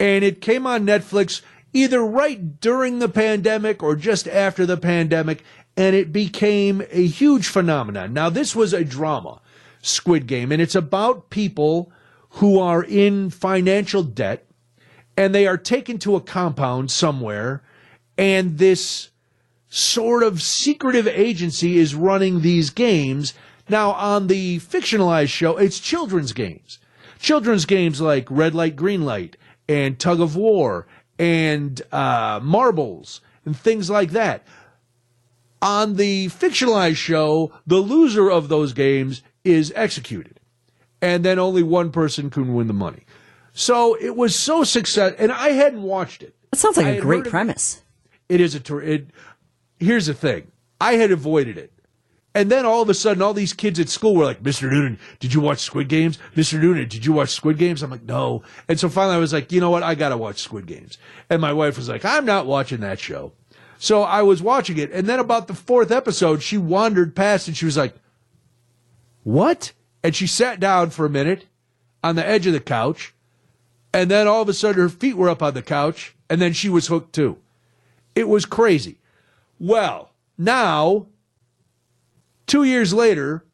and 0.00 0.24
it 0.24 0.40
came 0.40 0.66
on 0.66 0.86
Netflix 0.86 1.42
either 1.72 2.04
right 2.04 2.60
during 2.60 3.00
the 3.00 3.08
pandemic 3.08 3.82
or 3.82 3.96
just 3.96 4.28
after 4.28 4.64
the 4.64 4.76
pandemic, 4.76 5.42
and 5.76 5.96
it 5.96 6.12
became 6.12 6.82
a 6.90 7.06
huge 7.06 7.48
phenomenon. 7.48 8.12
Now, 8.12 8.30
this 8.30 8.54
was 8.54 8.72
a 8.72 8.84
drama, 8.84 9.40
Squid 9.82 10.26
Game, 10.26 10.52
and 10.52 10.62
it's 10.62 10.74
about 10.74 11.30
people 11.30 11.92
who 12.30 12.58
are 12.58 12.82
in 12.82 13.30
financial 13.30 14.02
debt 14.02 14.46
and 15.16 15.34
they 15.34 15.46
are 15.46 15.58
taken 15.58 15.98
to 15.98 16.16
a 16.16 16.20
compound 16.20 16.90
somewhere, 16.90 17.62
and 18.18 18.58
this 18.58 19.10
sort 19.68 20.24
of 20.24 20.42
secretive 20.42 21.06
agency 21.06 21.78
is 21.78 21.94
running 21.94 22.40
these 22.40 22.70
games. 22.70 23.32
Now, 23.68 23.92
on 23.92 24.26
the 24.26 24.58
fictionalized 24.58 25.28
show, 25.28 25.56
it's 25.56 25.78
children's 25.78 26.32
games 26.32 26.80
children's 27.24 27.64
games 27.64 28.02
like 28.02 28.30
Red 28.30 28.54
Light, 28.54 28.76
Green 28.76 29.02
Light, 29.02 29.36
and 29.66 29.98
Tug 29.98 30.20
of 30.20 30.36
War, 30.36 30.86
and 31.18 31.80
uh, 31.90 32.38
Marbles, 32.42 33.22
and 33.46 33.56
things 33.56 33.88
like 33.88 34.10
that. 34.10 34.46
On 35.64 35.96
the 35.96 36.28
fictionalized 36.28 36.96
show, 36.96 37.52
the 37.66 37.78
loser 37.78 38.30
of 38.30 38.48
those 38.48 38.72
games 38.72 39.22
is 39.44 39.72
executed, 39.74 40.38
and 41.00 41.24
then 41.24 41.38
only 41.38 41.62
one 41.62 41.90
person 41.90 42.30
can 42.30 42.54
win 42.54 42.66
the 42.66 42.74
money. 42.74 43.04
So 43.52 43.96
it 44.00 44.14
was 44.14 44.36
so 44.36 44.62
successful, 44.62 45.16
and 45.18 45.32
I 45.32 45.50
hadn't 45.50 45.82
watched 45.82 46.22
it. 46.22 46.36
That 46.50 46.58
sounds 46.58 46.76
like 46.76 46.98
a 46.98 47.00
great 47.00 47.24
premise. 47.24 47.82
It 48.28 48.40
is 48.40 48.54
a. 48.54 48.60
Ter- 48.60 48.82
it, 48.82 49.06
here's 49.78 50.06
the 50.06 50.14
thing: 50.14 50.52
I 50.80 50.94
had 50.94 51.10
avoided 51.10 51.58
it 51.58 51.74
and 52.36 52.50
then 52.50 52.66
all 52.66 52.82
of 52.82 52.88
a 52.88 52.94
sudden, 52.94 53.22
all 53.22 53.32
these 53.32 53.52
kids 53.52 53.78
at 53.78 53.88
school 53.88 54.16
were 54.16 54.24
like, 54.24 54.42
Mr. 54.42 54.68
Noonan, 54.68 54.98
did 55.20 55.32
you 55.32 55.40
watch 55.40 55.60
Squid 55.60 55.88
Games? 55.88 56.18
Mr. 56.34 56.60
Noonan, 56.60 56.88
did 56.88 57.06
you 57.06 57.12
watch 57.12 57.28
Squid 57.28 57.58
Games? 57.58 57.80
I'm 57.82 57.90
like, 57.90 58.02
no. 58.02 58.42
And 58.66 58.78
so 58.78 58.88
finally 58.88 59.14
I 59.14 59.18
was 59.20 59.32
like, 59.32 59.52
you 59.52 59.60
know 59.60 59.70
what? 59.70 59.84
I 59.84 59.94
got 59.94 60.08
to 60.08 60.16
watch 60.16 60.40
Squid 60.40 60.66
Games. 60.66 60.98
And 61.30 61.40
my 61.40 61.52
wife 61.52 61.76
was 61.76 61.88
like, 61.88 62.04
I'm 62.04 62.24
not 62.24 62.46
watching 62.46 62.80
that 62.80 62.98
show. 62.98 63.32
So 63.84 64.02
I 64.02 64.22
was 64.22 64.42
watching 64.42 64.78
it. 64.78 64.90
And 64.92 65.06
then 65.08 65.18
about 65.18 65.46
the 65.46 65.54
fourth 65.54 65.90
episode, 65.90 66.42
she 66.42 66.58
wandered 66.58 67.14
past 67.14 67.48
and 67.48 67.56
she 67.56 67.64
was 67.64 67.76
like, 67.76 67.94
what? 69.22 69.72
And 70.02 70.14
she 70.14 70.26
sat 70.26 70.60
down 70.60 70.90
for 70.90 71.06
a 71.06 71.10
minute 71.10 71.46
on 72.02 72.16
the 72.16 72.26
edge 72.26 72.46
of 72.46 72.52
the 72.52 72.60
couch. 72.60 73.14
And 73.92 74.10
then 74.10 74.26
all 74.26 74.42
of 74.42 74.48
a 74.48 74.54
sudden 74.54 74.80
her 74.82 74.88
feet 74.88 75.16
were 75.16 75.30
up 75.30 75.42
on 75.42 75.54
the 75.54 75.62
couch. 75.62 76.14
And 76.28 76.40
then 76.40 76.52
she 76.52 76.68
was 76.68 76.88
hooked 76.88 77.14
too. 77.14 77.38
It 78.14 78.28
was 78.28 78.44
crazy. 78.44 78.98
Well, 79.58 80.10
now 80.36 81.06
Two 82.46 82.64
years 82.64 82.92
later, 82.92 83.44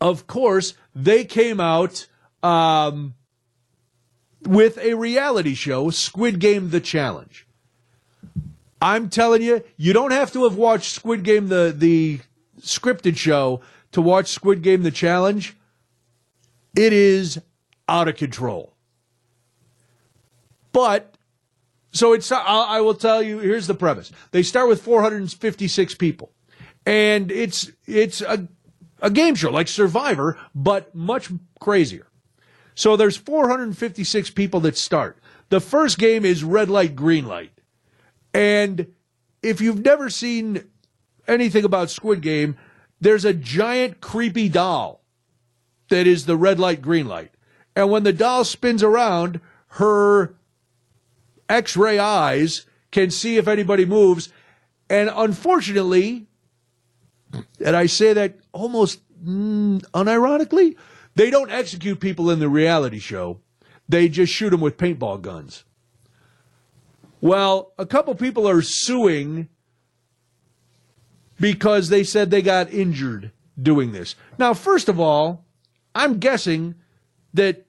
of 0.00 0.26
course, 0.26 0.74
they 0.94 1.24
came 1.24 1.60
out 1.60 2.06
um, 2.42 3.14
with 4.42 4.78
a 4.78 4.94
reality 4.94 5.54
show, 5.54 5.90
Squid 5.90 6.38
Game 6.38 6.70
The 6.70 6.80
Challenge. 6.80 7.46
I'm 8.80 9.08
telling 9.08 9.42
you, 9.42 9.62
you 9.76 9.92
don't 9.92 10.12
have 10.12 10.32
to 10.32 10.44
have 10.44 10.56
watched 10.56 10.94
Squid 10.94 11.22
Game 11.22 11.48
the 11.48 11.74
the 11.76 12.20
scripted 12.60 13.16
show 13.16 13.60
to 13.92 14.00
watch 14.00 14.28
Squid 14.28 14.62
Game 14.62 14.82
the 14.82 14.90
Challenge. 14.90 15.56
It 16.76 16.92
is 16.92 17.40
out 17.88 18.08
of 18.08 18.16
control. 18.16 18.74
But 20.72 21.14
so 21.92 22.12
it's 22.12 22.30
I 22.30 22.80
will 22.80 22.94
tell 22.94 23.22
you 23.22 23.38
here's 23.38 23.66
the 23.66 23.74
premise. 23.74 24.12
They 24.30 24.42
start 24.42 24.68
with 24.68 24.82
456 24.82 25.94
people 25.96 26.32
and 26.86 27.30
it's 27.30 27.70
it's 27.86 28.20
a 28.20 28.48
a 29.00 29.10
game 29.10 29.34
show 29.34 29.50
like 29.50 29.68
Survivor, 29.68 30.38
but 30.54 30.94
much 30.94 31.30
crazier. 31.60 32.08
So 32.74 32.96
there's 32.96 33.16
456 33.16 34.30
people 34.30 34.60
that 34.60 34.76
start. 34.76 35.18
The 35.50 35.60
first 35.60 35.98
game 35.98 36.24
is 36.24 36.44
red 36.44 36.68
light, 36.68 36.96
green 36.96 37.26
light. 37.26 37.52
And 38.34 38.92
if 39.42 39.60
you've 39.60 39.84
never 39.84 40.10
seen 40.10 40.64
anything 41.26 41.64
about 41.64 41.90
Squid 41.90 42.20
Game, 42.20 42.56
there's 43.00 43.24
a 43.24 43.34
giant 43.34 44.00
creepy 44.00 44.48
doll 44.48 45.02
that 45.88 46.06
is 46.06 46.26
the 46.26 46.36
red 46.36 46.58
light, 46.58 46.82
green 46.82 47.06
light. 47.06 47.32
And 47.76 47.90
when 47.90 48.02
the 48.02 48.12
doll 48.12 48.44
spins 48.44 48.82
around, 48.82 49.40
her 49.72 50.34
x 51.48 51.76
ray 51.76 51.98
eyes 51.98 52.66
can 52.90 53.10
see 53.10 53.36
if 53.36 53.48
anybody 53.48 53.84
moves. 53.84 54.30
And 54.90 55.10
unfortunately, 55.14 56.26
and 57.64 57.76
I 57.76 57.86
say 57.86 58.12
that 58.14 58.38
almost 58.52 59.00
mm, 59.24 59.80
unironically, 59.92 60.76
they 61.14 61.30
don't 61.30 61.50
execute 61.50 62.00
people 62.00 62.30
in 62.30 62.38
the 62.38 62.48
reality 62.48 62.98
show. 62.98 63.40
They 63.88 64.08
just 64.08 64.32
shoot 64.32 64.50
them 64.50 64.60
with 64.60 64.76
paintball 64.76 65.22
guns. 65.22 65.64
Well, 67.20 67.72
a 67.78 67.86
couple 67.86 68.14
people 68.14 68.48
are 68.48 68.62
suing 68.62 69.48
because 71.40 71.88
they 71.88 72.04
said 72.04 72.30
they 72.30 72.42
got 72.42 72.72
injured 72.72 73.32
doing 73.60 73.92
this. 73.92 74.14
Now, 74.38 74.54
first 74.54 74.88
of 74.88 75.00
all, 75.00 75.44
I'm 75.94 76.18
guessing 76.18 76.76
that 77.34 77.66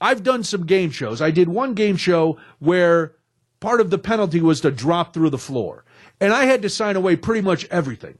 I've 0.00 0.22
done 0.22 0.44
some 0.44 0.64
game 0.66 0.90
shows. 0.90 1.20
I 1.20 1.30
did 1.30 1.48
one 1.48 1.74
game 1.74 1.96
show 1.96 2.38
where 2.58 3.14
part 3.60 3.80
of 3.80 3.90
the 3.90 3.98
penalty 3.98 4.40
was 4.40 4.60
to 4.62 4.70
drop 4.70 5.12
through 5.12 5.30
the 5.30 5.38
floor. 5.38 5.84
And 6.20 6.32
I 6.32 6.44
had 6.44 6.62
to 6.62 6.68
sign 6.68 6.96
away 6.96 7.16
pretty 7.16 7.42
much 7.42 7.66
everything 7.66 8.18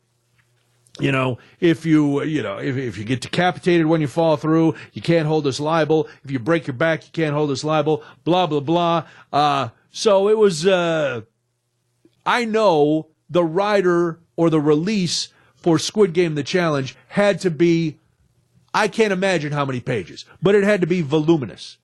you 1.00 1.12
know, 1.12 1.38
if 1.60 1.86
you, 1.86 2.22
you 2.22 2.42
know, 2.42 2.58
if, 2.58 2.76
if 2.76 2.98
you 2.98 3.04
get 3.04 3.20
decapitated 3.20 3.86
when 3.86 4.00
you 4.00 4.08
fall 4.08 4.36
through, 4.36 4.74
you 4.92 5.02
can't 5.02 5.26
hold 5.26 5.46
us 5.46 5.60
liable. 5.60 6.08
If 6.24 6.30
you 6.30 6.38
break 6.38 6.66
your 6.66 6.74
back, 6.74 7.04
you 7.04 7.10
can't 7.12 7.34
hold 7.34 7.50
us 7.50 7.64
liable. 7.64 8.02
Blah, 8.24 8.46
blah, 8.46 8.60
blah. 8.60 9.06
Uh, 9.32 9.68
so 9.90 10.28
it 10.28 10.38
was, 10.38 10.66
uh, 10.66 11.22
I 12.24 12.44
know 12.44 13.08
the 13.30 13.44
rider 13.44 14.20
or 14.36 14.50
the 14.50 14.60
release 14.60 15.28
for 15.56 15.78
Squid 15.78 16.12
Game 16.12 16.34
The 16.34 16.42
Challenge 16.42 16.96
had 17.08 17.40
to 17.40 17.50
be, 17.50 17.98
I 18.72 18.88
can't 18.88 19.12
imagine 19.12 19.52
how 19.52 19.64
many 19.64 19.80
pages, 19.80 20.24
but 20.40 20.54
it 20.54 20.64
had 20.64 20.80
to 20.80 20.86
be 20.86 21.02
voluminous, 21.02 21.78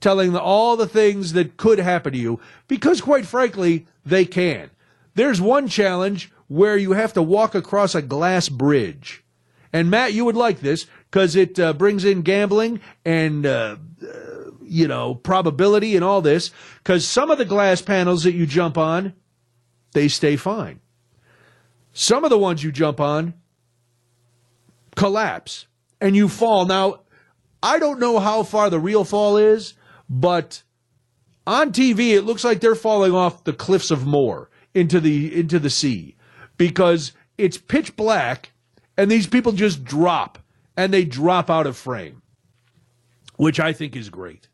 telling 0.00 0.32
the, 0.32 0.40
all 0.40 0.76
the 0.76 0.88
things 0.88 1.32
that 1.34 1.56
could 1.56 1.78
happen 1.78 2.12
to 2.12 2.18
you, 2.18 2.40
because 2.66 3.00
quite 3.00 3.26
frankly, 3.26 3.86
they 4.04 4.24
can. 4.24 4.70
There's 5.14 5.40
one 5.40 5.68
challenge 5.68 6.32
where 6.48 6.76
you 6.76 6.92
have 6.92 7.12
to 7.14 7.22
walk 7.22 7.54
across 7.54 7.94
a 7.94 8.02
glass 8.02 8.48
bridge. 8.48 9.22
And 9.72 9.90
Matt, 9.90 10.12
you 10.12 10.24
would 10.24 10.36
like 10.36 10.60
this 10.60 10.86
because 11.10 11.34
it 11.36 11.58
uh, 11.58 11.72
brings 11.72 12.04
in 12.04 12.22
gambling 12.22 12.80
and 13.04 13.44
uh, 13.44 13.76
you 14.66 14.88
know 14.88 15.14
probability 15.14 15.96
and 15.96 16.04
all 16.04 16.20
this. 16.20 16.50
Because 16.78 17.06
some 17.06 17.30
of 17.30 17.38
the 17.38 17.44
glass 17.44 17.82
panels 17.82 18.24
that 18.24 18.34
you 18.34 18.46
jump 18.46 18.78
on, 18.78 19.14
they 19.92 20.08
stay 20.08 20.36
fine. 20.36 20.80
Some 21.92 22.24
of 22.24 22.30
the 22.30 22.38
ones 22.38 22.62
you 22.62 22.72
jump 22.72 23.00
on 23.00 23.34
collapse 24.96 25.66
and 26.00 26.14
you 26.16 26.28
fall. 26.28 26.66
Now, 26.66 27.00
I 27.62 27.78
don't 27.78 28.00
know 28.00 28.18
how 28.18 28.42
far 28.42 28.70
the 28.70 28.80
real 28.80 29.04
fall 29.04 29.36
is, 29.36 29.74
but 30.08 30.62
on 31.46 31.72
TV 31.72 32.10
it 32.10 32.22
looks 32.22 32.44
like 32.44 32.60
they're 32.60 32.74
falling 32.74 33.12
off 33.12 33.44
the 33.44 33.52
cliffs 33.52 33.90
of 33.90 34.06
Moher 34.06 34.50
into 34.74 35.00
the 35.00 35.34
into 35.34 35.58
the 35.58 35.70
sea 35.70 36.16
because 36.56 37.12
it's 37.38 37.58
pitch 37.58 37.96
black 37.96 38.52
and 38.96 39.10
these 39.10 39.26
people 39.26 39.52
just 39.52 39.84
drop 39.84 40.38
and 40.76 40.92
they 40.92 41.04
drop 41.04 41.50
out 41.50 41.66
of 41.66 41.76
frame, 41.76 42.22
which 43.36 43.60
I 43.60 43.72
think 43.72 43.96
is 43.96 44.10
great. 44.10 44.48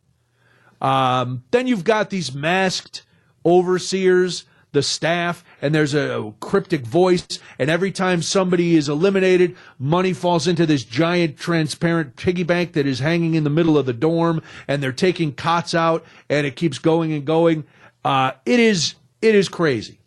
Um, 0.81 1.45
then 1.51 1.67
you've 1.67 1.85
got 1.85 2.11
these 2.11 2.35
masked 2.35 3.05
overseers 3.45 4.45
the 4.73 4.83
staff, 4.83 5.45
and 5.61 5.75
there's 5.75 5.95
a 5.95 6.33
cryptic 6.41 6.83
voice, 6.83 7.27
and 7.59 7.69
every 7.69 7.91
time 7.91 8.23
somebody 8.23 8.77
is 8.77 8.89
eliminated, 8.89 9.57
money 9.79 10.13
falls 10.13 10.47
into 10.47 10.65
this 10.65 10.85
giant 10.85 11.37
transparent 11.37 12.17
piggy 12.17 12.45
bank 12.45 12.75
that 12.75 12.87
is 12.87 13.01
hanging 13.01 13.35
in 13.35 13.45
the 13.45 13.51
middle 13.51 13.77
of 13.77 13.87
the 13.87 13.93
dorm, 13.93 14.41
and 14.69 14.83
they're 14.83 14.93
taking 14.93 15.33
cots 15.33 15.75
out, 15.75 16.05
and 16.29 16.47
it 16.47 16.57
keeps 16.57 16.79
going 16.79 17.13
and 17.13 17.25
going. 17.25 17.65
Uh, 18.05 18.33
it 18.47 18.61
is 18.61 18.95
it 19.21 19.35
is 19.35 19.49
crazy, 19.49 19.99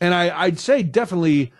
and 0.00 0.14
I, 0.14 0.42
I'd 0.42 0.58
say 0.58 0.82
definitely 0.82 1.52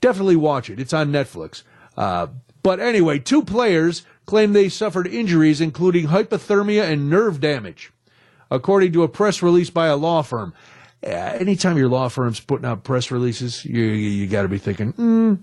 definitely 0.00 0.36
watch 0.36 0.68
it. 0.68 0.78
It's 0.78 0.92
on 0.92 1.10
Netflix. 1.10 1.62
Uh, 1.96 2.26
but 2.62 2.78
anyway, 2.78 3.18
two 3.18 3.42
players 3.42 4.04
claim 4.26 4.52
they 4.52 4.68
suffered 4.68 5.06
injuries, 5.06 5.60
including 5.60 6.08
hypothermia 6.08 6.82
and 6.84 7.10
nerve 7.10 7.40
damage, 7.40 7.92
according 8.50 8.92
to 8.92 9.02
a 9.02 9.08
press 9.08 9.42
release 9.42 9.70
by 9.70 9.86
a 9.86 9.96
law 9.96 10.22
firm 10.22 10.54
anytime 11.04 11.76
your 11.76 11.88
law 11.88 12.08
firm's 12.08 12.40
putting 12.40 12.66
out 12.66 12.84
press 12.84 13.10
releases, 13.10 13.64
you 13.64 13.82
you, 13.82 14.26
got 14.26 14.42
to 14.42 14.48
be 14.48 14.58
thinking. 14.58 14.92
Mm. 14.94 15.38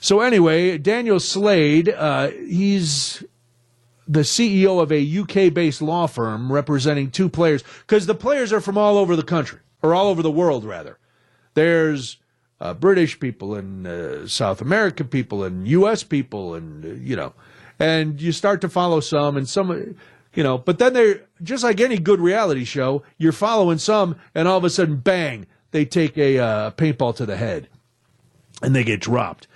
So 0.00 0.20
anyway, 0.20 0.78
Daniel 0.78 1.20
Slade, 1.20 1.88
uh, 1.88 2.28
he's 2.28 3.24
the 4.06 4.20
CEO 4.20 4.82
of 4.82 4.92
a 4.92 5.18
UK-based 5.20 5.80
law 5.80 6.06
firm 6.06 6.52
representing 6.52 7.10
two 7.10 7.28
players 7.28 7.62
because 7.86 8.06
the 8.06 8.14
players 8.14 8.52
are 8.52 8.60
from 8.60 8.76
all 8.76 8.98
over 8.98 9.16
the 9.16 9.22
country 9.22 9.60
or 9.82 9.94
all 9.94 10.08
over 10.08 10.22
the 10.22 10.30
world 10.30 10.64
rather. 10.64 10.98
There's 11.54 12.18
uh, 12.60 12.74
British 12.74 13.18
people 13.18 13.54
and 13.54 13.86
uh, 13.86 14.28
South 14.28 14.60
American 14.60 15.08
people 15.08 15.42
and 15.42 15.66
U.S. 15.68 16.02
people 16.02 16.54
and 16.54 16.84
uh, 16.84 16.88
you 16.88 17.16
know, 17.16 17.32
and 17.78 18.20
you 18.20 18.32
start 18.32 18.60
to 18.60 18.68
follow 18.68 19.00
some 19.00 19.36
and 19.36 19.48
some 19.48 19.96
you 20.34 20.42
know, 20.42 20.58
but 20.58 20.78
then 20.78 20.92
they're 20.92 21.22
just 21.42 21.64
like 21.64 21.80
any 21.80 21.98
good 21.98 22.20
reality 22.20 22.64
show, 22.64 23.02
you're 23.18 23.32
following 23.32 23.78
some, 23.78 24.16
and 24.34 24.48
all 24.48 24.58
of 24.58 24.64
a 24.64 24.70
sudden, 24.70 24.96
bang, 24.96 25.46
they 25.70 25.84
take 25.84 26.18
a 26.18 26.38
uh, 26.38 26.70
paintball 26.72 27.14
to 27.16 27.26
the 27.26 27.36
head 27.36 27.68
and 28.62 28.74
they 28.74 28.84
get 28.84 29.00
dropped. 29.00 29.46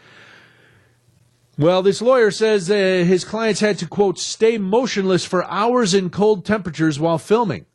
Well, 1.57 1.83
this 1.83 2.01
lawyer 2.01 2.31
says 2.31 2.71
uh, 2.71 2.75
his 2.75 3.25
clients 3.25 3.61
had 3.61 3.79
to, 3.79 3.89
quote, 3.89 4.19
stay 4.19 4.59
motionless 4.59 5.25
for 5.25 5.45
hours 5.47 5.93
in 5.93 6.11
cold 6.11 6.45
temperatures 6.45 7.01
while 7.01 7.19
filming. 7.19 7.67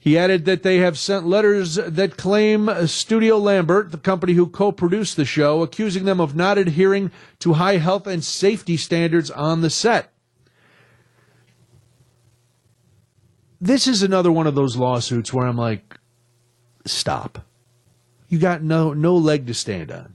He 0.00 0.18
added 0.18 0.46
that 0.46 0.62
they 0.62 0.78
have 0.78 0.98
sent 0.98 1.26
letters 1.26 1.74
that 1.74 2.16
claim 2.16 2.70
Studio 2.86 3.36
Lambert, 3.36 3.92
the 3.92 3.98
company 3.98 4.32
who 4.32 4.46
co 4.46 4.72
produced 4.72 5.16
the 5.16 5.24
show, 5.24 5.62
accusing 5.62 6.06
them 6.06 6.20
of 6.20 6.34
not 6.34 6.58
adhering 6.58 7.12
to 7.40 7.52
high 7.52 7.76
health 7.76 8.06
and 8.06 8.24
safety 8.24 8.76
standards 8.76 9.30
on 9.30 9.60
the 9.60 9.70
set. 9.70 10.10
this 13.60 13.86
is 13.86 14.02
another 14.02 14.32
one 14.32 14.46
of 14.46 14.54
those 14.54 14.76
lawsuits 14.76 15.32
where 15.32 15.46
I'm 15.46 15.56
like, 15.56 15.98
stop. 16.86 17.44
You 18.28 18.38
got 18.38 18.62
no 18.62 18.94
no 18.94 19.16
leg 19.16 19.46
to 19.48 19.54
stand 19.54 19.90
on. 19.90 20.14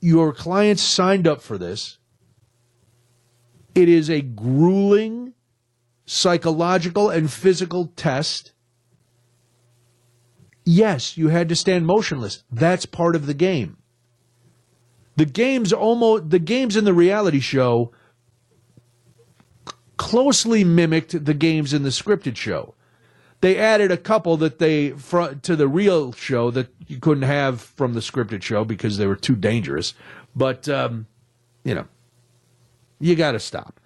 Your 0.00 0.32
clients 0.32 0.82
signed 0.82 1.26
up 1.26 1.42
for 1.42 1.58
this. 1.58 1.98
It 3.74 3.88
is 3.88 4.08
a 4.08 4.22
grueling 4.22 5.34
psychological 6.06 7.10
and 7.10 7.30
physical 7.30 7.92
test. 7.96 8.52
Yes, 10.64 11.16
you 11.16 11.28
had 11.28 11.48
to 11.48 11.56
stand 11.56 11.86
motionless. 11.86 12.44
That's 12.50 12.86
part 12.86 13.14
of 13.14 13.26
the 13.26 13.34
game. 13.34 13.76
The 15.16 15.26
games 15.26 15.72
almost 15.72 16.30
the 16.30 16.38
games 16.38 16.76
in 16.76 16.84
the 16.84 16.94
reality 16.94 17.40
show 17.40 17.92
closely 19.96 20.62
mimicked 20.62 21.24
the 21.24 21.34
games 21.34 21.72
in 21.72 21.82
the 21.82 21.90
scripted 21.90 22.36
show. 22.36 22.74
They 23.40 23.58
added 23.58 23.90
a 23.90 23.96
couple 23.96 24.36
that 24.38 24.58
they 24.58 24.90
to 24.90 25.56
the 25.56 25.68
real 25.68 26.12
show 26.12 26.50
that 26.50 26.68
you 26.86 26.98
couldn't 26.98 27.24
have 27.24 27.60
from 27.60 27.94
the 27.94 28.00
scripted 28.00 28.42
show 28.42 28.64
because 28.64 28.98
they 28.98 29.06
were 29.06 29.16
too 29.16 29.36
dangerous. 29.36 29.94
But 30.34 30.68
um, 30.68 31.06
you 31.64 31.74
know, 31.74 31.86
you 32.98 33.14
got 33.14 33.32
to 33.32 33.40
stop. 33.40 33.80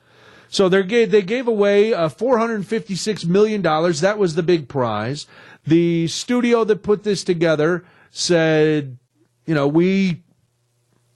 So 0.53 0.69
they 0.69 0.83
gave 0.83 1.13
they 1.13 1.23
gave 1.23 1.47
away 1.47 1.95
uh, 1.95 2.09
456 2.09 3.25
million 3.25 3.63
dollars. 3.63 4.01
That 4.01 4.19
was 4.19 4.35
the 4.35 4.43
big 4.43 4.69
prize. 4.69 5.29
The 5.65 6.09
studio 6.09 6.65
that 6.65 6.83
put 6.83 7.05
this 7.05 7.23
together 7.23 7.85
said, 8.11 8.99
you 9.47 9.55
know, 9.55 9.69
we 9.69 10.25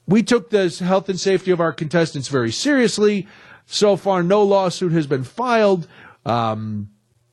we 0.07 0.23
took 0.23 0.51
the 0.51 0.69
health 0.69 1.09
and 1.09 1.19
safety 1.19 1.51
of 1.51 1.61
our 1.61 1.73
contestants 1.73 2.29
very 2.29 2.53
seriously. 2.53 3.27
So 3.67 3.97
far, 3.97 4.23
no 4.23 4.41
lawsuit 4.43 4.93
has 4.93 5.09
been 5.09 5.25
filed. 5.25 5.89
Um, 6.25 6.91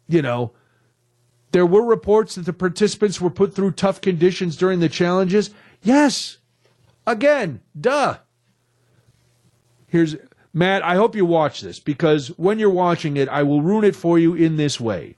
you 0.08 0.24
know, 0.24 0.54
there 1.52 1.68
were 1.68 1.86
reports 1.86 2.34
that 2.34 2.46
the 2.46 2.54
participants 2.54 3.22
were 3.22 3.30
put 3.30 3.54
through 3.54 3.74
tough 3.74 4.02
conditions 4.02 4.56
during 4.56 4.80
the 4.80 4.90
challenges. 4.90 5.52
Yes. 5.84 6.38
Again, 7.06 7.62
duh. 7.80 8.18
Here's 9.88 10.16
Matt, 10.54 10.84
I 10.84 10.96
hope 10.96 11.16
you 11.16 11.26
watch 11.26 11.62
this 11.62 11.80
because 11.80 12.28
when 12.38 12.60
you're 12.60 12.70
watching 12.70 13.18
it, 13.18 13.30
I 13.30 13.44
will 13.44 13.62
ruin 13.62 13.86
it 13.86 13.96
for 13.96 14.20
you 14.20 14.34
in 14.34 14.58
this 14.58 14.80
way. 14.80 15.16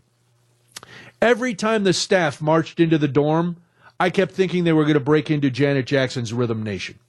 Every 1.21 1.55
time 1.55 1.83
the 1.83 1.93
staff 1.93 2.41
marched 2.41 2.79
into 2.79 2.97
the 2.97 3.07
dorm, 3.07 3.57
I 3.99 4.09
kept 4.09 4.33
thinking 4.33 4.63
they 4.63 4.73
were 4.73 4.83
going 4.83 4.95
to 4.95 4.99
break 4.99 5.31
into 5.31 5.49
Janet 5.49 5.85
Jackson's 5.85 6.33
Rhythm 6.33 6.61
Nation. 6.61 6.99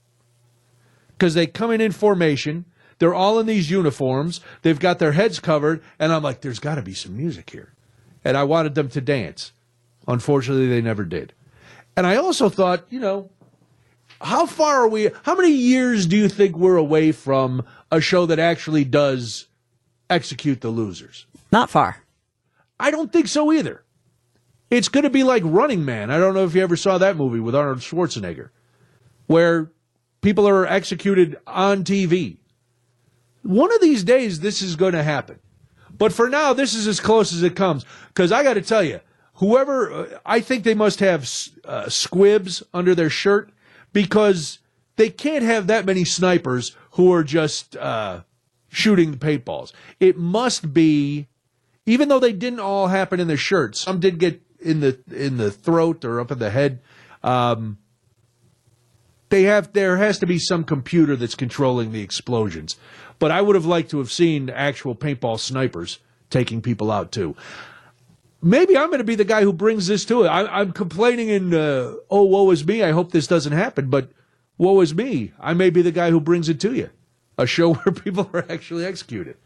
Because 1.09 1.35
they 1.35 1.47
come 1.47 1.71
in 1.71 1.81
in 1.81 1.93
formation, 1.93 2.65
they're 2.99 3.15
all 3.15 3.39
in 3.39 3.47
these 3.47 3.71
uniforms. 3.71 4.41
They've 4.63 4.79
got 4.79 4.99
their 4.99 5.13
heads 5.13 5.41
covered, 5.41 5.83
and 5.99 6.13
I'm 6.13 6.23
like, 6.23 6.41
there's 6.41 6.61
got 6.61 6.77
to 6.77 6.83
be 6.83 6.95
some 6.95 7.17
music 7.17 7.51
here. 7.51 7.73
And 8.25 8.37
I 8.37 8.45
wanted 8.45 8.75
them 8.75 8.89
to 8.91 9.01
dance. 9.01 9.53
Unfortunately, 10.07 10.69
they 10.69 10.81
never 10.81 11.05
did. 11.05 11.33
And 11.97 12.07
I 12.07 12.17
also 12.17 12.49
thought, 12.49 12.85
you 12.91 13.01
know, 13.01 13.31
how 14.21 14.47
far 14.47 14.85
are 14.85 14.89
we? 14.89 15.11
How 15.25 15.35
many 15.35 15.51
years 15.51 16.07
do 16.07 16.17
you 16.17 16.29
think 16.29 16.57
we're 16.57 16.77
away 16.77 17.13
from 17.13 17.65
a 17.95 18.01
show 18.01 18.27
that 18.27 18.39
actually 18.39 18.85
does 18.85 19.47
execute 20.11 20.61
the 20.61 20.69
losers? 20.69 21.27
Not 21.53 21.71
far. 21.71 22.05
I 22.79 22.91
don't 22.91 23.13
think 23.13 23.29
so 23.29 23.53
either. 23.53 23.85
It's 24.71 24.89
going 24.89 25.05
to 25.05 25.11
be 25.11 25.23
like 25.23 25.43
Running 25.45 25.85
Man. 25.85 26.11
I 26.11 26.19
don't 26.19 26.35
know 26.35 26.45
if 26.45 26.55
you 26.55 26.63
ever 26.63 26.77
saw 26.77 26.99
that 26.99 27.17
movie 27.17 27.39
with 27.39 27.55
Arnold 27.55 27.79
Schwarzenegger, 27.79 28.51
where 29.27 29.71
people 30.21 30.49
are 30.49 30.67
executed 30.67 31.37
on 31.47 31.85
TV. 31.85 32.39
One 33.43 33.73
of 33.73 33.81
these 33.81 34.03
days, 34.03 34.41
this 34.41 34.63
is 34.63 34.75
going 34.75 34.95
to 34.95 35.03
happen. 35.03 35.39
But 35.97 36.13
for 36.13 36.29
now, 36.29 36.53
this 36.53 36.75
is 36.75 36.89
as 36.89 36.99
close 36.99 37.33
as 37.33 37.43
it 37.45 37.55
comes. 37.55 37.85
Because 38.09 38.33
I 38.33 38.43
got 38.43 38.55
to 38.55 38.63
tell 38.63 38.83
you, 38.83 39.01
whoever, 39.35 39.93
uh, 39.93 40.19
I 40.27 40.41
think 40.41 40.65
they 40.65 40.75
must 40.75 40.99
have 41.01 41.31
uh, 41.65 41.89
squibs 41.89 42.65
under 42.73 42.95
their 42.95 43.11
shirt 43.11 43.53
because 43.93 44.59
they 44.97 45.11
can't 45.11 45.45
have 45.45 45.67
that 45.67 45.85
many 45.85 46.05
snipers 46.05 46.77
who 46.93 47.13
are 47.13 47.25
just 47.25 47.77
uh, 47.77 48.21
shooting 48.69 49.11
the 49.11 49.17
paintballs. 49.17 49.73
It 50.01 50.17
must 50.17 50.73
be, 50.73 51.29
even 51.87 52.09
though 52.09 52.21
they 52.21 52.33
didn't 52.33 52.61
all 52.61 52.89
happen 52.89 53.21
in 53.21 53.29
the 53.29 53.37
shirt, 53.37 53.77
some 53.77 54.01
did 54.01 54.19
get 54.19 54.41
in 54.61 54.81
the 54.81 54.99
in 55.11 55.37
the 55.37 55.51
throat 55.51 56.05
or 56.05 56.21
up 56.21 56.31
in 56.31 56.39
the 56.39 56.51
head. 56.51 56.81
Um, 57.23 57.79
they 59.31 59.45
have 59.45 59.73
there 59.73 59.97
has 59.97 60.19
to 60.21 60.27
be 60.27 60.39
some 60.39 60.65
computer 60.65 61.17
that's 61.17 61.35
controlling 61.35 61.93
the 61.93 62.03
explosions. 62.03 62.77
But 63.19 63.31
I 63.31 63.41
would 63.41 63.55
have 63.55 63.67
liked 63.67 63.91
to 63.91 63.99
have 63.99 64.13
seen 64.13 64.51
actual 64.51 64.95
paintball 64.95 65.41
snipers 65.41 65.99
taking 66.31 66.63
people 66.63 66.91
out 66.91 67.13
too. 67.13 67.37
Maybe 68.43 68.77
I'm 68.77 68.89
going 68.89 68.99
to 68.99 69.05
be 69.05 69.15
the 69.15 69.25
guy 69.25 69.43
who 69.43 69.53
brings 69.53 69.87
this 69.87 70.05
to 70.07 70.25
it. 70.25 70.29
I, 70.29 70.61
am 70.61 70.73
complaining 70.73 71.31
and 71.31 71.55
uh, 71.55 71.95
oh 72.11 72.25
woe 72.25 72.51
is 72.51 72.67
me. 72.67 72.83
I 72.83 72.91
hope 72.91 73.13
this 73.13 73.27
doesn't 73.27 73.53
happen, 73.53 73.89
but 73.89 74.11
woe 74.59 74.81
is 74.81 74.95
me. 74.95 75.33
I 75.41 75.55
may 75.55 75.71
be 75.71 75.83
the 75.83 75.93
guy 75.93 76.11
who 76.11 76.21
brings 76.21 76.49
it 76.49 76.61
to 76.61 76.75
you. 76.75 76.91
A 77.39 77.47
show 77.47 77.75
where 77.75 77.95
people 77.95 78.31
are 78.33 78.47
actually 78.51 78.85
executed. 78.85 79.37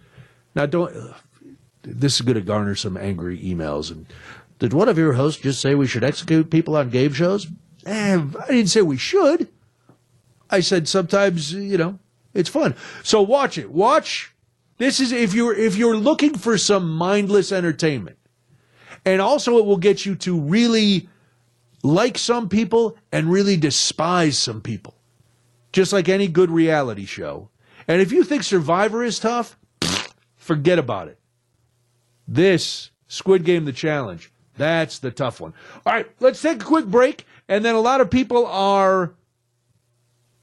Now 0.55 0.67
don't. 0.67 0.95
Uh, 0.95 1.15
this 1.83 2.17
is 2.17 2.21
going 2.23 2.35
to 2.35 2.41
garner 2.43 2.75
some 2.75 2.97
angry 2.97 3.39
emails. 3.39 3.91
And 3.91 4.07
did 4.59 4.73
one 4.73 4.89
of 4.89 4.99
your 4.99 5.15
hosts 5.15 5.41
just 5.41 5.61
say 5.61 5.75
we 5.75 5.87
should 5.87 6.05
execute 6.05 6.51
people 6.51 6.77
on 6.77 6.91
game 6.91 7.13
shows? 7.13 7.47
Eh, 7.87 8.19
I 8.19 8.47
didn't 8.49 8.69
say 8.69 8.83
we 8.83 8.99
should. 8.99 9.49
I 10.51 10.61
said 10.61 10.89
sometimes, 10.89 11.53
you 11.53 11.79
know, 11.79 11.99
It's 12.35 12.49
fun. 12.49 12.75
So 13.03 13.23
watch 13.23 13.59
it. 13.59 13.71
Watch. 13.71 14.35
This 14.79 15.01
is 15.01 15.13
if 15.13 15.35
you're 15.35 15.55
if 15.55 15.77
you're 15.77 15.97
looking 15.97 16.37
for 16.37 16.59
some 16.59 16.91
mindless 16.91 17.53
entertainment. 17.53 18.17
And 19.05 19.21
also 19.21 19.59
it 19.59 19.65
will 19.65 19.79
get 19.79 20.05
you 20.05 20.15
to 20.17 20.39
really 20.39 21.09
like 21.83 22.19
some 22.19 22.49
people 22.49 22.97
and 23.13 23.31
really 23.31 23.57
despise 23.57 24.39
some 24.39 24.61
people. 24.61 24.95
Just 25.73 25.93
like 25.93 26.09
any 26.09 26.29
good 26.29 26.51
reality 26.51 27.05
show. 27.05 27.51
And 27.87 28.01
if 28.01 28.13
you 28.13 28.25
think 28.25 28.43
Survivor 28.43 29.03
is 29.03 29.19
tough, 29.19 29.59
forget 30.37 30.79
about 30.79 31.09
it. 31.09 31.19
This 32.27 32.91
Squid 33.07 33.45
Game 33.45 33.65
the 33.65 33.73
challenge. 33.73 34.31
That's 34.57 34.99
the 34.99 35.11
tough 35.11 35.41
one. 35.41 35.55
All 35.87 35.93
right, 35.93 36.07
let's 36.21 36.43
take 36.43 36.63
a 36.63 36.65
quick 36.65 36.87
break 36.87 37.27
and 37.49 37.65
then 37.65 37.75
a 37.75 37.81
lot 37.81 38.01
of 38.01 38.11
people 38.11 38.47
are 38.47 39.15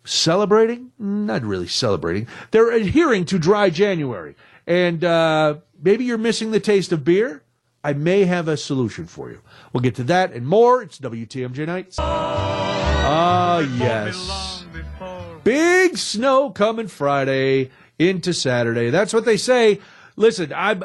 celebrating, 0.06 0.92
not 0.98 1.44
really 1.44 1.68
celebrating. 1.68 2.28
They're 2.52 2.72
adhering 2.72 3.26
to 3.26 3.40
dry 3.40 3.70
January. 3.70 4.36
And 4.68 5.04
uh, 5.04 5.58
maybe 5.82 6.06
you're 6.06 6.18
missing 6.18 6.52
the 6.52 6.60
taste 6.60 6.92
of 6.92 7.04
beer. 7.04 7.44
I 7.84 7.94
may 7.94 8.26
have 8.26 8.48
a 8.48 8.58
solution 8.58 9.06
for 9.06 9.30
you. 9.30 9.42
We'll 9.72 9.82
get 9.82 9.96
to 9.96 10.04
that 10.06 10.34
and 10.34 10.48
more. 10.48 10.82
It's 10.82 10.98
WTMJ 10.98 11.68
Nights. 11.68 11.98
Ah, 12.00 13.60
yes. 13.60 14.55
Big 15.46 15.96
snow 15.96 16.50
coming 16.50 16.88
Friday 16.88 17.70
into 18.00 18.34
Saturday. 18.34 18.90
That's 18.90 19.14
what 19.14 19.26
they 19.26 19.38
say. 19.38 19.80
Listen, 20.16 20.52
I'm 20.52 20.84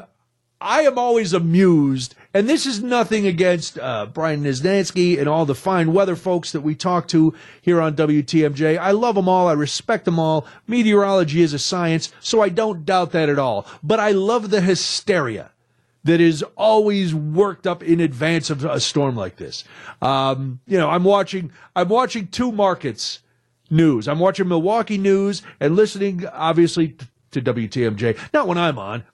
I 0.60 0.82
am 0.82 0.98
always 0.98 1.32
amused, 1.32 2.14
and 2.34 2.46
this 2.46 2.66
is 2.66 2.82
nothing 2.82 3.26
against 3.26 3.78
uh, 3.78 4.04
Brian 4.04 4.44
Niznansky 4.44 5.18
and 5.18 5.26
all 5.26 5.46
the 5.46 5.54
fine 5.54 5.94
weather 5.94 6.14
folks 6.14 6.52
that 6.52 6.60
we 6.60 6.74
talk 6.74 7.08
to 7.08 7.34
here 7.62 7.80
on 7.80 7.96
WTMJ. 7.96 8.76
I 8.76 8.90
love 8.90 9.14
them 9.14 9.30
all. 9.30 9.48
I 9.48 9.54
respect 9.54 10.04
them 10.04 10.18
all. 10.18 10.46
Meteorology 10.66 11.40
is 11.40 11.54
a 11.54 11.58
science, 11.58 12.12
so 12.20 12.42
I 12.42 12.50
don't 12.50 12.84
doubt 12.84 13.12
that 13.12 13.30
at 13.30 13.38
all. 13.38 13.66
But 13.82 13.98
I 13.98 14.10
love 14.10 14.50
the 14.50 14.60
hysteria 14.60 15.52
that 16.04 16.20
is 16.20 16.42
always 16.54 17.14
worked 17.14 17.66
up 17.66 17.82
in 17.82 17.98
advance 17.98 18.50
of 18.50 18.62
a 18.66 18.78
storm 18.78 19.16
like 19.16 19.36
this. 19.36 19.64
Um, 20.02 20.60
you 20.66 20.76
know, 20.76 20.90
I'm 20.90 21.04
watching. 21.04 21.50
I'm 21.74 21.88
watching 21.88 22.26
two 22.26 22.52
markets 22.52 23.20
news. 23.70 24.08
I'm 24.08 24.18
watching 24.18 24.48
Milwaukee 24.48 24.98
news 24.98 25.42
and 25.60 25.76
listening, 25.76 26.26
obviously, 26.26 26.96
to 27.30 27.40
WTMJ. 27.40 28.18
Not 28.32 28.48
when 28.48 28.58
I'm 28.58 28.78
on, 28.78 29.04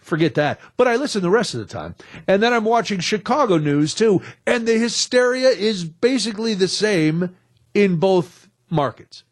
forget 0.00 0.34
that. 0.34 0.60
But 0.76 0.88
I 0.88 0.96
listen 0.96 1.22
the 1.22 1.30
rest 1.30 1.54
of 1.54 1.60
the 1.60 1.66
time. 1.66 1.94
And 2.26 2.42
then 2.42 2.52
I'm 2.52 2.64
watching 2.64 3.00
Chicago 3.00 3.58
news 3.58 3.94
too. 3.94 4.22
And 4.46 4.66
the 4.66 4.78
hysteria 4.78 5.48
is 5.50 5.84
basically 5.84 6.54
the 6.54 6.68
same 6.68 7.36
in 7.74 7.96
both 7.96 8.48
markets. 8.70 9.24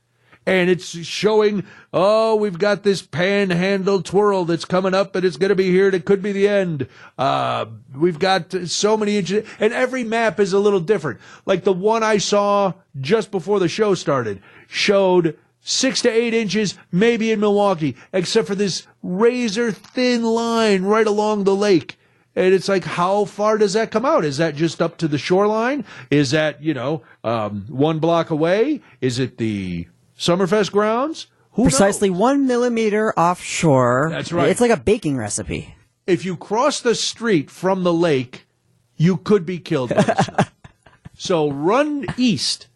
And 0.46 0.68
it's 0.68 0.88
showing, 1.06 1.64
oh, 1.92 2.36
we've 2.36 2.58
got 2.58 2.82
this 2.82 3.00
panhandle 3.00 4.02
twirl 4.02 4.44
that's 4.44 4.64
coming 4.64 4.92
up 4.92 5.16
and 5.16 5.24
it's 5.24 5.38
going 5.38 5.48
to 5.48 5.54
be 5.54 5.70
here 5.70 5.86
and 5.86 5.94
it 5.94 6.04
could 6.04 6.22
be 6.22 6.32
the 6.32 6.48
end. 6.48 6.86
Uh, 7.16 7.66
we've 7.96 8.18
got 8.18 8.52
so 8.66 8.96
many 8.96 9.16
inches 9.16 9.48
and 9.58 9.72
every 9.72 10.04
map 10.04 10.38
is 10.38 10.52
a 10.52 10.58
little 10.58 10.80
different. 10.80 11.20
Like 11.46 11.64
the 11.64 11.72
one 11.72 12.02
I 12.02 12.18
saw 12.18 12.74
just 13.00 13.30
before 13.30 13.58
the 13.58 13.68
show 13.68 13.94
started 13.94 14.42
showed 14.68 15.38
six 15.60 16.02
to 16.02 16.10
eight 16.10 16.34
inches, 16.34 16.76
maybe 16.92 17.32
in 17.32 17.40
Milwaukee, 17.40 17.96
except 18.12 18.46
for 18.46 18.54
this 18.54 18.86
razor 19.02 19.72
thin 19.72 20.22
line 20.22 20.82
right 20.82 21.06
along 21.06 21.44
the 21.44 21.56
lake. 21.56 21.98
And 22.36 22.52
it's 22.52 22.68
like, 22.68 22.84
how 22.84 23.24
far 23.24 23.58
does 23.58 23.74
that 23.74 23.90
come 23.90 24.04
out? 24.04 24.24
Is 24.24 24.38
that 24.38 24.56
just 24.56 24.82
up 24.82 24.98
to 24.98 25.08
the 25.08 25.18
shoreline? 25.18 25.84
Is 26.10 26.32
that, 26.32 26.62
you 26.62 26.74
know, 26.74 27.02
um, 27.22 27.64
one 27.68 28.00
block 28.00 28.30
away? 28.30 28.82
Is 29.00 29.18
it 29.18 29.38
the 29.38 29.86
Summerfest 30.18 30.72
grounds? 30.72 31.26
Who 31.52 31.64
Precisely 31.64 32.10
knows? 32.10 32.18
one 32.18 32.46
millimeter 32.46 33.12
offshore. 33.18 34.08
That's 34.10 34.32
right. 34.32 34.48
It's 34.48 34.60
like 34.60 34.70
a 34.70 34.76
baking 34.76 35.16
recipe. 35.16 35.74
If 36.06 36.24
you 36.24 36.36
cross 36.36 36.80
the 36.80 36.94
street 36.94 37.50
from 37.50 37.84
the 37.84 37.92
lake, 37.92 38.46
you 38.96 39.16
could 39.16 39.46
be 39.46 39.58
killed. 39.58 39.92
so 41.14 41.50
run 41.50 42.06
east. 42.16 42.66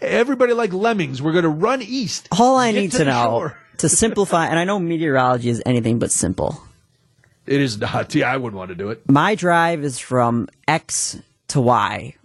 Everybody 0.00 0.52
like 0.52 0.72
lemmings. 0.72 1.22
We're 1.22 1.32
going 1.32 1.44
to 1.44 1.48
run 1.48 1.82
east. 1.82 2.28
All 2.32 2.56
I 2.56 2.72
Get 2.72 2.80
need 2.80 2.92
to 2.92 2.98
to 2.98 3.04
know 3.04 3.52
to 3.78 3.88
simplify, 3.88 4.46
and 4.46 4.58
I 4.58 4.64
know 4.64 4.78
meteorology 4.78 5.48
is 5.48 5.62
anything 5.64 5.98
but 5.98 6.10
simple. 6.10 6.60
It 7.46 7.60
is 7.60 7.78
not. 7.78 8.14
Yeah, 8.14 8.32
I 8.32 8.36
wouldn't 8.36 8.58
want 8.58 8.70
to 8.70 8.74
do 8.74 8.90
it. 8.90 9.08
My 9.08 9.34
drive 9.34 9.84
is 9.84 9.98
from 9.98 10.48
X 10.66 11.18
to 11.48 11.60
Y. 11.60 12.16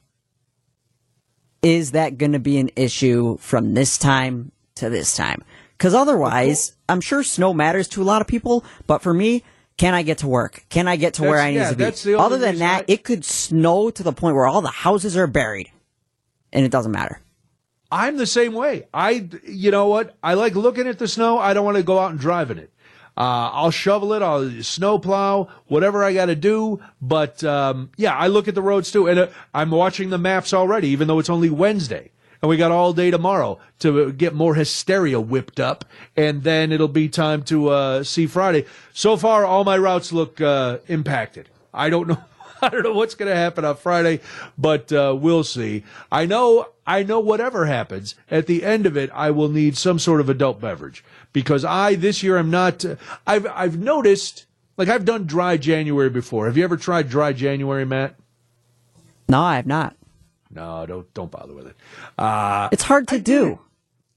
Is 1.61 1.91
that 1.91 2.17
going 2.17 2.31
to 2.31 2.39
be 2.39 2.57
an 2.57 2.69
issue 2.75 3.37
from 3.37 3.73
this 3.73 3.97
time 3.97 4.51
to 4.75 4.89
this 4.89 5.15
time? 5.15 5.43
Because 5.77 5.93
otherwise, 5.93 6.75
I'm 6.87 7.01
sure 7.01 7.23
snow 7.23 7.53
matters 7.53 7.87
to 7.89 8.01
a 8.01 8.05
lot 8.05 8.21
of 8.21 8.27
people, 8.27 8.63
but 8.87 9.01
for 9.01 9.13
me, 9.13 9.43
can 9.77 9.93
I 9.93 10.03
get 10.03 10.19
to 10.19 10.27
work? 10.27 10.65
Can 10.69 10.87
I 10.87 10.97
get 10.97 11.15
to 11.15 11.23
where 11.23 11.37
That's- 11.37 11.71
I 11.71 11.75
need 11.85 11.93
to 11.93 12.07
be? 12.09 12.15
Other 12.15 12.37
than 12.37 12.59
that, 12.59 12.81
I- 12.81 12.85
it 12.87 13.03
could 13.03 13.23
snow 13.23 13.89
to 13.89 14.03
the 14.03 14.11
point 14.11 14.35
where 14.35 14.45
all 14.45 14.61
the 14.61 14.67
houses 14.69 15.15
are 15.15 15.27
buried, 15.27 15.71
and 16.51 16.65
it 16.65 16.71
doesn't 16.71 16.91
matter. 16.91 17.21
I'm 17.91 18.17
the 18.17 18.27
same 18.27 18.53
way. 18.53 18.87
I, 18.93 19.27
you 19.47 19.71
know 19.71 19.87
what? 19.87 20.15
I 20.21 20.35
like 20.35 20.55
looking 20.55 20.87
at 20.87 20.99
the 20.99 21.07
snow. 21.07 21.39
I 21.39 21.53
don't 21.53 21.65
want 21.65 21.77
to 21.77 21.83
go 21.83 21.97
out 21.97 22.11
and 22.11 22.19
drive 22.19 22.51
in 22.51 22.59
it. 22.59 22.71
Uh, 23.19 23.51
I'll 23.51 23.71
shovel 23.71 24.13
it. 24.13 24.21
I'll 24.21 24.49
snowplow, 24.63 25.49
whatever 25.67 26.05
I 26.05 26.13
got 26.13 26.27
to 26.27 26.35
do. 26.35 26.79
But 27.01 27.43
um, 27.43 27.91
yeah, 27.97 28.15
I 28.15 28.27
look 28.27 28.47
at 28.47 28.55
the 28.55 28.61
roads 28.61 28.91
too, 28.91 29.07
and 29.07 29.19
uh, 29.19 29.27
I'm 29.53 29.71
watching 29.71 30.09
the 30.09 30.17
maps 30.17 30.53
already, 30.53 30.87
even 30.87 31.09
though 31.09 31.19
it's 31.19 31.29
only 31.29 31.49
Wednesday, 31.49 32.11
and 32.41 32.49
we 32.49 32.55
got 32.55 32.71
all 32.71 32.93
day 32.93 33.11
tomorrow 33.11 33.59
to 33.79 34.13
get 34.13 34.33
more 34.33 34.55
hysteria 34.55 35.19
whipped 35.19 35.59
up, 35.59 35.83
and 36.15 36.43
then 36.43 36.71
it'll 36.71 36.87
be 36.87 37.09
time 37.09 37.43
to 37.43 37.67
uh, 37.69 38.03
see 38.03 38.25
Friday. 38.25 38.65
So 38.93 39.17
far, 39.17 39.43
all 39.45 39.65
my 39.65 39.77
routes 39.77 40.13
look 40.13 40.39
uh, 40.39 40.77
impacted. 40.87 41.49
I 41.73 41.89
don't 41.89 42.07
know. 42.09 42.23
I 42.61 42.69
don't 42.69 42.83
know 42.83 42.93
what's 42.93 43.15
going 43.15 43.29
to 43.29 43.35
happen 43.35 43.65
on 43.65 43.75
Friday, 43.77 44.19
but 44.57 44.91
uh, 44.91 45.15
we'll 45.19 45.43
see. 45.43 45.83
I 46.11 46.25
know, 46.25 46.67
I 46.85 47.03
know 47.03 47.19
whatever 47.19 47.65
happens 47.65 48.15
at 48.29 48.47
the 48.47 48.63
end 48.63 48.85
of 48.85 48.97
it, 48.97 49.09
I 49.13 49.31
will 49.31 49.49
need 49.49 49.77
some 49.77 49.99
sort 49.99 50.19
of 50.21 50.29
adult 50.29 50.59
beverage 50.59 51.03
because 51.33 51.63
I 51.65 51.95
this 51.95 52.23
year 52.23 52.37
I'm 52.37 52.49
not. 52.51 52.83
Uh, 52.85 52.95
I've 53.27 53.45
I've 53.47 53.77
noticed 53.79 54.45
like 54.77 54.87
I've 54.89 55.05
done 55.05 55.25
dry 55.25 55.57
January 55.57 56.09
before. 56.09 56.45
Have 56.47 56.57
you 56.57 56.63
ever 56.63 56.77
tried 56.77 57.09
dry 57.09 57.33
January, 57.33 57.85
Matt? 57.85 58.15
No, 59.27 59.41
I 59.41 59.57
have 59.57 59.67
not. 59.67 59.95
No, 60.51 60.85
don't 60.87 61.13
don't 61.13 61.29
bother 61.29 61.53
with 61.53 61.67
it. 61.67 61.75
Uh, 62.17 62.69
It's 62.71 62.83
hard 62.83 63.07
to 63.09 63.19
do. 63.19 63.59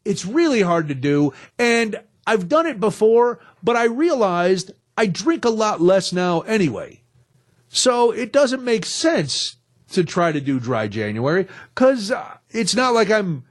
it's 0.04 0.24
really 0.24 0.62
hard 0.62 0.88
to 0.88 0.94
do, 0.94 1.32
and 1.58 2.00
I've 2.26 2.48
done 2.48 2.66
it 2.66 2.80
before, 2.80 3.38
but 3.62 3.76
I 3.76 3.84
realized 3.84 4.72
I 4.96 5.06
drink 5.06 5.44
a 5.44 5.50
lot 5.50 5.80
less 5.82 6.12
now 6.12 6.40
anyway. 6.40 7.01
So 7.72 8.10
it 8.10 8.32
doesn't 8.32 8.62
make 8.62 8.84
sense 8.84 9.56
to 9.92 10.04
try 10.04 10.30
to 10.30 10.42
do 10.42 10.60
dry 10.60 10.88
January 10.88 11.48
because 11.74 12.10
uh, 12.10 12.36
it's 12.50 12.76
not 12.76 12.92
like 12.92 13.10
I'm. 13.10 13.44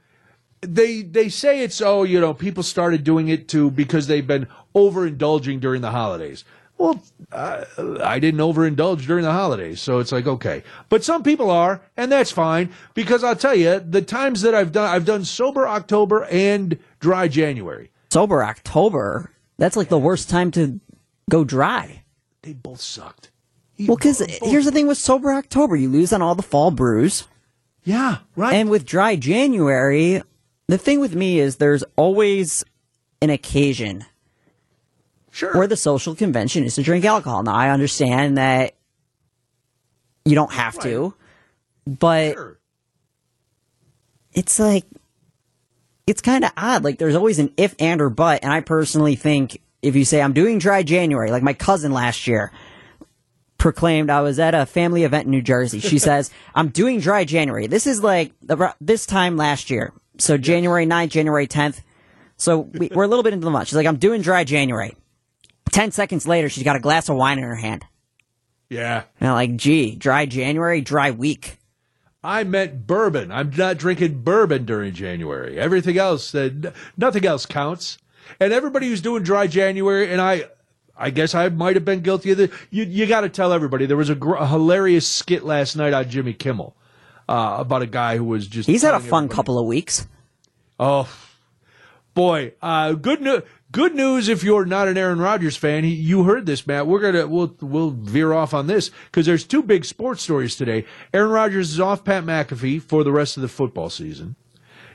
They 0.60 1.02
they 1.02 1.28
say 1.28 1.64
it's 1.64 1.82
oh 1.82 2.04
you 2.04 2.20
know 2.20 2.32
people 2.32 2.62
started 2.62 3.02
doing 3.02 3.26
it 3.28 3.48
too 3.48 3.72
because 3.72 4.06
they've 4.06 4.26
been 4.26 4.46
overindulging 4.76 5.60
during 5.60 5.82
the 5.82 5.90
holidays. 5.90 6.44
Well, 6.78 7.02
uh, 7.32 7.64
I 8.02 8.20
didn't 8.20 8.40
overindulge 8.40 9.06
during 9.06 9.24
the 9.24 9.32
holidays, 9.32 9.80
so 9.80 9.98
it's 9.98 10.12
like 10.12 10.28
okay. 10.28 10.62
But 10.88 11.02
some 11.02 11.24
people 11.24 11.50
are, 11.50 11.82
and 11.96 12.10
that's 12.12 12.30
fine 12.30 12.70
because 12.94 13.24
I'll 13.24 13.34
tell 13.34 13.56
you 13.56 13.80
the 13.80 14.02
times 14.02 14.42
that 14.42 14.54
I've 14.54 14.70
done 14.70 14.88
I've 14.88 15.04
done 15.04 15.24
sober 15.24 15.66
October 15.66 16.26
and 16.26 16.78
dry 17.00 17.26
January. 17.26 17.90
Sober 18.12 18.44
October, 18.44 19.32
that's 19.58 19.76
like 19.76 19.88
the 19.88 19.98
worst 19.98 20.30
time 20.30 20.52
to 20.52 20.78
go 21.28 21.42
dry. 21.42 22.04
They 22.42 22.52
both 22.52 22.80
sucked. 22.80 23.31
Well, 23.80 23.96
because 23.96 24.20
here's 24.42 24.64
the 24.64 24.70
thing 24.72 24.86
with 24.86 24.98
sober 24.98 25.32
October, 25.32 25.74
you 25.76 25.88
lose 25.88 26.12
on 26.12 26.22
all 26.22 26.34
the 26.34 26.42
fall 26.42 26.70
brews. 26.70 27.26
yeah, 27.84 28.18
right. 28.36 28.54
And 28.54 28.70
with 28.70 28.84
dry 28.86 29.16
January, 29.16 30.22
the 30.68 30.78
thing 30.78 31.00
with 31.00 31.14
me 31.16 31.38
is 31.40 31.56
there's 31.56 31.82
always 31.96 32.64
an 33.20 33.30
occasion 33.30 34.04
sure. 35.30 35.52
where 35.54 35.66
the 35.66 35.76
social 35.76 36.14
convention 36.14 36.64
is 36.64 36.76
to 36.76 36.82
drink 36.82 37.04
alcohol. 37.04 37.42
Now, 37.42 37.54
I 37.54 37.70
understand 37.70 38.38
that 38.38 38.74
you 40.24 40.34
don't 40.34 40.52
have 40.52 40.78
to, 40.80 41.14
but 41.86 42.34
Sure. 42.34 42.58
it's 44.32 44.58
like, 44.60 44.84
it's 46.06 46.20
kind 46.20 46.44
of 46.44 46.52
odd. 46.56 46.84
Like, 46.84 46.98
there's 46.98 47.14
always 47.16 47.38
an 47.38 47.52
if 47.56 47.74
and 47.78 48.00
or 48.00 48.10
but. 48.10 48.42
And 48.44 48.52
I 48.52 48.60
personally 48.60 49.14
think 49.16 49.60
if 49.82 49.96
you 49.96 50.04
say, 50.04 50.20
I'm 50.22 50.32
doing 50.32 50.58
dry 50.58 50.82
January, 50.82 51.30
like 51.30 51.42
my 51.42 51.54
cousin 51.54 51.92
last 51.92 52.26
year 52.26 52.52
proclaimed, 53.62 54.10
I 54.10 54.22
was 54.22 54.40
at 54.40 54.56
a 54.56 54.66
family 54.66 55.04
event 55.04 55.26
in 55.26 55.30
New 55.30 55.40
Jersey. 55.40 55.78
She 55.78 55.98
says, 56.00 56.30
I'm 56.52 56.68
doing 56.68 56.98
dry 56.98 57.24
January. 57.24 57.68
This 57.68 57.86
is 57.86 58.02
like 58.02 58.32
the, 58.42 58.74
this 58.80 59.06
time 59.06 59.36
last 59.36 59.70
year. 59.70 59.92
So 60.18 60.36
January 60.36 60.84
9th, 60.84 61.10
January 61.10 61.46
10th. 61.46 61.80
So 62.36 62.58
we, 62.58 62.90
we're 62.92 63.04
a 63.04 63.08
little 63.08 63.22
bit 63.22 63.32
into 63.32 63.44
the 63.44 63.52
month. 63.52 63.68
She's 63.68 63.76
like, 63.76 63.86
I'm 63.86 63.98
doing 63.98 64.20
dry 64.20 64.42
January. 64.42 64.96
10 65.70 65.92
seconds 65.92 66.26
later, 66.26 66.48
she's 66.48 66.64
got 66.64 66.74
a 66.74 66.80
glass 66.80 67.08
of 67.08 67.16
wine 67.16 67.38
in 67.38 67.44
her 67.44 67.54
hand. 67.54 67.86
Yeah. 68.68 69.04
And 69.20 69.28
I'm 69.28 69.34
like, 69.36 69.56
gee, 69.56 69.94
dry 69.94 70.26
January, 70.26 70.80
dry 70.80 71.12
week. 71.12 71.58
I 72.24 72.42
meant 72.42 72.86
bourbon. 72.86 73.30
I'm 73.30 73.50
not 73.56 73.78
drinking 73.78 74.22
bourbon 74.22 74.64
during 74.64 74.92
January. 74.92 75.58
Everything 75.58 75.98
else, 75.98 76.34
uh, 76.34 76.50
nothing 76.96 77.24
else 77.24 77.46
counts. 77.46 77.98
And 78.40 78.52
everybody 78.52 78.88
who's 78.88 79.00
doing 79.00 79.22
dry 79.22 79.46
January, 79.46 80.10
and 80.10 80.20
I, 80.20 80.46
I 80.96 81.10
guess 81.10 81.34
I 81.34 81.48
might 81.48 81.76
have 81.76 81.84
been 81.84 82.00
guilty 82.00 82.30
of 82.32 82.40
it. 82.40 82.52
You, 82.70 82.84
you 82.84 83.06
got 83.06 83.22
to 83.22 83.28
tell 83.28 83.52
everybody. 83.52 83.86
There 83.86 83.96
was 83.96 84.10
a, 84.10 84.14
gr- 84.14 84.34
a, 84.34 84.46
hilarious 84.46 85.06
skit 85.06 85.44
last 85.44 85.74
night 85.76 85.92
on 85.92 86.08
Jimmy 86.08 86.34
Kimmel 86.34 86.76
uh, 87.28 87.56
about 87.58 87.82
a 87.82 87.86
guy 87.86 88.16
who 88.16 88.24
was 88.24 88.46
just. 88.46 88.68
He's 88.68 88.82
had 88.82 88.94
a 88.94 89.00
fun 89.00 89.24
everybody. 89.24 89.36
couple 89.36 89.58
of 89.58 89.66
weeks. 89.66 90.06
Oh, 90.78 91.08
boy! 92.14 92.52
Uh, 92.60 92.92
good 92.92 93.20
news. 93.20 93.42
Good 93.72 93.94
news 93.94 94.28
if 94.28 94.44
you're 94.44 94.66
not 94.66 94.88
an 94.88 94.98
Aaron 94.98 95.18
Rodgers 95.18 95.56
fan. 95.56 95.82
He, 95.82 95.94
you 95.94 96.24
heard 96.24 96.44
this, 96.44 96.66
Matt. 96.66 96.86
We're 96.86 97.00
gonna 97.00 97.26
we'll 97.26 97.56
we'll 97.62 97.90
veer 97.90 98.34
off 98.34 98.52
on 98.52 98.66
this 98.66 98.90
because 99.06 99.24
there's 99.24 99.44
two 99.44 99.62
big 99.62 99.86
sports 99.86 100.22
stories 100.22 100.56
today. 100.56 100.84
Aaron 101.14 101.30
Rodgers 101.30 101.72
is 101.72 101.80
off 101.80 102.04
Pat 102.04 102.24
McAfee 102.24 102.82
for 102.82 103.02
the 103.02 103.12
rest 103.12 103.38
of 103.38 103.40
the 103.40 103.48
football 103.48 103.88
season. 103.88 104.36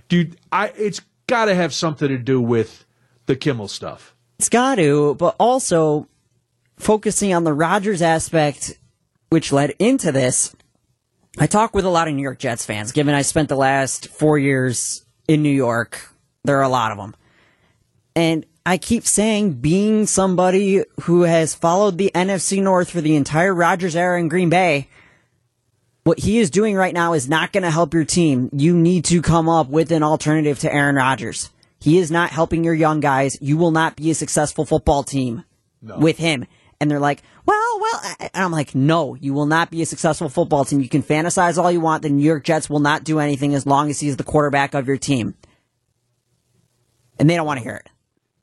Dude, 0.10 0.38
I 0.52 0.68
it's 0.78 1.02
got 1.26 1.46
to 1.46 1.56
have 1.56 1.74
something 1.74 2.08
to 2.08 2.20
do 2.20 2.40
with 2.40 2.86
the 3.26 3.36
Kimmel 3.36 3.68
stuff. 3.68 4.14
It's 4.40 4.50
got 4.50 4.76
to, 4.76 5.16
but 5.16 5.36
also 5.40 6.08
focusing 6.78 7.34
on 7.34 7.44
the 7.44 7.54
Rodgers 7.54 8.02
aspect, 8.02 8.78
which 9.30 9.52
led 9.52 9.72
into 9.80 10.12
this. 10.12 10.56
I 11.40 11.48
talk 11.48 11.74
with 11.74 11.86
a 11.86 11.90
lot 11.90 12.08
of 12.08 12.14
New 12.14 12.22
York 12.22 12.40
Jets 12.40 12.66
fans, 12.66 12.92
given 12.92 13.16
I 13.16 13.22
spent 13.22 13.50
the 13.50 13.56
last 13.56 14.08
four 14.10 14.38
years 14.38 15.06
in 15.28 15.44
New 15.44 15.50
York. 15.50 16.10
There 16.44 16.58
are 16.58 16.64
a 16.64 16.70
lot 16.70 16.92
of 16.92 16.98
them. 16.98 17.16
And 18.16 18.46
I 18.66 18.78
keep 18.78 19.06
saying, 19.06 19.54
being 19.54 20.08
somebody 20.08 20.84
who 21.02 21.22
has 21.24 21.54
followed 21.54 21.98
the 21.98 22.12
NFC 22.14 22.62
North 22.62 22.90
for 22.90 23.02
the 23.02 23.16
entire 23.16 23.54
Rodgers 23.54 23.96
era 23.96 24.20
in 24.20 24.28
Green 24.28 24.50
Bay, 24.50 24.90
what 26.04 26.20
he 26.20 26.40
is 26.40 26.50
doing 26.50 26.76
right 26.76 26.94
now 26.94 27.14
is 27.14 27.30
not 27.30 27.52
going 27.52 27.64
to 27.64 27.72
help 27.72 27.94
your 27.94 28.06
team. 28.06 28.50
You 28.54 28.76
need 28.76 29.06
to 29.06 29.22
come 29.22 29.50
up 29.50 29.70
with 29.70 29.92
an 29.92 30.04
alternative 30.04 30.60
to 30.60 30.74
Aaron 30.74 30.96
Rodgers. 30.96 31.50
He 31.88 32.00
is 32.00 32.12
not 32.12 32.32
helping 32.32 32.66
your 32.66 32.74
young 32.74 33.00
guys. 33.00 33.38
You 33.40 33.56
will 33.56 33.72
not 33.72 33.96
be 33.96 34.12
a 34.12 34.14
successful 34.14 34.66
football 34.66 35.04
team 35.04 35.46
no. 35.82 35.98
with 35.98 36.18
him. 36.18 36.46
And 36.82 36.92
they're 36.92 37.00
like, 37.00 37.24
well, 37.46 37.80
well, 37.80 38.02
and 38.20 38.44
I'm 38.44 38.52
like, 38.52 38.76
no, 38.76 39.16
you 39.16 39.34
will 39.34 39.46
not 39.46 39.72
be 39.72 39.82
a 39.82 39.86
successful 39.86 40.28
football 40.28 40.66
team. 40.66 40.82
You 40.82 40.90
can 40.90 41.02
fantasize 41.02 41.58
all 41.58 41.72
you 41.72 41.80
want. 41.80 42.04
The 42.04 42.10
New 42.10 42.26
York 42.26 42.44
Jets 42.44 42.70
will 42.70 42.82
not 42.82 43.06
do 43.06 43.20
anything 43.20 43.54
as 43.54 43.66
long 43.66 43.90
as 43.90 44.02
he's 44.02 44.18
the 44.18 44.26
quarterback 44.26 44.74
of 44.74 44.86
your 44.86 44.98
team. 44.98 45.36
And 47.18 47.30
they 47.30 47.38
don't 47.38 47.46
want 47.46 47.60
to 47.60 47.64
hear 47.64 47.78
it. 47.78 47.90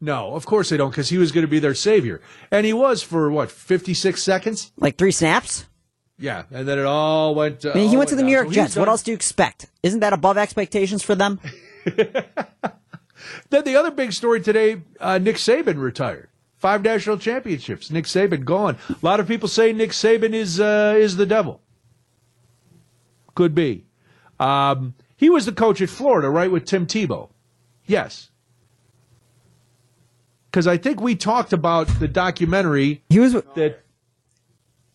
No, 0.00 0.32
of 0.32 0.46
course 0.46 0.70
they 0.70 0.78
don't, 0.78 0.88
because 0.88 1.10
he 1.10 1.18
was 1.18 1.30
going 1.30 1.44
to 1.44 1.50
be 1.50 1.58
their 1.58 1.74
savior, 1.74 2.22
and 2.50 2.64
he 2.64 2.72
was 2.72 3.02
for 3.02 3.30
what 3.30 3.50
fifty 3.50 3.92
six 3.92 4.22
seconds, 4.22 4.72
like 4.78 4.96
three 4.96 5.12
snaps. 5.12 5.66
Yeah, 6.18 6.44
and 6.50 6.66
then 6.66 6.78
it 6.78 6.86
all 6.86 7.34
went. 7.34 7.64
Uh, 7.64 7.72
I 7.72 7.74
mean, 7.74 7.90
he 7.90 7.96
went 7.98 8.08
to 8.08 8.16
the 8.16 8.22
down. 8.22 8.26
New 8.26 8.36
York 8.36 8.48
so 8.48 8.54
Jets. 8.54 8.76
What 8.76 8.88
else 8.88 9.02
do 9.02 9.10
you 9.10 9.14
expect? 9.14 9.66
Isn't 9.82 10.00
that 10.00 10.14
above 10.14 10.38
expectations 10.38 11.02
for 11.02 11.14
them? 11.14 11.40
then 13.50 13.64
the 13.64 13.76
other 13.76 13.90
big 13.90 14.12
story 14.12 14.40
today: 14.40 14.82
uh, 15.00 15.18
Nick 15.18 15.36
Saban 15.36 15.80
retired. 15.80 16.28
Five 16.56 16.82
national 16.82 17.18
championships. 17.18 17.90
Nick 17.90 18.06
Saban 18.06 18.44
gone. 18.44 18.78
A 18.88 18.96
lot 19.02 19.20
of 19.20 19.28
people 19.28 19.48
say 19.48 19.72
Nick 19.72 19.90
Saban 19.90 20.32
is 20.32 20.60
uh, 20.60 20.94
is 20.96 21.16
the 21.16 21.26
devil. 21.26 21.60
Could 23.34 23.54
be. 23.54 23.84
Um, 24.40 24.94
he 25.16 25.28
was 25.30 25.46
the 25.46 25.52
coach 25.52 25.80
at 25.80 25.90
Florida, 25.90 26.30
right, 26.30 26.50
with 26.50 26.64
Tim 26.64 26.86
Tebow. 26.86 27.30
Yes 27.86 28.30
because 30.54 30.68
I 30.68 30.76
think 30.76 31.00
we 31.00 31.16
talked 31.16 31.52
about 31.52 31.88
the 31.98 32.06
documentary. 32.06 33.02
He 33.08 33.18
was 33.18 33.32
that. 33.32 33.80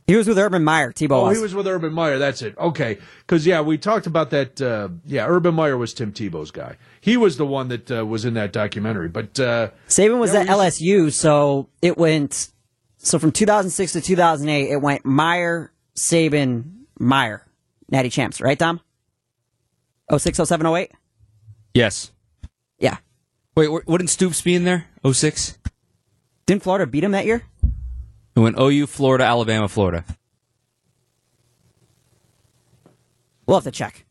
He 0.09 0.15
was 0.15 0.27
with 0.27 0.39
Urban 0.39 0.63
Meyer. 0.63 0.91
Tebow. 0.91 1.11
Oh, 1.11 1.23
was. 1.25 1.37
he 1.37 1.43
was 1.43 1.53
with 1.53 1.67
Urban 1.67 1.93
Meyer. 1.93 2.17
That's 2.17 2.41
it. 2.41 2.57
Okay, 2.57 2.97
because 3.19 3.45
yeah, 3.45 3.61
we 3.61 3.77
talked 3.77 4.07
about 4.07 4.31
that. 4.31 4.59
Uh, 4.59 4.89
yeah, 5.05 5.27
Urban 5.27 5.53
Meyer 5.53 5.77
was 5.77 5.93
Tim 5.93 6.11
Tebow's 6.11 6.49
guy. 6.49 6.77
He 6.99 7.15
was 7.15 7.37
the 7.37 7.45
one 7.45 7.67
that 7.67 7.91
uh, 7.91 8.03
was 8.07 8.25
in 8.25 8.33
that 8.33 8.51
documentary. 8.51 9.07
But 9.07 9.39
uh, 9.39 9.69
Saban 9.87 10.19
was 10.19 10.33
at 10.33 10.47
was, 10.47 10.79
LSU, 10.79 11.13
so 11.13 11.69
it 11.83 11.95
went. 11.95 12.51
So 12.97 13.19
from 13.19 13.31
2006 13.31 13.91
to 13.91 14.01
2008, 14.01 14.71
it 14.71 14.77
went 14.77 15.05
Meyer, 15.05 15.71
Saban, 15.95 16.85
Meyer, 16.97 17.45
Natty 17.91 18.09
Champs. 18.09 18.41
Right, 18.41 18.57
Tom? 18.57 18.81
06, 20.11 20.39
07, 20.43 20.65
08? 20.65 20.91
Yes. 21.75 22.11
Yeah. 22.79 22.97
Wait, 23.55 23.67
wouldn't 23.67 24.09
Stoops 24.09 24.41
be 24.41 24.55
in 24.55 24.63
there? 24.63 24.87
06? 25.05 25.59
Didn't 26.47 26.63
Florida 26.63 26.87
beat 26.87 27.03
him 27.03 27.11
that 27.11 27.27
year? 27.27 27.43
It 28.39 28.43
went 28.43 28.57
OU, 28.57 28.87
Florida, 28.87 29.25
Alabama, 29.25 29.67
Florida. 29.67 30.05
We'll 33.45 33.57
have 33.57 33.65
to 33.65 33.71
check. 33.71 34.05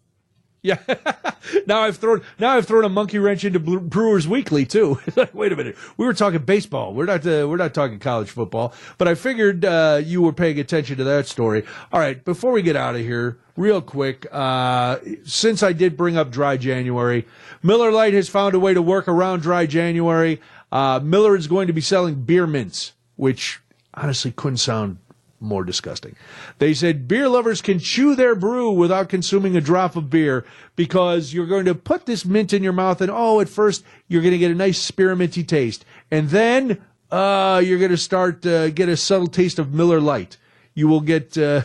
Yeah. 0.61 0.76
now 1.66 1.81
I've 1.81 1.97
thrown 1.97 2.20
now 2.39 2.51
I've 2.51 2.66
thrown 2.66 2.85
a 2.85 2.91
monkey 2.91 3.18
wrench 3.18 3.47
into 3.47 3.59
Brewers 3.59 4.29
Weekly 4.29 4.66
too. 4.66 5.01
Wait 5.33 5.53
a 5.53 5.57
minute, 5.57 5.76
we 5.97 6.05
were 6.05 6.12
talking 6.12 6.41
baseball. 6.41 6.93
We're 6.93 7.07
not 7.07 7.26
uh, 7.26 7.49
we're 7.49 7.57
not 7.57 7.72
talking 7.72 7.99
college 8.01 8.29
football. 8.29 8.74
But 8.99 9.09
I 9.09 9.14
figured 9.14 9.64
uh, 9.64 10.03
you 10.05 10.20
were 10.20 10.35
paying 10.35 10.61
attention 10.61 10.99
to 10.99 11.05
that 11.05 11.26
story. 11.26 11.64
All 11.91 11.99
right, 11.99 12.22
before 12.22 12.53
we 12.53 12.61
get 12.61 12.76
out 12.76 12.97
of 12.97 13.01
here, 13.01 13.39
real 13.57 13.81
quick, 13.81 14.26
uh, 14.31 14.99
since 15.24 15.62
I 15.62 15.72
did 15.72 15.97
bring 15.97 16.18
up 16.18 16.31
dry 16.31 16.59
January, 16.59 17.26
Miller 17.62 17.91
Lite 17.91 18.12
has 18.12 18.29
found 18.29 18.55
a 18.55 18.61
way 18.61 18.74
to 18.74 18.83
work 18.83 19.09
around 19.09 19.41
dry 19.41 19.64
January. 19.64 20.39
Uh, 20.70 21.01
Miller 21.03 21.35
is 21.35 21.47
going 21.47 21.68
to 21.68 21.72
be 21.72 21.81
selling 21.81 22.16
beer 22.24 22.47
mints, 22.47 22.93
which 23.16 23.61
honestly 24.01 24.32
couldn't 24.32 24.59
sound 24.59 24.99
more 25.40 25.64
disgusting. 25.64 26.16
They 26.59 26.74
said 26.74 27.07
beer 27.07 27.28
lovers 27.28 27.62
can 27.62 27.78
chew 27.78 28.14
their 28.14 28.34
brew 28.34 28.70
without 28.72 29.09
consuming 29.09 29.57
a 29.57 29.61
drop 29.61 29.96
of 29.96 30.11
beer 30.11 30.44
because 30.74 31.32
you're 31.32 31.46
going 31.46 31.64
to 31.66 31.74
put 31.74 32.07
this 32.07 32.24
mint 32.24 32.53
in 32.53 32.62
your 32.62 32.72
mouth 32.72 33.01
and 33.01 33.11
oh, 33.11 33.40
at 33.40 33.49
first 33.49 33.84
you're 34.09 34.22
going 34.22 34.32
to 34.32 34.38
get 34.38 34.51
a 34.51 34.57
nice 34.57 34.90
spearminty 34.90 35.46
taste. 35.46 35.84
And 36.11 36.30
then, 36.30 36.82
uh, 37.11 37.62
you're 37.64 37.78
going 37.78 37.90
to 37.90 37.96
start, 37.96 38.44
uh, 38.44 38.70
get 38.70 38.88
a 38.88 38.96
subtle 38.96 39.28
taste 39.28 39.59
of 39.59 39.72
Miller 39.72 40.01
Lite. 40.01 40.36
You 40.74 40.88
will 40.88 41.01
get, 41.01 41.38
uh, 41.38 41.62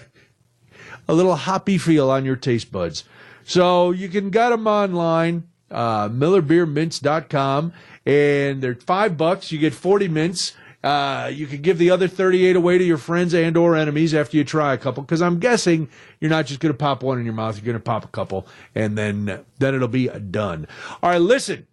a 1.07 1.13
little 1.13 1.35
hoppy 1.35 1.77
feel 1.77 2.09
on 2.09 2.25
your 2.25 2.35
taste 2.35 2.71
buds. 2.71 3.03
So 3.43 3.91
you 3.91 4.07
can 4.07 4.29
get 4.29 4.49
them 4.49 4.67
online, 4.67 5.47
uh, 5.69 6.09
MillerBeerMints.com 6.09 7.73
and 8.05 8.61
they're 8.61 8.75
five 8.75 9.17
bucks. 9.17 9.51
You 9.51 9.59
get 9.59 9.73
40 9.73 10.07
mints. 10.07 10.53
Uh, 10.83 11.31
you 11.33 11.47
can 11.47 11.61
give 11.61 11.77
the 11.77 11.89
other 11.89 12.07
38 12.07 12.55
away 12.55 12.77
to 12.77 12.83
your 12.83 12.97
friends 12.97 13.33
and 13.33 13.55
or 13.55 13.75
enemies 13.75 14.13
after 14.13 14.35
you 14.35 14.43
try 14.43 14.73
a 14.73 14.77
couple, 14.77 15.01
because 15.01 15.21
I'm 15.21 15.39
guessing 15.39 15.87
you're 16.19 16.29
not 16.29 16.45
just 16.45 16.59
going 16.59 16.73
to 16.73 16.77
pop 16.77 17.03
one 17.03 17.19
in 17.19 17.25
your 17.25 17.33
mouth. 17.33 17.55
You're 17.55 17.65
going 17.65 17.77
to 17.77 17.79
pop 17.79 18.03
a 18.03 18.09
couple, 18.09 18.45
and 18.75 18.97
then 18.97 19.45
then 19.59 19.75
it'll 19.75 19.87
be 19.87 20.07
done. 20.07 20.67
All 21.01 21.09
right, 21.09 21.21
listen. 21.21 21.67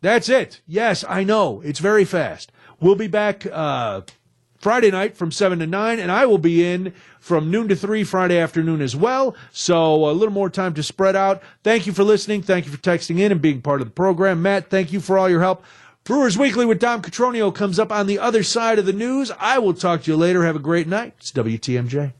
That's 0.00 0.28
it. 0.28 0.60
Yes, 0.66 1.02
I 1.08 1.24
know 1.24 1.62
it's 1.62 1.78
very 1.78 2.04
fast. 2.04 2.52
We'll 2.78 2.94
be 2.94 3.06
back 3.06 3.46
uh, 3.50 4.02
Friday 4.58 4.90
night 4.90 5.16
from 5.16 5.30
7 5.30 5.58
to 5.60 5.66
9, 5.66 5.98
and 5.98 6.12
I 6.12 6.26
will 6.26 6.36
be 6.36 6.66
in 6.66 6.92
from 7.20 7.50
noon 7.50 7.68
to 7.68 7.76
3 7.76 8.04
Friday 8.04 8.38
afternoon 8.38 8.82
as 8.82 8.94
well. 8.94 9.34
So 9.50 10.08
a 10.08 10.12
little 10.12 10.34
more 10.34 10.50
time 10.50 10.74
to 10.74 10.82
spread 10.82 11.16
out. 11.16 11.42
Thank 11.62 11.86
you 11.86 11.94
for 11.94 12.04
listening. 12.04 12.42
Thank 12.42 12.66
you 12.66 12.72
for 12.72 12.78
texting 12.78 13.18
in 13.18 13.32
and 13.32 13.40
being 13.40 13.62
part 13.62 13.80
of 13.80 13.86
the 13.86 13.92
program. 13.92 14.42
Matt, 14.42 14.68
thank 14.68 14.92
you 14.92 15.00
for 15.00 15.16
all 15.16 15.30
your 15.30 15.40
help. 15.40 15.64
Brewers 16.04 16.36
Weekly 16.36 16.66
with 16.66 16.80
Dom 16.80 17.00
Cotroneo 17.00 17.54
comes 17.54 17.78
up 17.78 17.90
on 17.90 18.06
the 18.06 18.18
other 18.18 18.42
side 18.42 18.78
of 18.78 18.84
the 18.84 18.92
news. 18.92 19.32
I 19.38 19.58
will 19.58 19.72
talk 19.72 20.02
to 20.02 20.10
you 20.10 20.18
later. 20.18 20.44
Have 20.44 20.54
a 20.54 20.58
great 20.58 20.86
night. 20.86 21.14
It's 21.16 21.32
WTMJ. 21.32 22.12